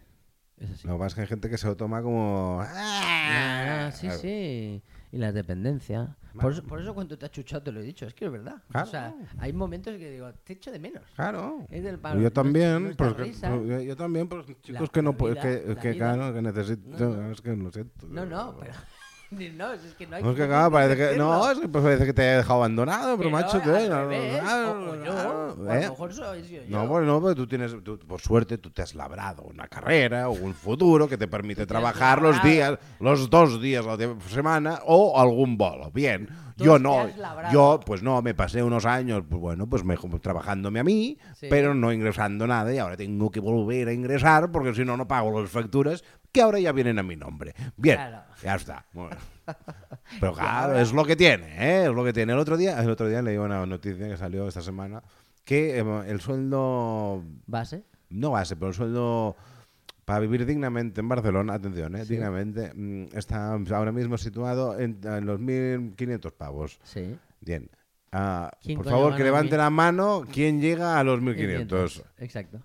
Lo 0.83 1.05
es 1.05 1.15
que 1.15 1.21
hay 1.21 1.27
gente 1.27 1.49
que 1.49 1.57
se 1.57 1.67
lo 1.67 1.77
toma 1.77 2.01
como... 2.01 2.61
Ah, 2.61 3.91
sí, 3.93 4.09
sí. 4.19 4.83
Y 5.11 5.17
las 5.17 5.33
dependencias. 5.33 6.09
Por 6.39 6.51
eso, 6.51 6.63
por 6.63 6.79
eso 6.81 6.93
cuando 6.93 7.17
te 7.17 7.25
has 7.25 7.31
chuchado 7.31 7.63
te 7.63 7.71
lo 7.71 7.79
he 7.79 7.83
dicho, 7.83 8.05
es 8.05 8.13
que 8.13 8.25
es 8.25 8.31
verdad. 8.31 8.61
Claro. 8.69 8.87
O 8.87 8.91
sea, 8.91 9.15
hay 9.39 9.53
momentos 9.53 9.95
que 9.97 10.11
digo, 10.11 10.31
te 10.43 10.53
echo 10.53 10.69
de 10.71 10.79
menos. 10.79 11.01
Claro. 11.15 11.65
Es 11.69 11.81
del 11.83 11.97
palo. 11.97 12.21
Yo 12.21 12.31
también, 12.31 12.93
porque- 12.97 13.31
yo, 13.33 13.81
yo 13.81 13.95
también, 13.95 14.27
pues 14.27 14.45
chicos 14.61 14.81
La 14.81 14.87
que 14.89 15.01
no 15.01 15.13
vida, 15.13 15.41
que, 15.41 15.75
que 15.81 15.91
vida. 15.93 16.13
claro, 16.15 16.33
que 16.33 16.41
necesito, 16.41 16.89
No, 17.09 17.15
no. 17.15 17.31
es 17.31 17.41
que 17.41 17.55
no 17.55 17.71
sé. 17.71 17.85
No, 18.07 18.25
no, 18.25 18.57
pero... 18.59 18.73
No, 19.55 19.73
es 19.73 19.81
que 19.95 20.07
no 20.07 20.15
hay 20.15 20.23
No, 20.23 20.31
es 20.31 20.35
que 20.37 20.47
claro, 20.47 20.71
parece 20.71 20.95
que, 21.11 21.17
no, 21.17 21.51
es 21.51 21.59
que 21.59 21.67
pues 21.67 21.83
parece 21.83 22.05
que 22.05 22.13
te 22.13 22.21
he 22.23 22.35
dejado 22.37 22.55
abandonado, 22.55 23.17
pero 23.17 23.29
macho, 23.29 23.61
al 23.63 23.89
no, 23.89 24.95
no, 24.95 25.71
a 25.71 25.77
¿eh? 25.77 25.83
lo 25.83 25.89
mejor 25.91 26.13
soy 26.13 26.47
yo. 26.47 26.61
No, 26.67 26.87
pues 26.87 27.05
no, 27.05 27.21
pues 27.21 27.35
tú 27.35 27.47
tienes, 27.47 27.75
tú- 27.83 27.99
por 27.99 28.19
suerte, 28.21 28.57
tú 28.57 28.71
te 28.71 28.81
has 28.81 28.95
labrado 28.95 29.43
una 29.43 29.67
carrera 29.67 30.29
o 30.29 30.31
un 30.33 30.53
futuro 30.53 31.07
que 31.07 31.17
te 31.17 31.27
permite 31.27 31.65
trabajar 31.65 32.21
los 32.21 32.41
días, 32.43 32.77
los 32.99 33.29
dos 33.29 33.61
días 33.61 33.85
a 33.85 33.95
la 33.97 34.15
semana 34.29 34.79
o 34.85 35.19
algún 35.19 35.57
bolo. 35.57 35.91
Bien, 35.91 36.27
Tú 36.57 36.65
yo 36.65 36.79
no, 36.79 37.07
yo 37.53 37.79
pues 37.85 38.03
no, 38.03 38.21
me 38.21 38.33
pasé 38.33 38.61
unos 38.63 38.85
años, 38.85 39.23
pues 39.29 39.39
bueno, 39.39 39.67
pues 39.69 39.83
me, 39.85 39.95
trabajándome 40.21 40.79
a 40.79 40.83
mí, 40.83 41.17
Sí. 41.35 41.47
pero 41.49 41.73
no 41.73 41.93
ingresando 41.93 42.45
nada 42.47 42.73
y 42.73 42.77
ahora 42.79 42.97
tengo 42.97 43.31
que 43.31 43.39
volver 43.39 43.87
a 43.87 43.93
ingresar 43.93 44.51
porque 44.51 44.73
si 44.73 44.83
no, 44.83 44.97
no 44.97 45.07
pago 45.07 45.39
las 45.39 45.49
facturas 45.49 46.03
que 46.31 46.41
ahora 46.41 46.59
ya 46.59 46.71
vienen 46.71 46.99
a 46.99 47.03
mi 47.03 47.15
nombre. 47.15 47.53
Bien, 47.77 47.95
Claro. 47.97 48.21
ya 48.43 48.55
está. 48.55 48.85
Bueno. 48.93 49.17
Pero 50.19 50.33
claro, 50.33 50.79
es 50.79 50.91
lo 50.93 51.05
que 51.05 51.15
tiene, 51.15 51.45
¿eh? 51.57 51.83
Es 51.85 51.93
lo 51.93 52.03
que 52.03 52.13
tiene. 52.13 52.33
El 52.33 52.39
otro 52.39 52.57
día, 52.57 52.79
el 52.81 52.89
otro 52.89 53.07
día 53.07 53.21
leí 53.21 53.37
una 53.37 53.65
noticia 53.65 54.07
que 54.07 54.17
salió 54.17 54.47
esta 54.47 54.61
semana 54.61 55.01
que 55.43 55.79
eh, 55.79 56.03
el 56.07 56.21
sueldo 56.21 57.23
¿Base? 57.47 57.83
no 58.09 58.31
base, 58.31 58.55
pero 58.55 58.67
el 58.69 58.73
sueldo 58.75 59.35
para 60.05 60.19
vivir 60.19 60.45
dignamente 60.45 61.01
en 61.01 61.09
Barcelona, 61.09 61.53
atención, 61.53 61.95
¿eh? 61.95 62.05
dignamente, 62.05 62.71
mm, 62.73 63.15
está 63.15 63.53
ahora 63.53 63.91
mismo 63.91 64.17
situado 64.17 64.79
en, 64.79 64.99
en 65.03 65.25
los 65.25 65.39
1.500 65.39 66.31
pavos. 66.33 66.79
Sí. 66.83 67.15
Bien. 67.41 67.69
Ah, 68.11 68.51
¿Quién 68.61 68.77
por 68.77 68.89
favor, 68.89 69.15
que 69.15 69.23
levante 69.23 69.55
la 69.55 69.69
mano 69.69 70.23
quien 70.31 70.59
llega 70.61 70.99
a 70.99 71.03
los 71.03 71.19
1.500. 71.21 72.03
Exacto. 72.17 72.59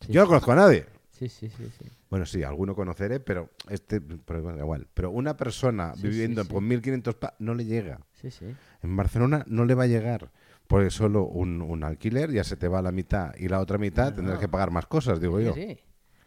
Sí, 0.00 0.12
Yo 0.12 0.22
no 0.22 0.26
conozco 0.28 0.50
a 0.52 0.56
nadie. 0.56 0.86
Sí, 1.12 1.28
sí, 1.28 1.48
sí, 1.48 1.68
sí. 1.78 1.84
Bueno, 2.10 2.24
sí, 2.24 2.42
alguno 2.42 2.74
conoceré, 2.74 3.20
pero 3.20 3.50
este, 3.68 4.00
pero 4.00 4.42
bueno, 4.42 4.58
igual. 4.58 4.86
Pero 4.94 5.10
una 5.10 5.36
persona 5.36 5.94
Sí, 5.94 6.02
viviendo 6.08 6.42
sí, 6.42 6.48
sí. 6.48 6.54
con 6.54 6.68
1.500 6.68 7.14
pa 7.14 7.34
no 7.38 7.54
le 7.54 7.64
llega. 7.66 8.00
Sí, 8.14 8.30
sí. 8.30 8.46
En 8.82 8.96
Barcelona 8.96 9.44
no 9.46 9.64
le 9.66 9.74
va 9.74 9.84
a 9.84 9.88
llegar. 9.88 10.30
Porque 10.66 10.90
solo 10.90 11.24
un, 11.24 11.60
un 11.62 11.82
alquiler 11.84 12.30
ya 12.30 12.44
se 12.44 12.56
te 12.56 12.68
va 12.68 12.80
la 12.82 12.92
mitad 12.92 13.34
y 13.36 13.48
la 13.48 13.60
otra 13.60 13.78
mitad 13.78 14.10
No, 14.10 14.16
tendrás 14.16 14.34
no. 14.36 14.40
que 14.40 14.48
pagar 14.48 14.70
más 14.70 14.86
cosas, 14.86 15.20
digo 15.20 15.40
yo. 15.40 15.52
sí. 15.54 15.78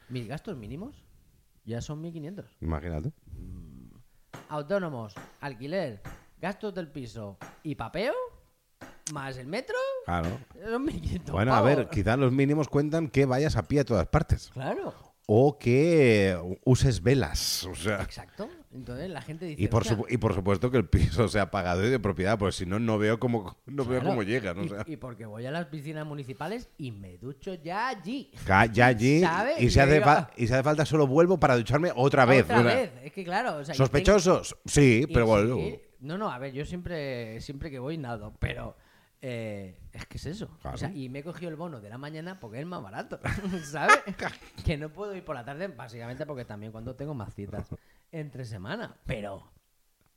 Mis 0.09 0.27
gastos 0.27 0.57
mínimos 0.57 1.03
ya 1.63 1.79
son 1.81 2.03
1.500. 2.03 2.43
Imagínate. 2.59 3.11
Autónomos, 4.49 5.15
alquiler, 5.39 6.01
gastos 6.39 6.73
del 6.73 6.89
piso 6.89 7.37
y 7.63 7.75
papeo, 7.75 8.13
más 9.13 9.37
el 9.37 9.47
metro, 9.47 9.75
Claro. 10.05 10.29
son 10.69 10.85
1.500 10.87 11.31
Bueno, 11.31 11.53
a 11.53 11.61
ver, 11.61 11.87
quizás 11.89 12.19
los 12.19 12.31
mínimos 12.33 12.67
cuentan 12.67 13.07
que 13.09 13.25
vayas 13.25 13.55
a 13.55 13.63
pie 13.63 13.79
a 13.81 13.85
todas 13.85 14.07
partes. 14.07 14.49
Claro, 14.53 14.93
O 15.33 15.57
que 15.57 16.37
uses 16.65 17.01
velas. 17.01 17.63
O 17.65 17.73
sea, 17.73 18.01
exacto. 18.01 18.49
Entonces 18.73 19.09
la 19.09 19.21
gente 19.21 19.45
dice... 19.45 19.61
y 19.63 19.67
por, 19.69 19.83
"Hostia, 19.83 19.95
supu- 19.97 20.05
y 20.09 20.17
por 20.17 20.33
supuesto 20.35 20.69
que 20.69 20.77
el 20.77 20.89
piso 20.89 21.29
sea 21.29 21.49
pagado 21.49 21.85
y 21.87 21.89
de 21.89 21.99
propiedad, 21.99 22.37
porque 22.37 22.51
si 22.51 22.65
no, 22.65 22.79
no 22.79 22.97
veo 22.97 23.17
cómo, 23.17 23.55
no 23.65 23.85
veo 23.85 24.03
cómo 24.03 24.23
llegan. 24.23 24.59
o 24.59 24.67
sea. 24.67 24.83
y 24.85 24.97
porque 24.97 25.25
voy 25.25 25.45
a 25.45 25.51
las 25.51 25.67
piscinas 25.67 26.05
municipales 26.05 26.69
y 26.77 26.91
me 26.91 27.17
ducho 27.17 27.53
ya 27.53 27.87
allí. 27.87 28.29
Ya 28.73 28.87
allí 28.87 29.19
¿Sabe? 29.21 29.53
y 29.59 29.65
Y 29.67 29.69
si, 29.69 29.79
hace 29.79 29.93
digo, 29.93 30.03
fa- 30.05 30.31
y 30.35 30.47
si 30.47 30.53
hace 30.53 30.63
falta 30.63 30.85
solo 30.85 31.07
vuelvo 31.07 31.39
para 31.39 31.55
ducharme 31.55 31.93
otra 31.95 32.25
vez. 32.25 32.43
Otra 32.43 32.59
o 32.59 32.63
sea, 32.63 32.75
vez. 32.75 32.91
Es 33.05 33.13
que 33.13 33.23
claro, 33.23 33.55
o 33.55 33.63
sea, 33.63 33.73
¿Sospechosos? 33.73 34.57
Sí, 34.65 35.05
pero 35.13 35.55
sí, 35.55 35.79
No, 36.01 36.17
no, 36.17 36.29
a 36.29 36.37
ver, 36.39 36.51
yo 36.51 36.65
siempre, 36.65 37.39
siempre 37.39 37.71
que 37.71 37.79
voy 37.79 37.97
nado, 37.97 38.33
pero 38.37 38.75
eh, 39.21 39.77
es 39.93 40.05
que 40.05 40.17
es 40.17 40.25
eso. 40.25 40.47
Claro. 40.61 40.75
O 40.75 40.77
sea, 40.77 40.91
y 40.93 41.09
me 41.09 41.19
he 41.19 41.23
cogido 41.23 41.49
el 41.49 41.55
bono 41.57 41.81
de 41.81 41.89
la 41.89 41.97
mañana 41.97 42.39
porque 42.39 42.59
es 42.59 42.65
más 42.65 42.81
barato, 42.81 43.19
¿sabes? 43.65 43.97
que 44.65 44.77
no 44.77 44.89
puedo 44.89 45.15
ir 45.15 45.23
por 45.25 45.35
la 45.35 45.43
tarde, 45.45 45.67
básicamente 45.67 46.25
porque 46.25 46.45
también 46.45 46.71
cuando 46.71 46.95
tengo 46.95 47.13
más 47.13 47.33
citas 47.33 47.67
entre 48.11 48.45
semana. 48.45 48.95
Pero 49.05 49.51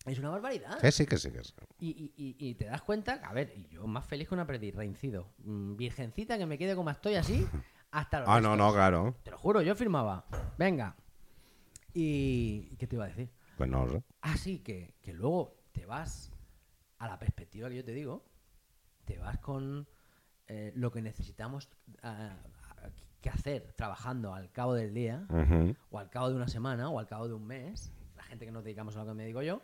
Es 0.06 0.18
una 0.18 0.28
barbaridad. 0.30 0.78
Que 0.80 0.92
sí, 0.92 1.06
que 1.06 1.16
sí, 1.16 1.30
que 1.30 1.42
sí. 1.42 1.52
Y, 1.78 1.88
y- 1.88 2.14
y- 2.16 2.48
y 2.50 2.54
te 2.54 2.66
das 2.66 2.82
cuenta, 2.82 3.14
a 3.24 3.32
ver, 3.32 3.54
yo 3.70 3.86
más 3.86 4.04
feliz 4.06 4.28
que 4.28 4.34
una 4.34 4.46
perdiz, 4.46 4.74
reincido. 4.74 5.32
Mm, 5.38 5.76
Virgencita 5.76 6.36
que 6.38 6.44
me 6.46 6.58
quede 6.58 6.74
como 6.76 6.90
estoy 6.90 7.14
así 7.14 7.46
hasta 7.90 8.20
los 8.20 8.28
Ah, 8.28 8.40
no, 8.40 8.54
no, 8.54 8.72
claro. 8.72 9.16
Te 9.22 9.30
lo 9.30 9.38
juro, 9.38 9.62
yo 9.62 9.74
firmaba. 9.74 10.26
Venga. 10.58 10.94
Y. 11.94 12.76
¿Qué 12.78 12.86
te 12.86 12.96
iba 12.96 13.04
a 13.04 13.08
decir? 13.08 13.30
Pues 13.56 13.70
no 13.70 13.86
lo 13.86 13.92
sé. 13.92 14.02
Así 14.20 14.58
que, 14.58 14.94
que 15.00 15.12
luego 15.12 15.56
te 15.72 15.86
vas 15.86 16.30
a 16.98 17.06
la 17.08 17.18
perspectiva 17.18 17.68
que 17.68 17.76
yo 17.76 17.84
te 17.84 17.92
digo, 17.92 18.24
te 19.04 19.18
vas 19.18 19.38
con 19.38 19.86
eh, 20.46 20.72
lo 20.74 20.92
que 20.92 21.02
necesitamos 21.02 21.68
ah, 22.02 22.36
ah, 22.82 22.88
que 23.20 23.30
hacer 23.30 23.72
trabajando 23.76 24.34
al 24.34 24.50
cabo 24.52 24.74
del 24.74 24.92
día, 24.92 25.26
o 25.90 25.98
al 25.98 26.10
cabo 26.10 26.28
de 26.28 26.36
una 26.36 26.48
semana, 26.48 26.90
o 26.90 26.98
al 26.98 27.06
cabo 27.06 27.28
de 27.28 27.34
un 27.34 27.46
mes, 27.46 27.92
la 28.16 28.22
gente 28.24 28.44
que 28.44 28.52
nos 28.52 28.64
dedicamos 28.64 28.96
a 28.96 29.00
lo 29.00 29.06
que 29.06 29.14
me 29.14 29.24
digo 29.24 29.42
yo, 29.42 29.62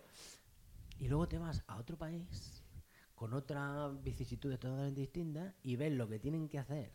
y 0.98 1.08
luego 1.08 1.28
te 1.28 1.38
vas 1.38 1.62
a 1.66 1.76
otro 1.76 1.98
país 1.98 2.64
con 3.14 3.34
otra 3.34 3.88
vicisitud 4.02 4.50
totalmente 4.56 5.02
distinta 5.02 5.54
y 5.62 5.76
ves 5.76 5.92
lo 5.92 6.08
que 6.08 6.18
tienen 6.18 6.48
que 6.48 6.58
hacer. 6.58 6.90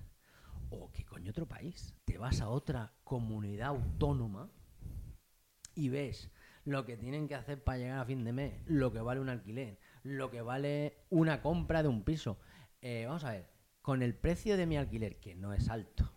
O 0.71 0.91
que 0.91 1.05
coño 1.05 1.29
otro 1.29 1.47
país, 1.47 1.93
te 2.03 2.17
vas 2.17 2.41
a 2.41 2.49
otra 2.49 2.93
comunidad 3.03 3.67
autónoma 3.67 4.49
y 5.75 5.89
ves 5.89 6.31
lo 6.63 6.83
que 6.83 6.97
tienen 6.97 7.27
que 7.27 7.35
hacer 7.35 7.63
para 7.63 7.77
llegar 7.77 7.99
a 7.99 8.05
fin 8.05 8.23
de 8.23 8.33
mes, 8.33 8.59
lo 8.65 8.91
que 8.91 9.01
vale 9.01 9.19
un 9.19 9.29
alquiler, 9.29 9.77
lo 10.05 10.29
que 10.29 10.41
vale 10.41 10.99
una 11.09 11.41
compra 11.41 11.81
de 11.81 11.89
un 11.89 12.03
piso. 12.03 12.37
Eh, 12.79 13.05
vamos 13.07 13.23
a 13.23 13.31
ver, 13.31 13.49
con 13.81 14.03
el 14.03 14.13
precio 14.15 14.55
de 14.55 14.67
mi 14.67 14.77
alquiler, 14.77 15.19
que 15.19 15.33
no 15.33 15.51
es 15.51 15.67
alto, 15.67 16.11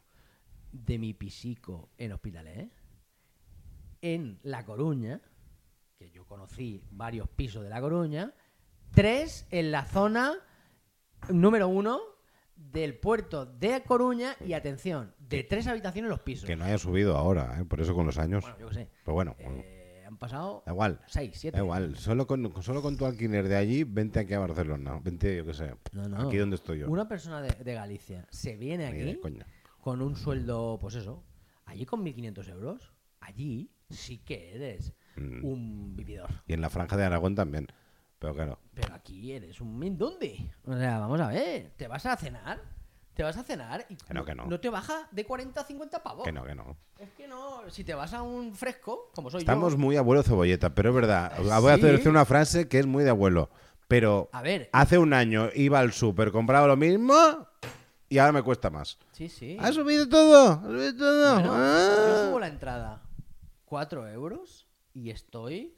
de 0.71 0.99
mi 0.99 1.15
pisico 1.15 1.89
en 1.97 2.13
Hospitalet, 2.13 2.71
en 4.03 4.39
La 4.43 4.67
Coruña, 4.67 5.23
que 5.97 6.11
yo 6.11 6.27
conocí 6.27 6.85
varios 6.91 7.29
pisos 7.31 7.63
de 7.63 7.71
La 7.71 7.81
Coruña, 7.81 8.35
tres 8.93 9.47
en 9.51 9.73
la 9.73 9.85
zona 9.85 10.35
número 11.31 11.69
uno 11.69 11.99
del 12.55 12.99
puerto 12.99 13.47
de 13.47 13.83
Coruña 13.85 14.37
y 14.45 14.53
atención, 14.53 15.15
de 15.19 15.45
tres 15.45 15.67
habitaciones 15.67 16.11
los 16.11 16.21
pisos. 16.21 16.45
Que 16.45 16.57
no 16.57 16.65
haya 16.65 16.77
subido 16.79 17.17
ahora, 17.17 17.59
¿eh? 17.59 17.65
por 17.65 17.81
eso 17.81 17.95
con 17.95 18.05
los 18.05 18.19
años. 18.19 18.43
Bueno, 18.43 18.59
yo 18.59 18.69
qué 18.69 18.75
sé. 18.75 18.91
Pero 19.03 19.15
bueno, 19.15 19.35
bueno, 19.43 19.61
Eh, 19.65 19.78
pasado 20.19 20.63
da 20.67 20.73
igual. 20.73 21.01
seis, 21.07 21.33
siete. 21.39 21.57
Da 21.59 21.63
igual. 21.65 21.97
Solo 21.97 22.27
con, 22.27 22.63
solo 22.63 22.83
con 22.83 22.97
tu 22.97 23.07
alquiler 23.07 23.49
de 23.49 23.57
allí, 23.57 23.85
vente 23.85 24.21
aquí 24.21 24.35
a 24.35 24.39
Barcelona. 24.41 25.01
Vente, 25.03 25.37
yo 25.37 25.45
qué 25.47 25.55
sé. 25.55 25.75
No, 25.93 26.09
no. 26.09 26.29
Aquí 26.29 26.37
donde 26.37 26.57
estoy 26.57 26.81
yo. 26.81 26.89
Una 26.91 27.09
persona 27.09 27.41
de, 27.41 27.51
de 27.65 27.75
Galicia 27.75 28.27
se 28.31 28.57
viene 28.57 28.87
aquí 28.87 29.21
con 29.81 30.03
un 30.03 30.17
sueldo, 30.17 30.79
pues 30.81 30.95
eso, 30.97 31.25
allí 31.65 31.87
con 31.87 32.05
1.500 32.05 32.49
euros, 32.51 32.93
allí 33.21 33.71
sí 33.91 34.19
que 34.19 34.55
eres 34.55 34.93
Mm. 35.17 35.45
un 35.45 35.97
vividor. 35.97 36.29
Y 36.47 36.53
en 36.53 36.61
la 36.61 36.71
franja 36.71 36.97
de 36.97 37.05
Aragón 37.05 37.35
también. 37.35 37.67
Pero 38.21 38.35
claro. 38.35 38.61
Pero 38.75 38.95
aquí 38.95 39.33
eres 39.33 39.61
un 39.61 39.77
mindundi. 39.77 40.49
O 40.65 40.77
sea, 40.77 41.01
vamos 41.01 41.21
a 41.21 41.29
ver, 41.29 41.73
te 41.77 41.89
vas 41.89 42.07
a 42.07 42.17
cenar, 42.17 42.61
te 43.19 43.25
vas 43.25 43.37
a 43.37 43.43
cenar 43.43 43.85
y 43.89 43.97
Que 43.97 44.15
no, 44.15 44.25
que 44.25 44.33
no. 44.33 44.61
te 44.61 44.69
baja 44.71 45.09
de 45.11 45.25
40 45.27 45.61
a 45.61 45.65
50 45.65 46.03
pavos. 46.05 46.25
Que 46.25 46.31
no, 46.31 46.45
que 46.45 46.55
no. 46.55 46.77
Es 47.01 47.11
que 47.17 47.27
no, 47.27 47.69
si 47.69 47.83
te 47.83 47.93
vas 47.93 48.15
a 48.15 48.23
un 48.23 48.55
fresco, 48.55 49.11
como 49.13 49.29
soy 49.29 49.41
Estamos 49.41 49.73
yo. 49.73 49.79
muy 49.81 49.97
abuelo 49.97 50.23
cebolleta, 50.23 50.73
pero 50.73 50.91
es 50.91 50.95
verdad. 50.95 51.33
Eh, 51.37 51.43
Voy 51.61 51.73
a 51.73 51.75
hacer 51.75 52.09
una 52.09 52.25
frase 52.25 52.69
que 52.69 52.79
es 52.79 52.87
muy 52.87 53.03
de 53.03 53.11
abuelo. 53.11 53.51
Pero 53.89 54.29
A 54.33 54.41
ver, 54.41 54.71
hace 54.73 54.99
un 54.99 55.13
año 55.15 55.49
iba 55.57 55.81
al 55.81 55.93
súper, 55.93 56.31
compraba 56.31 56.69
lo 56.69 56.77
mismo 56.77 57.17
y 58.09 58.19
ahora 58.19 58.31
me 58.31 58.43
cuesta 58.45 58.71
más. 58.71 58.99
sí, 59.11 59.29
sí. 59.29 59.57
¿Ha 59.61 59.73
subido 59.73 60.09
todo? 60.09 60.53
¿Ha 60.53 60.63
subido 60.63 60.97
todo? 60.97 61.35
Bueno, 61.35 61.53
Ah. 61.57 62.07
yo 62.09 62.27
subo 62.29 62.39
la 62.39 62.47
entrada 62.47 63.03
4 63.65 64.07
euros 64.11 64.69
y 64.95 65.11
estoy. 65.11 65.75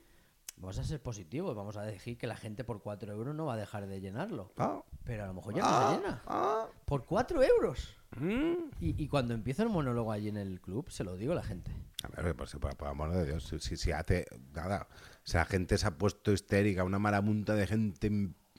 Vamos 0.60 0.78
a 0.78 0.84
ser 0.84 1.00
positivos, 1.00 1.56
vamos 1.56 1.76
a 1.78 1.82
decir 1.82 2.18
que 2.18 2.26
la 2.26 2.36
gente 2.36 2.64
por 2.64 2.82
4 2.82 3.12
euros 3.12 3.34
no 3.34 3.46
va 3.46 3.54
a 3.54 3.56
dejar 3.56 3.86
de 3.86 4.00
llenarlo. 4.00 4.52
Ah, 4.58 4.82
Pero 5.04 5.24
a 5.24 5.26
lo 5.26 5.34
mejor 5.34 5.54
ya 5.54 5.62
no 5.62 5.68
ah, 5.68 5.90
se 5.90 5.96
llena. 5.96 6.22
ah. 6.26 6.66
Por 6.84 7.06
4 7.06 7.42
euros. 7.42 7.96
Mm. 8.18 8.70
Y, 8.80 9.02
y 9.02 9.08
cuando 9.08 9.32
empiezo 9.32 9.62
el 9.62 9.70
monólogo 9.70 10.12
allí 10.12 10.28
en 10.28 10.36
el 10.36 10.60
club, 10.60 10.90
se 10.90 11.02
lo 11.02 11.16
digo 11.16 11.32
a 11.32 11.36
la 11.36 11.42
gente. 11.42 11.70
A 12.02 12.20
ver, 12.20 12.36
pues, 12.36 12.52
por, 12.52 12.76
por 12.76 12.88
amor 12.88 13.10
de 13.12 13.24
Dios, 13.24 13.44
si, 13.44 13.58
si, 13.58 13.76
si 13.78 13.92
hace 13.92 14.26
nada. 14.52 14.86
O 14.92 15.26
sea, 15.26 15.40
la 15.42 15.44
gente 15.46 15.78
se 15.78 15.86
ha 15.86 15.96
puesto 15.96 16.30
histérica, 16.30 16.84
una 16.84 16.98
marabunta 16.98 17.54
de 17.54 17.66
gente. 17.66 18.10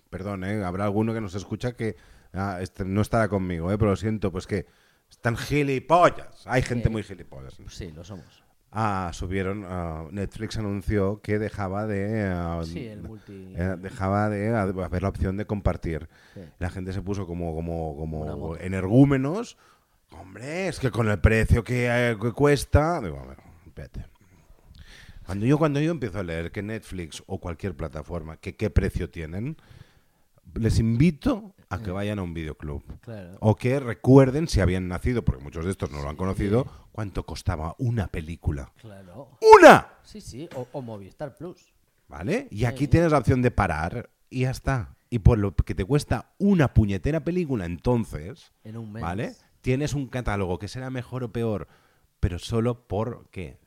Perdón, 0.10 0.44
¿eh? 0.44 0.64
habrá 0.64 0.86
alguno 0.86 1.14
que 1.14 1.22
nos 1.22 1.36
escucha 1.36 1.74
que 1.74 1.96
ah, 2.34 2.58
este, 2.62 2.84
no 2.84 3.02
estará 3.02 3.30
conmigo, 3.30 3.72
¿eh? 3.72 3.78
pero 3.78 3.92
lo 3.92 3.96
siento, 3.96 4.32
pues 4.32 4.48
que 4.48 4.66
están 5.10 5.38
gilipollas. 5.38 6.48
Hay 6.48 6.64
gente 6.64 6.90
muy 6.90 7.04
gilipollas. 7.04 7.58
Sí, 7.70 7.92
lo 7.92 8.04
somos. 8.04 8.44
Ah, 8.72 9.12
subieron. 9.14 9.66
ah, 9.68 10.06
Netflix 10.12 10.58
anunció 10.58 11.20
que 11.22 11.40
dejaba 11.40 11.86
de. 11.88 12.24
ah, 12.34 12.62
Sí, 12.64 12.88
el 12.88 13.02
multi. 13.02 13.54
eh, 13.56 13.76
dejaba 13.80 14.30
de 14.30 14.56
haber 14.56 15.02
la 15.04 15.10
opción 15.10 15.36
de 15.38 15.46
compartir. 15.46 16.08
Sí. 16.34 16.42
La 16.60 16.70
gente 16.70 16.94
se 16.94 17.02
puso 17.02 17.28
como, 17.28 17.54
como, 17.54 17.96
como 17.98 18.56
energúmenos. 18.58 19.58
Hombre, 20.12 20.68
es 20.68 20.80
que 20.80 20.90
con 20.92 21.10
el 21.10 21.20
precio 21.20 21.64
que, 21.64 21.88
eh, 21.90 22.18
que 22.22 22.32
cuesta. 22.32 23.02
Digo, 23.02 23.20
a 23.20 23.26
ver, 23.28 23.38
espérate. 23.66 24.06
Cuando 25.26 25.46
yo, 25.46 25.58
cuando 25.58 25.80
yo 25.80 25.92
empiezo 25.92 26.20
a 26.20 26.24
leer 26.24 26.52
que 26.52 26.62
Netflix 26.62 27.24
o 27.28 27.40
cualquier 27.40 27.76
plataforma, 27.76 28.38
que 28.38 28.56
qué 28.56 28.70
precio 28.70 29.10
tienen, 29.10 29.56
les 30.56 30.80
invito 30.80 31.54
a 31.72 31.82
que 31.82 31.92
vayan 31.92 32.20
a 32.20 32.24
un 32.24 32.34
videoclub. 32.34 32.84
Claro. 33.02 33.38
O 33.40 33.56
que 33.56 33.80
recuerden, 33.80 34.48
si 34.48 34.60
habían 34.62 34.88
nacido, 34.88 35.24
porque 35.24 35.44
muchos 35.44 35.66
de 35.66 35.72
estos 35.72 35.90
no 35.92 36.02
lo 36.02 36.10
han 36.10 36.16
conocido, 36.16 36.68
cuánto 36.92 37.26
costaba 37.26 37.76
una 37.80 38.08
película. 38.08 38.72
Claro. 38.82 39.30
¡Una! 39.58 39.88
Sí, 40.04 40.22
sí. 40.22 40.50
O, 40.56 40.68
o 40.72 40.82
Movistar 40.82 41.36
Plus. 41.36 41.74
¿Vale? 42.08 42.48
Y 42.52 42.66
aquí 42.66 42.88
tienes 42.88 43.12
la 43.12 43.20
opción 43.20 43.42
de 43.42 43.52
parar 43.52 44.10
y 44.30 44.42
ya 44.42 44.52
está. 44.52 44.96
Y 45.10 45.20
por 45.20 45.38
lo 45.38 45.56
que 45.56 45.76
te 45.76 45.86
cuesta 45.86 46.34
una 46.38 46.74
puñetera 46.74 47.22
película, 47.24 47.66
entonces, 47.66 48.52
En 48.64 48.78
un 48.78 48.92
mes. 48.92 49.02
¿vale? 49.02 49.36
Tienes 49.62 49.94
un 49.94 50.08
catálogo 50.08 50.58
que 50.60 50.68
será 50.68 50.90
mejor 50.90 51.24
o 51.24 51.32
peor, 51.32 51.68
pero 52.20 52.40
solo 52.40 52.88
por, 52.88 53.28
¿qué? 53.30 53.60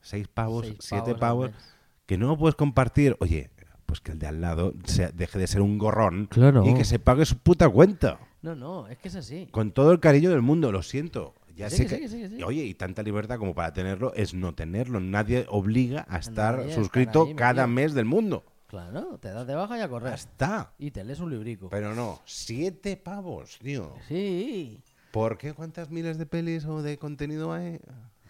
¿Seis 0.00 0.28
pavos? 0.28 0.66
Seis 0.66 0.78
¿Siete 0.80 1.14
pavos 1.14 1.14
al 1.14 1.20
pavos? 1.20 1.50
mes. 1.52 1.74
Que 2.06 2.18
no 2.18 2.36
puedes 2.38 2.54
compartir. 2.54 3.16
Oye, 3.20 3.50
pues 3.90 4.00
que 4.00 4.12
el 4.12 4.18
de 4.18 4.26
al 4.28 4.40
lado 4.40 4.72
se- 4.84 5.10
deje 5.12 5.38
de 5.38 5.46
ser 5.46 5.60
un 5.60 5.76
gorrón 5.78 6.26
Claro. 6.26 6.64
y 6.66 6.74
que 6.74 6.84
se 6.84 6.98
pague 6.98 7.26
su 7.26 7.36
puta 7.38 7.68
cuenta. 7.68 8.18
No, 8.42 8.54
no, 8.54 8.86
es 8.88 8.96
que 8.98 9.08
es 9.08 9.16
así. 9.16 9.48
Con 9.50 9.72
todo 9.72 9.92
el 9.92 10.00
cariño 10.00 10.30
del 10.30 10.42
mundo, 10.42 10.72
lo 10.72 10.82
siento. 10.82 11.34
Ya 11.56 11.68
Sí, 11.68 11.78
sé 11.78 11.86
que 11.86 11.88
que, 11.88 11.94
sí, 11.96 12.00
que 12.02 12.08
sí, 12.08 12.20
que 12.22 12.28
sí. 12.36 12.36
y 12.40 12.42
Oye, 12.44 12.64
y 12.64 12.74
tanta 12.74 13.02
libertad 13.02 13.36
como 13.38 13.54
para 13.54 13.72
tenerlo 13.72 14.14
es 14.14 14.32
no 14.32 14.54
tenerlo. 14.54 14.98
Nadie 15.00 15.44
obliga 15.50 16.06
a 16.08 16.18
estar 16.18 16.58
nadie 16.58 16.74
suscrito 16.74 17.24
ahí 17.26 17.34
cada 17.34 17.66
mes 17.66 17.92
del 17.92 18.06
mundo. 18.06 18.44
Claro, 18.68 19.18
te 19.20 19.28
das 19.30 19.46
de 19.46 19.54
baja 19.56 19.76
y 19.76 19.80
a 19.80 19.82
Ya 19.82 19.88
correr. 19.88 20.14
está. 20.14 20.72
Y 20.78 20.92
te 20.92 21.02
lees 21.04 21.18
un 21.20 21.30
librico. 21.30 21.68
Pero 21.68 21.94
no, 21.94 22.20
siete 22.24 22.96
pavos, 22.96 23.58
tío. 23.58 23.92
Sí. 24.08 24.80
¿Por 25.10 25.36
qué 25.36 25.52
cuántas 25.52 25.90
miles 25.90 26.16
de 26.16 26.24
pelis 26.26 26.64
o 26.64 26.80
de 26.80 26.96
contenido 26.96 27.52
hay? 27.52 27.80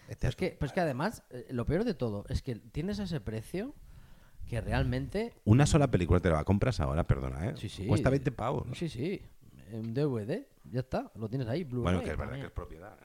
Este 0.09 0.27
Es 0.27 0.35
que, 0.35 0.57
pues 0.59 0.73
que 0.73 0.81
además, 0.81 1.23
eh, 1.29 1.45
lo 1.51 1.65
peor 1.65 1.83
de 1.85 1.93
todo 1.93 2.25
es 2.27 2.41
que 2.41 2.55
tienes 2.55 2.97
ese 2.99 3.21
precio 3.21 3.75
que 4.51 4.59
realmente. 4.59 5.33
Una 5.45 5.65
sola 5.65 5.89
película 5.89 6.19
te 6.19 6.29
la 6.29 6.43
compras 6.43 6.81
ahora, 6.81 7.05
perdona, 7.05 7.47
¿eh? 7.47 7.53
Sí, 7.55 7.69
sí. 7.69 7.87
Cuesta 7.87 8.09
20 8.09 8.31
pavos. 8.33 8.67
Sí, 8.77 8.89
sí. 8.89 9.21
En 9.71 9.93
DVD, 9.93 10.45
ya 10.69 10.81
está. 10.81 11.09
Lo 11.15 11.29
tienes 11.29 11.47
ahí. 11.47 11.63
Blu-ray, 11.63 11.83
Bueno, 11.83 11.99
que 12.03 12.11
es 12.11 12.17
verdad 12.17 12.33
también. 12.33 12.41
que 12.41 12.47
es 12.47 12.53
propiedad. 12.53 12.97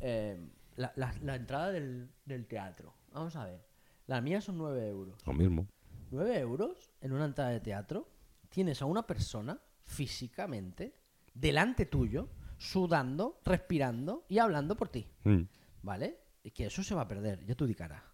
¿eh? 0.00 0.38
La, 0.76 0.92
la- 0.96 1.14
la 1.22 1.34
entrada 1.36 1.72
del, 1.72 2.10
del 2.26 2.46
teatro. 2.46 2.92
Vamos 3.10 3.34
a 3.36 3.46
ver. 3.46 3.64
La 4.06 4.20
mía 4.20 4.42
son 4.42 4.58
9 4.58 4.86
euros. 4.86 5.16
Lo 5.26 5.32
mismo. 5.32 5.66
9 6.10 6.38
euros 6.40 6.92
en 7.00 7.12
una 7.14 7.24
entrada 7.24 7.50
de 7.52 7.60
teatro. 7.60 8.06
Tienes 8.50 8.82
a 8.82 8.84
una 8.84 9.06
persona 9.06 9.58
físicamente 9.86 10.92
delante 11.32 11.86
tuyo, 11.86 12.28
sudando, 12.58 13.40
respirando 13.46 14.26
y 14.28 14.38
hablando 14.40 14.76
por 14.76 14.90
ti. 14.90 15.08
Mm. 15.24 15.44
¿Vale? 15.82 16.18
Y 16.42 16.50
que 16.50 16.66
eso 16.66 16.82
se 16.82 16.94
va 16.94 17.02
a 17.02 17.08
perder, 17.08 17.44
ya 17.46 17.54
tú 17.54 17.66
di 17.66 17.74
cara. 17.74 18.04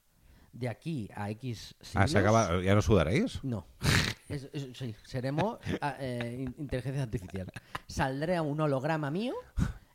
De 0.53 0.69
aquí 0.69 1.09
a 1.15 1.31
X 1.31 1.75
Ah, 1.81 1.85
siglos... 1.85 2.11
se 2.11 2.19
acaba. 2.19 2.61
¿Ya 2.63 2.75
no 2.75 2.83
sudaréis? 2.83 3.43
No. 3.43 3.67
Es- 4.29 4.49
es- 4.53 4.69
sí, 4.75 4.95
seremos 5.05 5.59
ah, 5.81 5.97
eh, 5.99 6.37
in- 6.41 6.55
inteligencia 6.59 7.03
artificial. 7.03 7.51
Saldré 7.87 8.37
a 8.37 8.43
un 8.43 8.61
holograma 8.61 9.11
mío, 9.11 9.35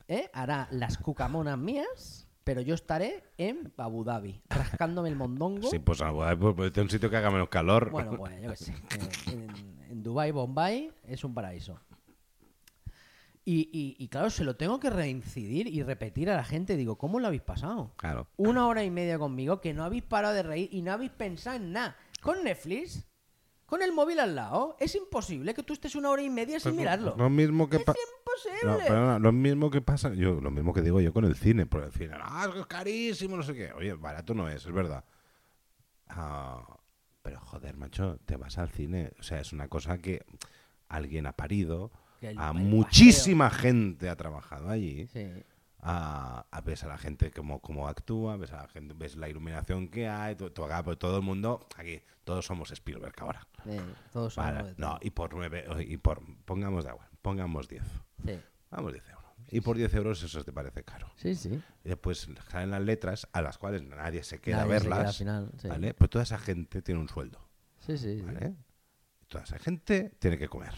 ¿eh? 0.08 0.30
hará 0.34 0.68
las 0.72 0.98
cucamonas 0.98 1.58
mías, 1.58 2.28
pero 2.44 2.62
yo 2.62 2.76
estaré 2.76 3.24
en 3.38 3.72
Abu 3.78 4.04
Dhabi, 4.04 4.42
rascándome 4.50 5.10
el 5.10 5.16
mondongo. 5.16 5.70
Sí, 5.70 5.80
pues, 5.80 6.02
ah, 6.02 6.12
pues, 6.40 6.56
pues, 6.56 6.78
un 6.78 6.90
sitio 6.90 7.10
que 7.10 7.18
haga 7.18 7.30
menos 7.32 7.50
calor. 7.50 7.90
Bueno, 7.92 8.12
pues 8.18 8.42
yo 8.42 8.50
qué 8.52 8.56
sé. 8.56 8.74
En, 9.32 9.48
en 9.92 10.04
Dubai, 10.04 10.32
Bombay 10.32 10.92
es 11.08 11.24
un 11.24 11.34
paraíso. 11.34 11.80
Y, 13.50 13.70
y- 13.72 13.96
y 14.04 14.10
claro, 14.10 14.30
se 14.30 14.44
lo 14.44 14.58
tengo 14.58 14.78
que 14.78 14.90
reincidir 14.90 15.68
y 15.68 15.82
repetir 15.82 16.30
a 16.30 16.36
la 16.36 16.44
gente. 16.44 16.76
Digo, 16.76 16.98
¿cómo 16.98 17.18
lo 17.22 17.28
habéis 17.28 17.44
pasado? 17.44 17.94
Claro. 17.96 18.28
Una 18.36 18.68
hora 18.68 18.84
y 18.84 18.92
media 18.92 19.18
conmigo 19.18 19.62
que 19.62 19.74
no 19.74 19.86
habéis 19.86 20.04
parado 20.04 20.34
de 20.34 20.44
reír 20.44 20.68
y 20.74 20.82
no 20.82 20.92
habéis 20.92 21.12
pensado 21.12 21.56
en 21.56 21.72
nada. 21.72 21.96
Con 22.22 22.44
Netflix, 22.44 23.08
con 23.66 23.82
el 23.82 23.94
móvil 23.94 24.20
al 24.20 24.36
lado, 24.36 24.76
es 24.82 24.94
imposible 24.96 25.54
que 25.54 25.64
tú 25.64 25.72
estés 25.72 25.96
una 25.96 26.10
hora 26.10 26.22
y 26.24 26.30
media 26.30 26.60
sin 26.60 26.72
Pues 26.72 26.80
mirarlo. 26.80 27.16
Lo 27.18 27.30
mismo 27.30 27.70
que 27.70 27.78
es 27.78 27.84
imposible. 27.88 29.20
lo 29.20 29.32
mismo 29.32 29.70
que 29.72 29.80
pasa, 29.82 30.14
yo, 30.14 30.42
lo 30.42 30.52
mismo 30.52 30.74
que 30.74 30.82
digo 30.82 31.00
yo 31.00 31.14
con 31.14 31.24
el 31.24 31.38
cine, 31.38 31.66
por 31.66 31.84
el 31.84 31.92
cine, 31.94 32.16
ah, 32.22 32.48
es 32.50 32.54
que 32.54 32.60
es 32.60 32.66
carísimo, 32.68 33.38
no 33.38 33.44
sé 33.44 33.54
qué. 33.54 33.72
Oye, 33.72 33.94
barato 33.94 34.34
no 34.34 34.50
es, 34.50 34.66
es 34.66 34.72
verdad. 34.74 35.06
Ah, 36.10 36.80
Pero 37.22 37.40
joder, 37.40 37.78
macho, 37.78 38.20
te 38.26 38.36
vas 38.38 38.58
al 38.58 38.70
cine. 38.72 39.12
O 39.20 39.24
sea, 39.24 39.40
es 39.40 39.54
una 39.54 39.68
cosa 39.70 39.98
que 40.00 40.26
alguien 40.90 41.26
ha 41.28 41.34
parido. 41.34 41.92
El- 42.22 42.38
a 42.40 42.50
el 42.50 42.54
muchísima 42.56 43.50
gente 43.50 44.10
ha 44.10 44.16
trabajado 44.16 44.70
allí. 44.70 45.08
Sí. 45.08 45.28
A, 45.80 46.46
a- 46.52 46.62
ves 46.62 46.84
a 46.84 46.88
la 46.88 46.98
gente 46.98 47.32
cómo, 47.32 47.60
cómo 47.62 47.88
actúa, 47.88 48.36
ves 48.38 48.52
a 48.52 48.64
la 48.64 48.68
gente, 48.68 48.94
ves 48.98 49.16
la 49.16 49.30
iluminación 49.30 49.88
que 49.88 50.08
hay, 50.10 50.36
pues 50.36 50.52
todo 50.54 51.18
el 51.18 51.24
mundo, 51.24 51.66
aquí, 51.78 52.02
todos 52.24 52.46
somos 52.46 52.72
Spielberg 52.72 53.14
ahora. 53.20 53.48
Sí, 53.64 53.78
todos 54.12 54.34
somos 54.34 54.54
Vale, 54.54 54.74
no, 54.78 54.98
y 55.02 55.12
por 55.12 55.34
nueve, 55.34 55.66
y 55.88 55.98
por, 55.98 56.22
pongamos 56.46 56.84
de 56.84 56.90
agua, 56.90 57.08
pongamos 57.22 57.68
10. 57.68 57.84
Sí. 58.26 58.40
Vamos 58.72 58.92
10 58.92 59.08
euros. 59.10 59.24
Y 59.50 59.62
por 59.62 59.78
10 59.78 59.94
euros 59.94 60.22
eso 60.24 60.44
te 60.44 60.52
parece 60.52 60.84
caro. 60.84 61.10
Sí, 61.16 61.34
sí. 61.36 61.62
Y 61.86 61.88
después 61.90 62.28
salen 62.50 62.72
las 62.72 62.82
letras 62.82 63.30
a 63.32 63.42
las 63.42 63.58
cuales 63.58 63.82
nadie 63.84 64.24
se 64.24 64.40
queda 64.42 64.58
Nadie 64.66 64.76
a 64.76 64.80
se 64.80 64.86
queda 64.86 64.96
verlas. 64.98 65.14
al 65.14 65.18
final, 65.18 65.52
sí. 65.62 65.68
¿vale? 65.70 65.94
Pues 65.94 66.10
toda 66.10 66.24
esa 66.24 66.38
gente 66.40 66.82
tiene 66.82 67.00
un 67.00 67.08
sueldo. 67.08 67.40
Sí, 67.80 67.98
sí, 67.98 68.18
sí. 68.18 68.22
¿vale? 68.24 68.56
Toda 69.28 69.44
esa 69.46 69.58
gente 69.60 70.12
tiene 70.20 70.38
que 70.38 70.50
comer. 70.50 70.74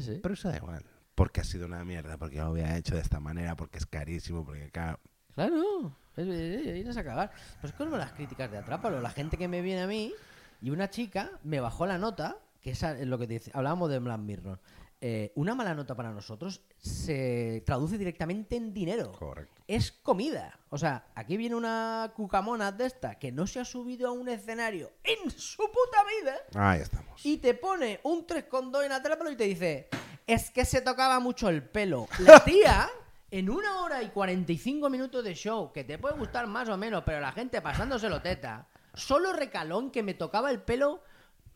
sí. 0.00 0.18
Pero 0.22 0.34
eso 0.34 0.48
da 0.48 0.56
igual. 0.56 0.82
Porque 1.14 1.40
ha 1.40 1.44
sido 1.44 1.66
una 1.66 1.84
mierda, 1.84 2.16
porque 2.16 2.36
lo 2.38 2.46
había 2.46 2.76
hecho 2.76 2.94
de 2.94 3.02
esta 3.02 3.20
manera, 3.20 3.54
porque 3.56 3.78
es 3.78 3.86
carísimo, 3.86 4.44
porque 4.44 4.70
claro. 4.70 4.98
Claro, 5.34 5.94
es, 6.16 6.26
es- 6.26 6.66
es 6.66 6.76
irás 6.78 6.96
a 6.96 7.04
cagar. 7.04 7.30
Pues 7.60 7.72
es 7.72 7.78
como 7.78 7.96
las 7.96 8.12
críticas 8.12 8.50
de 8.50 8.58
Atrápalo, 8.58 9.00
la 9.00 9.10
gente 9.10 9.36
que 9.36 9.48
me 9.48 9.60
viene 9.60 9.82
a 9.82 9.86
mí 9.86 10.12
y 10.60 10.70
una 10.70 10.88
chica 10.90 11.30
me 11.44 11.60
bajó 11.60 11.86
la 11.86 11.98
nota, 11.98 12.38
que 12.60 12.70
esa 12.70 12.98
es 12.98 13.06
lo 13.06 13.18
que 13.18 13.26
te 13.26 13.34
dice, 13.34 13.50
hablábamos 13.54 13.90
de 13.90 13.98
Black 13.98 14.20
Mirror. 14.20 14.60
Eh, 15.04 15.32
una 15.34 15.56
mala 15.56 15.74
nota 15.74 15.96
para 15.96 16.12
nosotros 16.12 16.60
se 16.78 17.60
traduce 17.66 17.98
directamente 17.98 18.54
en 18.54 18.72
dinero. 18.72 19.10
Correcto. 19.10 19.60
Es 19.66 19.90
comida. 19.90 20.56
O 20.70 20.78
sea, 20.78 21.06
aquí 21.16 21.36
viene 21.36 21.56
una 21.56 22.12
cucamona 22.14 22.70
de 22.70 22.86
esta 22.86 23.16
que 23.18 23.32
no 23.32 23.48
se 23.48 23.58
ha 23.58 23.64
subido 23.64 24.06
a 24.06 24.12
un 24.12 24.28
escenario 24.28 24.92
en 25.02 25.28
su 25.28 25.56
puta 25.64 26.04
vida 26.20 26.36
Ahí 26.54 26.82
estamos. 26.82 27.26
y 27.26 27.38
te 27.38 27.54
pone 27.54 27.98
un 28.04 28.24
3,2 28.24 28.84
en 28.86 28.92
Atrápalo 28.92 29.32
y 29.32 29.36
te 29.36 29.42
dice, 29.42 29.88
es 30.24 30.52
que 30.52 30.64
se 30.64 30.80
tocaba 30.82 31.18
mucho 31.18 31.48
el 31.48 31.64
pelo. 31.68 32.06
La 32.20 32.44
tía, 32.44 32.88
en 33.32 33.50
una 33.50 33.82
hora 33.82 34.04
y 34.04 34.10
45 34.10 34.88
minutos 34.88 35.24
de 35.24 35.34
show, 35.34 35.72
que 35.72 35.82
te 35.82 35.98
puede 35.98 36.16
gustar 36.16 36.46
más 36.46 36.68
o 36.68 36.76
menos, 36.76 37.02
pero 37.04 37.18
la 37.18 37.32
gente 37.32 37.60
pasándoselo 37.60 38.22
teta, 38.22 38.68
solo 38.94 39.32
recaló 39.32 39.80
en 39.80 39.90
que 39.90 40.04
me 40.04 40.14
tocaba 40.14 40.52
el 40.52 40.62
pelo 40.62 41.02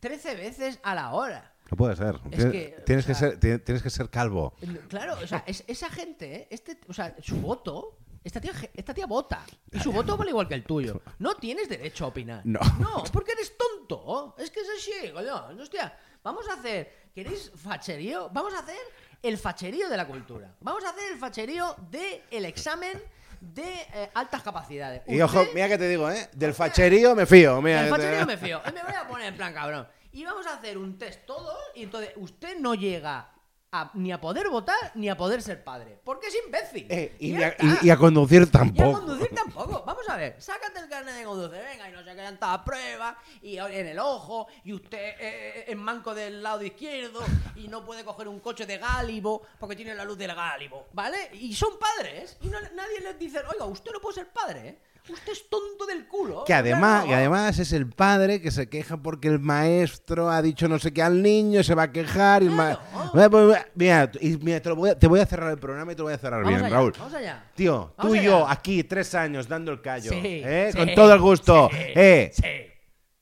13 0.01 0.35
veces 0.35 0.81
a 0.83 0.97
la 0.97 1.13
hora. 1.13 1.53
No 1.71 1.77
puede 1.77 1.97
ser. 1.97 2.15
Es 2.31 2.39
Tienes- 2.39 2.53
que, 2.53 2.83
tienes, 2.87 3.05
o 3.05 3.09
que 3.09 3.15
sea- 3.15 3.31
ser, 3.31 3.41
ti- 3.41 3.59
tienes 3.59 3.83
que 3.83 3.91
ser 3.91 4.09
calvo. 4.09 4.55
Claro, 4.89 5.15
o 5.23 5.27
sea, 5.27 5.43
es- 5.47 5.65
esa 5.67 5.91
gente, 5.91 6.35
¿eh? 6.35 6.49
este, 6.51 6.79
o 6.89 6.93
sea, 6.93 7.15
su 7.21 7.41
voto, 7.41 7.99
esta 8.23 8.41
tía, 8.41 8.53
esta 8.75 8.95
tía 8.95 9.07
vota. 9.07 9.45
Y 9.73 9.81
su 9.81 9.93
voto 9.93 10.17
vale 10.17 10.31
igual 10.31 10.47
que 10.49 10.55
el 10.55 10.65
tuyo. 10.65 11.01
No 11.19 11.35
tienes 11.35 11.69
derecho 11.69 12.05
a 12.05 12.09
opinar. 12.09 12.43
No. 12.45 12.61
No, 12.79 13.05
porque 13.13 13.33
eres 13.33 13.53
tonto. 13.57 14.35
Es 14.39 14.51
que 14.51 14.61
es 14.61 14.69
así, 14.79 15.11
coño. 15.13 15.47
Hostia, 15.61 15.97
vamos 16.23 16.49
a 16.49 16.55
hacer, 16.55 17.09
¿queréis 17.15 17.51
facherío? 17.57 18.31
Vamos 18.33 18.55
a 18.55 18.61
hacer 18.61 18.79
el 19.23 19.37
facherío 19.39 19.89
de 19.89 19.97
la 19.97 20.07
cultura. 20.07 20.55
Vamos 20.61 20.85
a 20.85 20.91
hacer 20.91 21.13
el 21.13 21.19
facherío 21.19 21.75
del 21.91 22.45
examen 22.45 23.01
de 23.41 23.63
eh, 23.95 24.11
altas 24.15 24.43
capacidades. 24.43 25.03
Y 25.09 25.21
ojo, 25.21 25.45
mira 25.55 25.69
que 25.69 25.79
te 25.79 25.89
digo, 25.89 26.11
¿eh? 26.11 26.29
Del 26.33 26.55
facherío 26.55 27.15
me 27.15 27.27
fío. 27.27 27.61
Mira 27.61 27.81
el 27.87 27.87
que 27.93 27.97
te- 27.97 28.03
facherío 28.03 28.27
me 28.27 28.37
fío. 28.37 28.61
Me 28.73 28.83
voy 28.83 28.95
a 28.95 29.07
poner 29.09 29.27
en 29.29 29.37
plan 29.37 29.53
cabrón. 29.53 29.87
Y 30.17 30.25
vamos 30.25 30.47
a 30.47 30.55
hacer 30.55 30.79
un 30.79 30.97
test 30.99 31.27
todos. 31.27 31.57
Y 31.75 31.83
entonces 31.83 32.13
usted 32.17 32.59
no 32.59 32.75
llega 32.75 33.33
a- 33.73 33.91
ni 33.95 34.13
a 34.13 34.19
poder 34.21 34.49
votar 34.49 34.93
ni 34.95 35.11
a 35.11 35.17
poder 35.17 35.43
ser 35.43 35.63
padre. 35.63 36.01
Porque 36.05 36.29
es 36.29 36.37
imbécil. 36.47 36.87
Eh, 36.89 37.15
y, 37.19 37.35
a, 37.43 37.49
está. 37.49 37.67
y- 37.83 37.87
y 37.89 37.91
a 37.91 37.97
conducir 37.99 38.41
Y 38.41 38.45
a 38.45 38.51
tampoco. 38.51 38.93
conducir 38.93 39.29
tampoco. 39.35 39.83
Vamos 39.85 40.09
a 40.09 40.17
ver, 40.17 40.41
sácate 40.41 40.79
el 40.79 40.89
carnet 40.89 41.15
de 41.17 41.25
conducir, 41.25 41.59
venga, 41.63 41.91
y 41.91 41.93
no 41.93 41.99
se 42.03 42.15
quedan 42.15 42.39
todas 42.39 42.61
pruebas, 42.63 43.17
y 43.43 43.59
en 43.59 43.87
el 43.89 43.99
ojo, 43.99 44.47
y 44.65 44.73
usted 44.73 45.17
eh, 45.21 45.65
es 45.69 45.77
manco 45.77 46.15
del 46.15 46.43
lado 46.43 46.63
izquierdo, 46.63 47.21
y 47.57 47.69
no 47.69 47.85
puede 47.85 48.03
coger 48.05 48.29
un 48.29 48.41
coche 48.41 48.65
de 48.65 48.79
gálibo 48.79 49.43
porque 49.59 49.77
tiene 49.77 49.95
la 49.95 50.05
luz 50.05 50.17
del 50.17 50.35
gálibo, 50.35 50.87
¿vale? 50.93 51.29
Y 51.35 51.53
son 51.55 51.79
padres, 51.79 52.39
y 52.41 52.49
no- 52.49 52.61
nadie 52.75 53.01
les 53.01 53.19
dice, 53.19 53.41
oiga, 53.53 53.67
usted 53.67 53.91
no 53.93 54.01
puede 54.01 54.15
ser 54.15 54.33
padre, 54.33 54.69
¿eh? 54.69 54.79
Usted 55.09 55.33
es 55.33 55.49
tonto 55.49 55.87
del 55.87 56.07
culo. 56.09 56.45
Que 56.45 56.53
además, 56.55 57.05
que 57.05 57.15
además 57.15 57.59
es 57.59 57.73
el 57.73 57.89
padre 57.89 58.41
que 58.41 58.51
se 58.51 58.69
queja 58.69 58.97
porque 58.97 59.29
el 59.29 59.39
maestro 59.39 60.31
ha 60.31 60.43
dicho 60.43 60.67
no 60.69 60.79
sé 60.79 60.93
qué 60.93 61.03
al 61.03 61.23
niño, 61.23 61.63
se 61.63 61.75
va 61.75 61.85
a 61.85 61.93
quejar. 61.93 62.43
Y 62.43 62.47
el 62.47 62.53
ma- 62.53 62.79
Claro. 63.13 63.27
Eh, 63.27 63.31
pues, 63.31 63.67
Mira, 63.75 64.11
y 64.21 64.37
mira, 64.39 64.61
te, 64.61 64.71
voy 64.73 64.91
a, 64.91 64.99
te 64.99 65.07
voy 65.07 65.21
a 65.21 65.27
cerrar 65.27 65.51
el 65.53 65.59
programa 65.59 65.93
y 65.93 65.95
te 65.95 65.99
lo 66.01 66.05
voy 66.07 66.15
a 66.15 66.19
cerrar 66.19 66.43
Vamos 66.43 66.55
bien, 66.55 66.65
allá, 66.67 66.75
Raúl. 66.75 66.93
vamos 66.99 67.15
allá. 67.15 67.45
Tío, 67.55 67.95
Vamos 67.97 68.13
tú 68.13 68.17
y 68.17 68.23
yo 68.25 68.45
allá. 68.45 68.53
aquí 68.53 68.83
tres 68.85 69.15
años 69.15 69.47
dando 69.49 69.71
el 69.73 69.81
callo, 69.81 70.11
Sí, 70.11 70.21
¿eh? 70.23 70.71
sí, 70.73 70.79
con 70.79 70.95
todo 70.95 71.13
el 71.15 71.21
gusto, 71.21 71.69
sí, 71.73 71.79
¿eh? 71.79 72.31
sí. 72.35 72.45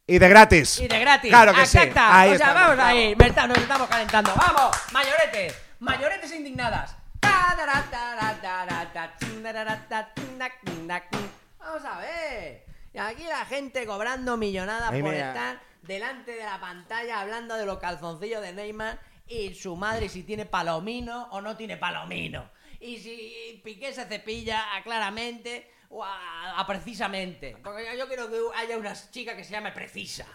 y 0.07 0.18
de 0.18 0.28
gratis. 0.28 0.80
Y 0.80 0.89
de 0.89 0.99
gratis. 1.01 1.30
Claro 1.30 1.53
que 1.53 1.66
sí. 1.66 1.76
Exacto. 1.78 2.01
Ahí 2.03 2.30
o 2.32 2.37
sea, 2.39 2.49
estamos, 2.49 2.68
vamos 2.76 2.85
ahí. 2.85 3.16
Está- 3.18 3.47
nos 3.47 3.59
estamos 3.59 3.89
calentando. 3.89 4.30
¡Vamos! 4.37 4.76
Mayoretes. 4.93 5.55
Mayoretes 5.80 6.32
indignadas. 6.35 6.97
Vamos 11.65 11.85
a 11.85 11.99
ver. 11.99 12.65
Y 12.93 12.99
aquí 12.99 13.25
la 13.25 13.45
gente 13.47 13.87
cobrando 13.87 14.37
millonadas 14.37 14.91
por 14.91 15.03
mira. 15.03 15.29
estar 15.29 15.61
delante 15.83 16.33
de 16.33 16.45
la 16.45 16.61
pantalla 16.61 17.21
hablando 17.21 17.57
de 17.57 17.67
los 17.67 17.79
calzoncillos 17.79 18.43
de 18.43 18.53
Neymar 18.53 19.01
y 19.27 19.55
su 19.55 19.75
madre 19.77 20.09
si 20.09 20.23
tiene 20.23 20.47
palomino 20.47 21.29
o 21.31 21.41
no 21.41 21.57
tiene 21.57 21.77
palomino. 21.77 22.51
Y 22.81 22.99
si 22.99 23.61
Piqué 23.65 23.93
se 23.93 24.05
cepilla 24.05 24.77
a 24.77 24.83
claramente 24.83 25.71
o 25.89 26.05
a, 26.05 26.61
a 26.61 26.67
precisamente. 26.67 27.57
Porque 27.62 27.97
yo 27.97 28.07
quiero 28.07 28.29
que 28.29 28.39
haya 28.57 28.77
una 28.77 28.95
chica 29.11 29.35
que 29.35 29.43
se 29.45 29.53
llame 29.53 29.73
Precisa. 29.73 30.27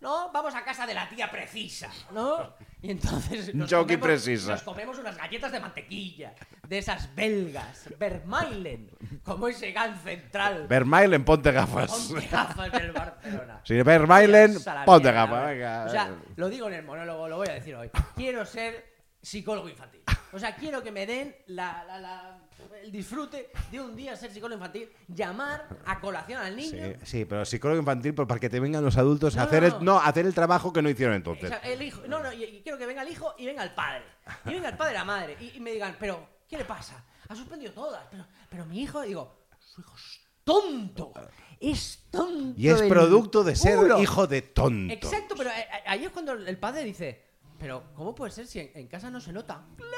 ¿No? 0.00 0.30
Vamos 0.32 0.54
a 0.54 0.64
casa 0.64 0.86
de 0.86 0.94
la 0.94 1.08
tía 1.08 1.30
Precisa, 1.30 1.90
¿no? 2.12 2.54
Y 2.82 2.90
entonces 2.90 3.54
nos, 3.54 3.70
Jockey 3.70 3.96
comemos, 3.96 4.06
Precisa. 4.06 4.52
nos 4.52 4.62
comemos 4.62 4.98
unas 4.98 5.16
galletas 5.16 5.50
de 5.50 5.60
mantequilla, 5.60 6.34
de 6.68 6.78
esas 6.78 7.14
belgas, 7.14 7.88
Vermeilen, 7.98 8.90
como 9.24 9.48
ese 9.48 9.72
gan 9.72 9.98
central. 10.02 10.66
Vermeilen, 10.68 11.24
ponte 11.24 11.52
gafas. 11.52 11.90
Ponte 11.90 12.28
gafas 12.28 12.72
del 12.72 12.92
Barcelona. 12.92 13.60
Si 13.64 13.74
la 13.74 14.84
ponte 14.84 15.10
gafas, 15.10 15.46
venga. 15.46 15.84
O 15.86 15.88
sea, 15.88 16.14
lo 16.36 16.48
digo 16.48 16.68
en 16.68 16.74
el 16.74 16.84
monólogo, 16.84 17.28
lo 17.28 17.38
voy 17.38 17.48
a 17.48 17.54
decir 17.54 17.74
hoy. 17.74 17.90
Quiero 18.14 18.44
ser 18.44 18.84
psicólogo 19.22 19.68
infantil. 19.68 20.02
O 20.36 20.38
sea, 20.38 20.54
quiero 20.54 20.82
que 20.82 20.92
me 20.92 21.06
den 21.06 21.34
la, 21.46 21.82
la- 21.86 21.98
la- 21.98 22.38
el 22.82 22.92
disfrute 22.92 23.50
de 23.70 23.80
un 23.80 23.96
día 23.96 24.14
ser 24.16 24.30
psicólogo 24.30 24.58
infantil, 24.58 24.90
llamar 25.08 25.66
a 25.86 25.98
colación 25.98 26.40
al 26.42 26.54
niño. 26.54 26.94
Sí, 27.00 27.06
sí, 27.06 27.24
pero 27.24 27.44
psicólogo 27.44 27.80
infantil 27.80 28.14
pues, 28.14 28.28
para 28.28 28.38
que 28.38 28.50
te 28.50 28.60
vengan 28.60 28.84
los 28.84 28.96
adultos 28.98 29.36
a 29.38 29.44
hacer 29.44 29.62
no, 29.62 29.78
el, 29.78 29.84
no. 29.84 29.98
hacer 29.98 30.26
el 30.26 30.34
trabajo 30.34 30.72
que 30.72 30.82
no 30.82 30.90
hicieron 30.90 31.14
O 31.14 31.16
entonces. 31.16 31.48
sea, 31.48 31.58
el 31.60 31.80
hijo, 31.82 32.02
no, 32.06 32.22
no, 32.22 32.32
y, 32.32 32.44
y 32.44 32.62
quiero 32.62 32.76
que 32.76 32.84
venga 32.86 33.02
el 33.02 33.08
hijo 33.08 33.34
y 33.38 33.46
venga 33.46 33.62
el 33.62 33.72
padre. 33.74 34.04
Y 34.44 34.50
venga 34.50 34.68
el 34.68 34.76
padre 34.76 34.92
y 34.92 34.94
la 34.94 35.04
madre. 35.04 35.36
Y, 35.40 35.56
y 35.56 35.60
me 35.60 35.72
digan, 35.72 35.96
pero, 35.98 36.28
¿qué 36.48 36.58
le 36.58 36.64
pasa? 36.66 37.02
Ha 37.28 37.34
suspendido 37.34 37.72
todas. 37.72 38.02
Pero, 38.10 38.26
pero 38.50 38.66
mi 38.66 38.82
hijo, 38.82 39.00
digo, 39.02 39.46
su 39.58 39.80
hijo 39.80 39.94
es 39.96 40.20
tonto. 40.44 41.12
Es 41.58 42.04
tonto. 42.10 42.60
Y 42.60 42.68
es 42.68 42.82
producto 42.82 43.42
de 43.42 43.56
ser 43.56 43.76
culo". 43.78 44.02
hijo 44.02 44.26
de 44.26 44.42
tonto. 44.42 44.92
Exacto, 44.92 45.34
pero 45.36 45.48
eh, 45.50 45.60
eh, 45.60 45.82
ahí 45.86 46.04
es 46.04 46.10
cuando 46.10 46.32
el 46.32 46.58
padre 46.58 46.84
dice, 46.84 47.24
pero 47.58 47.84
¿cómo 47.94 48.14
puede 48.14 48.30
ser 48.32 48.46
si 48.46 48.60
en, 48.60 48.70
en 48.74 48.86
casa 48.86 49.10
no 49.10 49.18
se 49.20 49.32
nota? 49.32 49.64
¡Claro! 49.76 49.92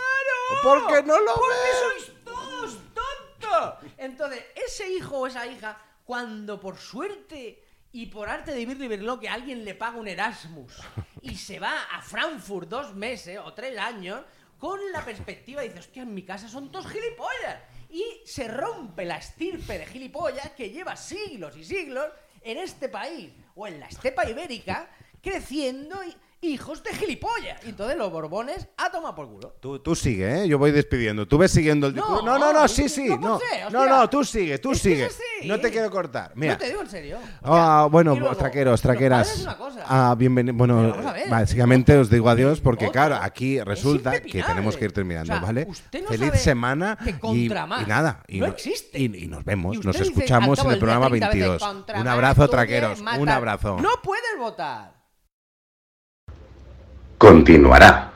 Porque 0.62 1.03
no 1.03 1.18
lo 1.20 1.34
Porque 1.34 2.05
sois 2.07 2.24
todos 2.24 2.78
tontos. 2.94 3.92
Entonces, 3.96 4.44
ese 4.55 4.88
hijo 4.90 5.18
o 5.18 5.26
esa 5.26 5.46
hija, 5.46 5.78
cuando 6.05 6.59
por 6.61 6.78
suerte 6.78 7.62
y 7.92 8.07
por 8.07 8.28
arte 8.28 8.53
de 8.53 8.59
vivir 8.59 8.78
librelo 8.78 9.18
que 9.18 9.28
alguien 9.28 9.64
le 9.64 9.74
paga 9.74 9.96
un 9.99 10.09
Erasmus 10.09 10.74
y 11.22 11.34
se 11.36 11.59
va 11.59 11.84
a 11.92 12.03
Frankfurt 12.03 12.68
dos 12.68 12.94
meses 12.94 13.38
o 13.42 13.53
tres 13.55 13.76
años, 13.78 14.22
con 14.59 14.80
la 14.92 15.05
perspectiva 15.05 15.62
dice, 15.62 15.78
hostia, 15.78 16.03
en 16.03 16.14
mi 16.14 16.22
casa 16.24 16.49
son 16.49 16.70
todos 16.70 16.88
gilipollas. 16.88 17.61
Y 17.90 18.20
se 18.26 18.49
rompe 18.49 19.05
la 19.05 19.16
estirpe 19.16 19.78
de 19.78 19.86
gilipollas 19.86 20.51
que 20.51 20.70
lleva 20.70 20.96
siglos 20.96 21.57
y 21.57 21.64
siglos 21.64 22.07
en 22.42 22.59
este 22.59 22.88
país 22.88 23.32
o 23.55 23.66
en 23.66 23.80
la 23.80 23.86
estepa 23.86 24.28
ibérica 24.28 24.90
creciendo 25.22 26.03
y- 26.05 26.14
hijos 26.41 26.82
de 26.84 26.91
gilipollas. 26.95 27.61
Y 27.66 27.70
entonces 27.70 27.97
los 27.97 28.11
borbones 28.12 28.68
a 28.76 28.91
tomar 28.91 29.14
por 29.14 29.28
culo. 29.28 29.57
Tú, 29.61 29.80
tú 29.80 29.95
sigue, 29.97 30.43
¿eh? 30.45 30.49
Yo 30.49 30.59
voy 30.59 30.70
despidiendo. 30.70 31.26
Tú 31.26 31.36
ves 31.39 31.51
siguiendo 31.51 31.89
el 31.89 31.95
No, 31.95 32.03
discurso. 32.03 32.24
No, 32.24 32.39
no, 32.39 32.53
no, 32.53 32.68
sí, 32.68 32.82
no 32.84 32.89
sí. 32.89 33.09
No, 33.09 33.39
no, 33.70 33.86
no, 33.86 34.09
tú 34.11 34.24
sigue, 34.24 34.59
tú 34.59 34.72
Es 34.72 34.78
sigue. 34.80 35.07
es. 35.07 35.18
No 35.45 35.59
te 35.61 35.70
quiero 35.70 35.91
cortar. 35.91 36.32
Mira. 36.34 36.53
No 36.53 36.59
te 36.59 36.66
digo 36.68 36.80
en 36.82 36.91
serio. 36.91 37.18
Ah, 37.43 37.89
bueno, 37.91 38.14
luego, 38.14 38.36
traqueros, 38.36 38.72
los 38.72 38.82
traqueras. 38.82 39.26
padres 39.28 39.43
una 39.45 39.57
cosa. 39.57 39.84
Ah, 39.86 40.14
bienvenido. 40.16 40.57
Bueno, 40.57 40.95
básicamente 41.28 41.97
os 41.97 42.09
digo 42.11 42.28
adiós 42.28 42.61
porque, 42.61 42.86
Otro. 42.86 42.93
claro, 42.93 43.16
aquí 43.20 43.59
Es 43.59 43.64
resulta 43.64 44.20
que 44.20 44.43
tenemos 44.43 44.76
que 44.76 44.84
ir 44.86 44.93
terminando, 44.93 45.32
O 45.32 45.36
sea, 45.36 45.45
¿vale? 45.45 45.66
usted 45.68 46.03
no 46.03 46.09
Feliz 46.09 46.32
semana 46.41 46.97
que 47.03 47.11
y, 47.11 47.12
contra 47.14 47.66
más 47.66 47.82
y 47.82 47.86
nada. 47.86 48.22
Y 48.28 48.41
no 48.41 48.47
existe. 48.47 48.99
Y, 48.99 49.05
y 49.24 49.26
nos 49.26 49.45
vemos, 49.45 49.76
Y 49.76 49.80
nos 49.80 50.01
escuchamos 50.01 50.59
en 50.61 50.70
el 50.70 50.78
programa 50.78 51.09
30 51.09 51.26
veces, 51.28 51.41
22. 51.49 51.62
contra 51.62 52.01
Un 52.01 52.09
abrazo, 52.09 52.49
traqueros. 52.49 53.01
Un 53.01 53.28
abrazo. 53.28 53.78
No 53.80 53.91
puedes 54.03 54.39
votar. 54.39 54.97
Continuará. 57.18 58.12